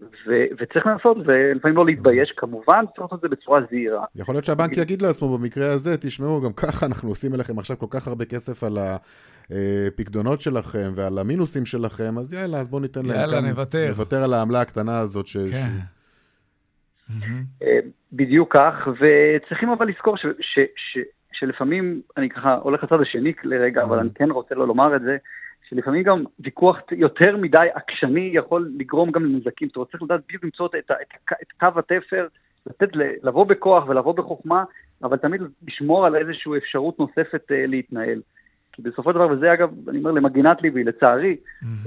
ו- 0.00 0.46
וצריך 0.60 0.86
לעשות, 0.86 1.16
ולפעמים 1.26 1.76
לא 1.76 1.86
להתבייש, 1.86 2.32
כמובן, 2.36 2.84
צריך 2.86 3.00
לעשות 3.00 3.14
את 3.14 3.20
זה 3.20 3.28
בצורה 3.28 3.60
זהירה. 3.70 4.04
יכול 4.16 4.34
להיות 4.34 4.44
שהבנק 4.44 4.76
יגיד 4.76 5.02
לעצמו 5.02 5.38
במקרה 5.38 5.72
הזה, 5.72 5.96
תשמעו, 5.96 6.40
גם 6.40 6.52
ככה 6.52 6.86
אנחנו 6.86 7.08
עושים 7.08 7.32
עליכם 7.34 7.58
עכשיו 7.58 7.78
כל 7.78 7.86
כך 7.90 8.08
הרבה 8.08 8.24
כסף 8.24 8.64
על 8.64 8.78
הפקדונות 8.78 10.40
שלכם 10.40 10.92
ועל 10.96 11.18
המינוסים 11.18 11.64
שלכם, 11.66 12.18
אז 12.18 12.34
יאללה, 12.34 12.58
אז 12.58 12.68
בואו 12.68 12.82
ניתן 12.82 13.00
להם 13.06 13.20
יאללה, 13.20 13.40
כאן- 13.40 13.48
נוותר. 13.48 13.86
נוותר 13.88 14.16
על 14.24 14.32
העמלה 14.34 14.60
הקטנה 14.60 14.98
הזאת 14.98 15.26
ש... 15.26 15.36
כן. 15.36 15.68
מהמם. 17.08 17.42
אה, 17.62 17.78
בדיוק 18.12 18.56
כך, 18.56 18.74
וצריכים 18.88 19.68
אבל 19.68 19.88
לזכור 19.88 20.16
ש, 20.16 20.20
ש, 20.40 20.58
ש, 20.76 20.98
שלפעמים, 21.32 22.00
אני 22.16 22.28
ככה 22.30 22.54
הולך 22.54 22.84
לצד 22.84 23.00
השני 23.02 23.32
לרגע, 23.44 23.82
אבל 23.82 23.98
אני 23.98 24.08
כן 24.14 24.30
רוצה 24.30 24.54
לא 24.54 24.66
לומר 24.66 24.96
את 24.96 25.02
זה, 25.02 25.16
שלפעמים 25.74 26.02
גם 26.02 26.24
ויכוח 26.40 26.78
יותר 26.92 27.36
מדי 27.36 27.66
עקשני 27.74 28.30
יכול 28.34 28.70
לגרום 28.78 29.10
גם 29.10 29.24
לנזקים. 29.24 29.68
זאת 29.68 29.76
אומרת, 29.76 29.90
צריך 29.90 30.02
לדעת 30.02 30.20
בדיוק 30.28 30.44
למצוא 30.44 30.66
את, 30.66 30.74
את, 30.74 30.90
את, 31.42 31.52
קו 31.60 31.66
התפר, 31.78 32.26
לתת, 32.66 32.88
לבוא 33.22 33.46
בכוח 33.46 33.88
ולבוא 33.88 34.14
בחוכמה, 34.14 34.64
אבל 35.02 35.16
תמיד 35.16 35.40
לשמור 35.68 36.06
על 36.06 36.16
איזושהי 36.16 36.52
אפשרות 36.58 36.98
נוספת 36.98 37.52
אה, 37.52 37.66
להתנהל. 37.66 38.20
כי 38.72 38.82
בסופו 38.82 39.10
של 39.10 39.14
דבר, 39.14 39.28
וזה 39.28 39.52
אגב, 39.52 39.88
אני 39.88 39.98
אומר 39.98 40.10
למגינת 40.10 40.62
ליבי, 40.62 40.84
לצערי, 40.84 41.36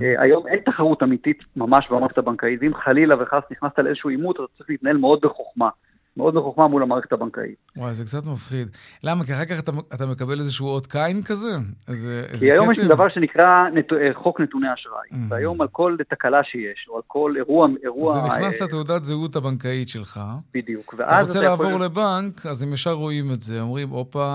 אה, 0.01 0.21
היום 0.21 0.47
אין 0.47 0.59
תחרות 0.59 1.03
אמיתית 1.03 1.39
ממש 1.55 1.88
במערכת 1.89 2.17
הבנקאית, 2.17 2.59
ואם 2.61 2.73
חלילה 2.73 3.23
וחס 3.23 3.43
נכנסת 3.51 3.79
לאיזשהו 3.79 4.09
עימות, 4.09 4.36
אתה 4.36 4.43
צריך 4.57 4.69
להתנהל 4.69 4.97
מאוד 4.97 5.19
בחוכמה. 5.21 5.69
מאוד 6.18 6.34
בחוכמה 6.36 6.68
מול 6.68 6.84
המערכת 6.84 7.13
הבנקאית. 7.13 7.72
וואי, 7.78 7.93
זה 7.93 8.03
קצת 8.03 8.26
מפחיד. 8.26 8.68
למה? 9.03 9.26
כי 9.26 9.34
אחר 9.34 9.45
כך 9.45 9.59
אתה, 9.59 9.72
אתה 9.93 10.05
מקבל 10.05 10.39
איזשהו 10.39 10.68
אות 10.68 10.88
קין 10.88 11.24
כזה? 11.24 11.47
איזה, 11.88 12.26
איזה 12.32 12.45
כי 12.45 12.51
היום 12.51 12.72
יש 12.72 12.80
כתם? 12.80 12.88
דבר 12.88 13.09
שנקרא 13.09 13.45
נת... 13.74 13.93
אה, 13.93 14.13
חוק 14.24 14.41
נתוני 14.41 14.68
אשראי, 14.74 14.95
Mhm. 15.11 15.16
והיום 15.30 15.61
על 15.61 15.68
כל 15.72 15.95
תקלה 16.09 16.43
שיש, 16.43 16.86
או 16.89 16.95
על 16.95 17.01
כל 17.07 17.34
אירוע, 17.38 17.68
אירוע... 17.84 18.13
זה 18.13 18.20
נכנס 18.22 18.61
אה, 18.61 18.68
לתעודת 18.68 19.03
זהות 19.03 19.36
הבנקאית 19.36 19.89
שלך. 19.89 20.20
בדיוק, 20.53 20.93
אתה 20.93 21.20
רוצה 21.22 21.39
אתה 21.39 21.47
יכול... 21.47 21.66
לעבור 21.66 21.80
לבנק, 21.86 22.45
אז 22.45 22.61
הם 22.61 22.74
ישר 22.74 22.91
רואים 22.93 23.32
את 23.32 23.41
זה, 23.41 23.61
אומרים, 23.61 23.89
הופה, 23.89 24.30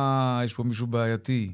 יש 0.44 0.54
פה 0.54 0.62
מישהו 0.62 0.86
בעייתי. 0.86 1.52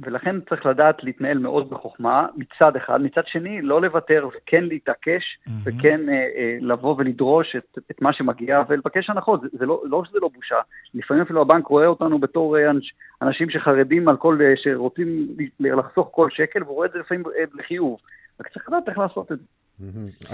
ולכן 0.00 0.40
צריך 0.40 0.66
לדעת 0.66 1.04
להתנהל 1.04 1.38
מאוד 1.38 1.70
בחוכמה, 1.70 2.26
מצד 2.36 2.76
אחד. 2.76 3.00
מצד 3.00 3.22
שני, 3.26 3.62
לא 3.62 3.82
לוותר 3.82 4.28
וכן 4.36 4.64
להתעקש, 4.64 5.38
מהמם. 5.46 5.60
וכן 5.64 6.08
אה, 6.08 6.14
אה, 6.14 6.56
לבוא 6.60 6.94
ולדרוש 6.98 7.56
את, 7.56 7.78
את 7.90 8.02
מה 8.02 8.12
שמגיע 8.12 8.62
ולבקש 8.68 9.10
הנחות. 9.10 9.40
זה, 9.40 9.48
זה 9.52 9.66
לא, 9.66 9.82
לא 9.84 10.02
שזה 10.04 10.18
לא 10.22 10.30
בושה. 10.34 10.60
לפעמים 10.94 11.22
אפילו 11.22 11.40
הבנק 11.40 11.66
רואה 11.66 11.86
אותנו 11.86 12.18
בתור 12.18 12.58
אה, 12.58 12.70
אנש, 12.70 12.94
אנשים 13.22 13.50
שחרדים 13.50 14.08
על 14.08 14.16
כל, 14.16 14.38
אה, 14.42 14.52
שרוצים 14.56 15.26
לחסוך 15.60 16.08
כל 16.12 16.30
שקל, 16.30 16.62
והוא 16.62 16.74
רואה 16.74 16.86
את 16.86 16.92
זה 16.92 16.98
לפעמים 16.98 17.24
אה, 17.38 17.44
לחיוב. 17.54 17.98
רק 18.40 18.48
צריך 18.48 18.68
לדעת 18.68 18.88
איך 18.88 18.98
לעשות 18.98 19.32
את 19.32 19.38
זה. 19.38 19.44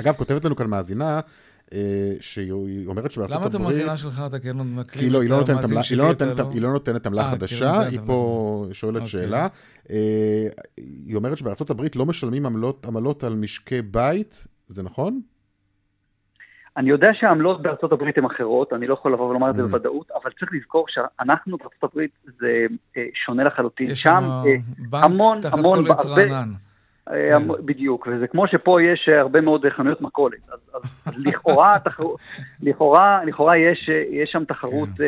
אגב, 0.01 0.14
כותבת 0.14 0.45
לנו 0.45 0.57
כאן 0.57 0.66
מאזינה, 0.70 1.20
אה, 1.74 1.78
שהיא 2.20 2.53
אומרת 2.86 3.11
שבארצות 3.11 3.36
למה 3.36 3.47
הברית... 3.47 3.55
את 3.55 3.61
המאזינה 3.61 3.97
שלך 3.97 4.22
אתה 4.26 4.38
כן 4.38 4.57
מקריא? 4.57 5.03
כי 5.05 5.11
לא, 5.11 5.22
היא 5.22 5.30
לא 5.30 5.34
את 5.34 5.40
נותנת 5.40 5.57
המאזין 5.57 5.72
עמלה- 5.72 5.82
שלי, 5.84 6.03
היא 6.03 6.11
אתה 6.11 6.24
נותנת- 6.24 6.53
היא 6.53 6.62
נותנת 6.62 7.07
עמלה 7.07 7.22
אה, 7.22 7.26
לא 7.26 7.32
חדשה, 7.32 7.72
נותנת 7.72 7.93
היא. 7.93 8.01
פה 8.07 8.64
שואלת 8.72 8.95
אוקיי. 8.97 9.07
שאלה. 9.07 9.47
אה, 9.90 10.47
היא 10.76 11.16
אומרת 11.16 11.38
שבארצות 11.38 11.70
הברית 11.70 11.97
לא 11.97 12.07
משלמים 12.07 12.47
עמלות- 12.47 12.86
על 13.24 13.34
משקי 13.34 13.82
בית, 13.82 14.47
זה 14.68 14.82
נכון? 14.82 15.20
אני 16.76 16.90
יודע 16.90 17.09
שהעמלות 17.20 17.62
בארצות 17.62 17.93
הברית 17.93 18.18
הן 18.18 18.24
אחרות, 18.24 18.72
אני 18.72 18.86
לא 18.86 18.95
יכול 18.95 19.12
לבוא 19.12 19.28
ולומר 19.30 19.51
את 19.51 19.55
זה 19.55 19.62
Mm. 19.62 19.66
בוודאות, 19.66 20.11
אבל 20.22 20.30
צריך 20.40 20.53
לזכור 20.53 20.84
שאנחנו 20.88 21.57
בארצות 21.59 21.84
הברית 21.84 22.11
זה 22.40 22.66
שונה 23.26 23.45
לחלוטין. 23.45 23.90
יש 23.90 24.03
שם 24.03 24.09
שם 24.20 24.24
אה, 24.24 24.43
בנק 24.90 25.05
המון, 25.05 25.40
תחת 25.40 25.59
המון, 25.59 25.84
כל 25.86 25.93
עץ 25.93 26.07
רענן. 26.07 26.53
כן. 27.09 27.32
המ- 27.34 27.66
בדיוק, 27.66 28.09
וזה 28.12 28.26
כמו 28.26 28.44
שפה 28.48 28.78
יש 28.82 29.09
אה, 29.12 29.20
הרבה 29.20 29.40
מאוד 29.40 29.64
אה, 29.64 29.70
חנויות 29.70 30.00
מכולת, 30.00 30.38
אז, 30.53 30.59
אז, 30.74 30.82
אז 31.07 31.14
לכאורה, 31.26 31.74
התחרות- 31.78 32.20
לכאורה, 32.62 33.24
לכאורה 33.26 33.57
יש, 33.59 33.90
אה, 33.92 34.22
יש 34.22 34.30
שם 34.32 34.44
תחרות, 34.48 34.88
כן. 34.98 35.05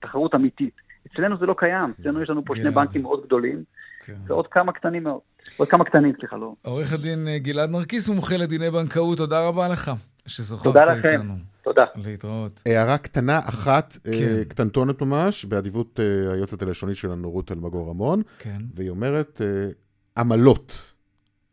תחרות 0.00 0.34
אמיתית. 0.34 0.74
אצלנו 1.12 1.36
זה 1.40 1.46
לא 1.46 1.54
קיים, 1.58 1.92
אצלנו 2.00 2.22
יש 2.22 2.30
לנו 2.30 2.44
פה 2.44 2.54
שני 2.54 2.62
גלעד. 2.62 2.74
בנקים 2.74 3.02
מאוד 3.02 3.22
גדולים, 3.26 3.64
כן. 4.04 4.14
ועוד 4.26 4.46
כמה 4.46 4.72
קטנים 4.72 5.02
מאוד. 5.02 5.18
עוד 5.56 5.68
כמה 5.68 5.84
קטנים, 5.84 6.12
סליחה, 6.20 6.36
לא. 6.36 6.52
עורך 6.62 6.92
הדין 6.92 7.28
גלעד 7.36 7.70
נרקיס, 7.70 8.08
מומחה 8.08 8.36
לדיני 8.36 8.70
בנקאות, 8.70 9.18
תודה 9.18 9.48
רבה 9.48 9.68
לך 9.68 9.90
ששוחחת 10.26 10.64
תודה 10.64 10.84
לכם. 10.84 11.08
איתנו. 11.08 11.34
תודה. 11.64 11.84
להתראות. 11.96 12.62
הערה 12.66 12.98
קטנה 12.98 13.38
אחת, 13.38 13.96
כן. 14.04 14.44
קטנטונת 14.48 15.02
ממש, 15.02 15.44
באדיבות 15.44 16.00
היועצת 16.32 16.62
הלשונית 16.62 16.96
שלנו, 16.96 17.30
רות 17.30 17.52
אלמגור 17.52 17.90
רמון, 17.90 18.22
כן. 18.38 18.58
והיא 18.74 18.90
אומרת 18.90 19.40
אה, 19.44 19.68
עמלות, 20.18 20.91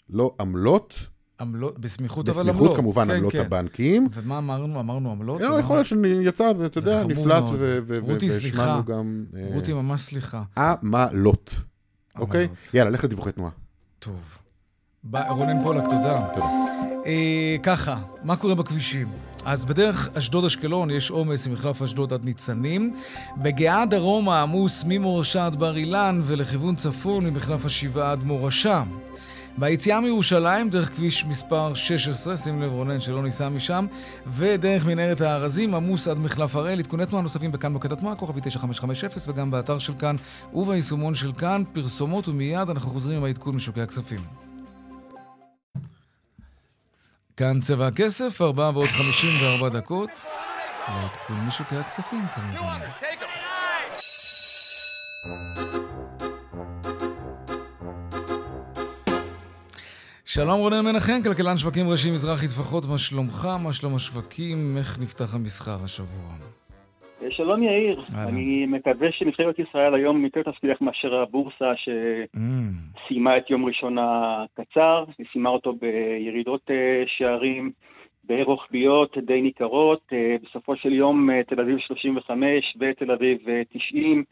לא 0.09 0.31
עמלות, 0.39 0.93
עמלות, 1.39 1.79
בסמיכות 1.79 2.29
אבל 2.29 2.39
עמלות. 2.39 2.55
בסמיכות 2.55 2.77
כמובן 2.77 3.05
כן, 3.07 3.15
עמלות 3.15 3.31
כן. 3.31 3.39
הבנקים. 3.39 4.07
ומה 4.13 4.37
אמרנו? 4.37 4.79
אמרנו 4.79 5.11
עמלות? 5.11 5.41
אמרנו- 5.41 5.59
יכול 5.59 5.75
להיות 5.75 5.87
שיצא, 5.87 6.51
אתה 6.65 6.79
יודע, 6.79 7.03
נפלט. 7.03 7.43
והשמענו 7.97 8.85
גם 8.85 9.23
אה, 9.37 9.47
רותי, 9.53 9.73
ממש 9.73 10.01
סליחה. 10.01 10.43
עמלות. 10.57 11.55
אוקיי? 12.19 12.47
יאללה, 12.73 12.89
לך 12.89 13.03
לדיווחי 13.03 13.31
תנועה. 13.31 13.51
טוב. 13.99 14.15
רונן 15.29 15.63
פולק, 15.63 15.83
תודה. 15.83 16.27
תודה. 16.35 16.45
אה, 17.05 17.55
ככה, 17.63 18.01
מה 18.23 18.35
קורה 18.35 18.55
בכבישים? 18.55 19.07
אז 19.45 19.65
בדרך 19.65 20.09
אשדוד-אשקלון 20.17 20.89
יש 20.91 21.11
עומס 21.11 21.47
ממחלף 21.47 21.81
אשדוד 21.81 22.13
עד 22.13 22.25
ניצנים. 22.25 22.93
בגאה 23.37 23.85
דרומה 23.85 24.41
עמוס 24.41 24.83
ממורשה 24.87 25.45
עד 25.45 25.55
בר 25.55 25.77
אילן 25.77 26.21
ולכיוון 26.23 26.75
צפון 26.75 27.25
ממחלף 27.25 27.65
השבעה 27.65 28.11
עד 28.11 28.23
מורשה. 28.23 28.83
ביציאה 29.59 29.99
מירושלים, 29.99 30.69
דרך 30.69 30.89
כביש 30.89 31.25
מספר 31.25 31.73
16, 31.73 32.37
שים 32.37 32.61
לב 32.61 32.71
רונן 32.71 32.99
שלא 32.99 33.23
ניסע 33.23 33.49
משם, 33.49 33.85
ודרך 34.27 34.85
מנהרת 34.85 35.21
הארזים, 35.21 35.75
עמוס 35.75 36.07
עד 36.07 36.17
מחלף 36.17 36.55
הראל. 36.55 36.79
עדכוני 36.79 37.05
תנועה 37.05 37.23
נוספים 37.23 37.51
בכאן 37.51 37.73
מוקד 37.73 37.91
התנועה, 37.91 38.15
כוכבי 38.15 38.41
9550, 38.43 39.33
וגם 39.33 39.51
באתר 39.51 39.79
של 39.79 39.93
כאן 39.99 40.15
וביישומון 40.53 41.15
של 41.15 41.31
כאן. 41.31 41.63
פרסומות 41.73 42.27
ומיד 42.27 42.69
אנחנו 42.69 42.89
חוזרים 42.89 43.17
עם 43.17 43.23
העדכון 43.23 43.55
משוקי 43.55 43.81
הכספים. 43.81 44.21
כאן 47.37 47.59
צבע 47.59 47.87
הכסף, 47.87 48.41
4 48.41 48.71
ועוד 48.73 48.89
54 48.89 49.69
דקות. 49.69 50.25
לעדכון 50.87 51.45
משוקי 51.47 51.75
הכספים 51.75 52.25
כמובן. 52.35 52.79
שלום 60.35 60.59
רונן 60.59 60.85
מנחם, 60.85 61.19
כלכלן 61.23 61.57
שווקים 61.57 61.85
ראשי 61.91 62.11
מזרחי 62.11 62.47
טפחות, 62.47 62.83
מה 62.91 62.97
שלומך? 62.97 63.47
מה 63.63 63.73
שלום 63.73 63.95
השווקים? 63.95 64.57
איך 64.77 64.99
נפתח 65.03 65.35
המסחר 65.35 65.83
השבוע? 65.83 66.31
שלום 67.29 67.63
יאיר, 67.63 68.01
אהלן. 68.15 68.27
אני 68.27 68.65
מקווה 68.65 69.11
שנבחרת 69.11 69.59
ישראל 69.59 69.95
היום 69.95 70.25
יותר 70.25 70.41
תצליח 70.51 70.81
מאשר 70.81 71.15
הבורסה 71.15 71.71
שסיימה 71.75 73.37
את 73.37 73.49
יום 73.49 73.65
ראשון 73.65 73.97
הקצר, 73.97 75.03
היא 75.17 75.25
סיימה 75.31 75.49
אותו 75.49 75.73
בירידות 75.73 76.71
אה, 76.71 77.03
שערים 77.07 77.71
די 78.25 78.43
רוחביות, 78.43 79.17
די 79.17 79.41
ניכרות, 79.41 80.01
אה, 80.13 80.35
בסופו 80.43 80.75
של 80.75 80.93
יום 80.93 81.29
אה, 81.29 81.43
תל 81.43 81.61
אביב 81.61 81.77
35 81.79 82.77
ותל 82.79 83.11
אביב 83.11 83.37
אה, 83.49 83.61
90 83.69 84.23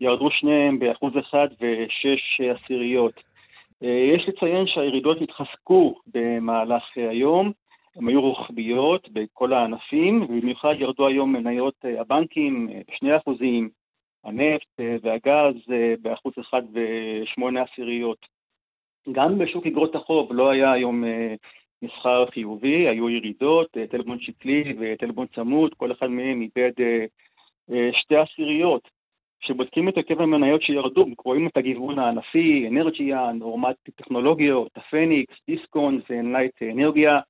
ירדו 0.00 0.28
שניהם 0.30 0.78
באחוז 0.78 1.12
אחד 1.18 1.48
ושש 1.60 2.40
עשיריות. 2.54 3.35
אה, 3.82 4.14
יש 4.14 4.28
לציין 4.28 4.66
שהירידות 4.66 5.18
התחזקו 5.20 5.94
במהלך 6.06 6.82
אה, 6.98 7.10
היום, 7.10 7.52
הן 7.96 8.08
היו 8.08 8.20
רוחביות 8.20 9.08
בכל 9.12 9.52
הענפים, 9.52 10.22
ובמיוחד 10.22 10.74
ירדו 10.78 11.06
היום 11.06 11.32
מניות 11.32 11.74
אה, 11.84 12.00
הבנקים 12.00 12.68
אה, 12.72 12.80
בשני 12.90 13.16
אחוזים, 13.16 13.68
הנפט 14.24 14.80
והגז 15.02 15.54
אה, 15.72 15.94
באחוז 16.02 16.32
אחד 16.40 16.62
ושמונה 16.72 17.62
עשיריות. 17.62 18.18
גם 19.12 19.38
בשוק 19.38 19.66
אגרות 19.66 19.94
החוב 19.94 20.32
לא 20.32 20.50
היה 20.50 20.72
היום 20.72 21.04
מסחר 21.82 22.26
חיובי, 22.30 22.88
היו 22.88 23.10
ירידות, 23.10 23.76
טלבון 23.90 24.20
שקלי 24.20 24.74
וטלבון 24.78 25.26
צמוד, 25.34 25.74
כל 25.74 25.92
אחד 25.92 26.06
מהם 26.06 26.42
איבד 26.42 26.72
שתי 27.92 28.16
עשיריות. 28.16 28.88
כשבודקים 29.40 29.88
את 29.88 29.96
היקף 29.96 30.20
המניות 30.20 30.62
שירדו, 30.62 31.06
רואים 31.24 31.46
את 31.46 31.56
הגיוון 31.56 31.98
הענפי, 31.98 32.68
אנרג'יה, 32.68 33.32
נורמת 33.32 33.76
טכנולוגיות, 33.96 34.70
הפניקס, 34.76 35.34
דיסקונט 35.48 36.04
ונייט 36.10 36.62
אנרגיה, 36.62 37.20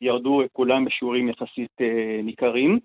ירדו 0.00 0.42
כולם 0.52 0.84
בשיעורים 0.84 1.28
יחסית 1.28 1.80
אה, 1.80 2.20
ניכרים. 2.22 2.78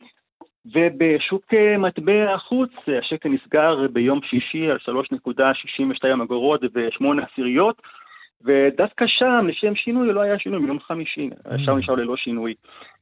ובשוק 0.73 1.53
אה, 1.53 1.78
מטבע 1.78 2.34
החוץ, 2.34 2.71
השקל 2.99 3.30
נסגר 3.30 3.88
ביום 3.93 4.19
שישי 4.23 4.71
על 4.71 4.78
3.62 4.78 6.23
אגורות 6.23 6.61
ו-8 6.73 7.05
עשיריות, 7.32 7.82
ודווקא 8.43 9.05
שם, 9.07 9.47
לשם 9.47 9.75
שינוי, 9.75 10.07
לא 10.07 10.21
היה 10.21 10.39
שינוי 10.39 10.59
ביום 10.59 10.80
חמישי, 10.80 11.30
השאר 11.45 11.75
נשאר 11.75 11.95
ללא 11.95 12.17
שינוי. 12.17 12.53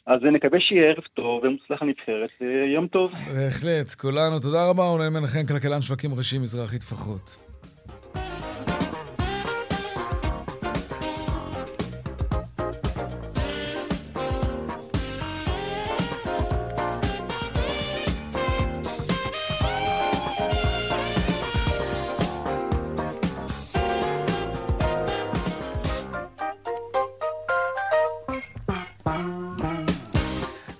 אז 0.07 0.19
נקווה 0.31 0.59
שיהיה 0.59 0.85
ערב 0.85 1.03
טוב 1.13 1.43
ומוצלח 1.43 1.81
לנבחרת, 1.81 2.31
יום 2.75 2.87
טוב. 2.87 3.11
בהחלט, 3.11 3.95
כולנו. 4.01 4.39
תודה 4.39 4.69
רבה, 4.69 4.83
רונן 4.83 5.13
מנחם, 5.13 5.45
כלכלן 5.47 5.81
שווקים 5.81 6.13
ראשי 6.13 6.39
מזרחי 6.39 6.79
טפחות. 6.79 7.44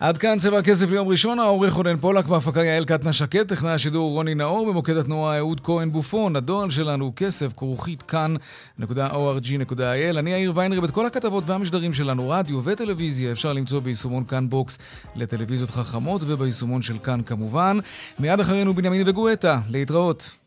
עד 0.05 0.17
כאן 0.17 0.39
צבע 0.39 0.57
הכסף 0.57 0.91
ליום 0.91 1.07
ראשון, 1.07 1.39
העורך 1.39 1.73
רונן 1.73 1.97
פולק, 1.97 2.25
בהפקה 2.25 2.63
יעל 2.63 2.85
קטנה 2.85 3.13
שקד, 3.13 3.47
טכנאי 3.47 3.71
השידור 3.71 4.11
רוני 4.11 4.35
נאור, 4.35 4.67
במוקד 4.67 4.97
התנועה 4.97 5.37
אהוד 5.37 5.59
כהן 5.59 5.91
בופון, 5.91 6.35
הדואל 6.35 6.69
שלנו 6.69 7.11
כסף, 7.15 7.53
כרוכית 7.57 8.01
kan.org.il. 8.01 10.19
אני 10.19 10.31
יאיר 10.31 10.51
ויינרב, 10.55 10.83
את 10.83 10.91
כל 10.91 11.05
הכתבות 11.05 11.43
והמשדרים 11.47 11.93
שלנו, 11.93 12.29
רדיו 12.29 12.65
וטלוויזיה, 12.65 13.31
אפשר 13.31 13.53
למצוא 13.53 13.79
ביישומון 13.79 14.25
כאן 14.25 14.49
בוקס 14.49 14.77
לטלוויזיות 15.15 15.69
חכמות 15.69 16.21
וביישומון 16.25 16.81
של 16.81 16.97
כאן 16.97 17.21
כמובן. 17.21 17.77
מיד 18.19 18.39
אחרינו 18.39 18.73
בנימין 18.73 19.07
וגואטה, 19.07 19.59
להתראות. 19.69 20.44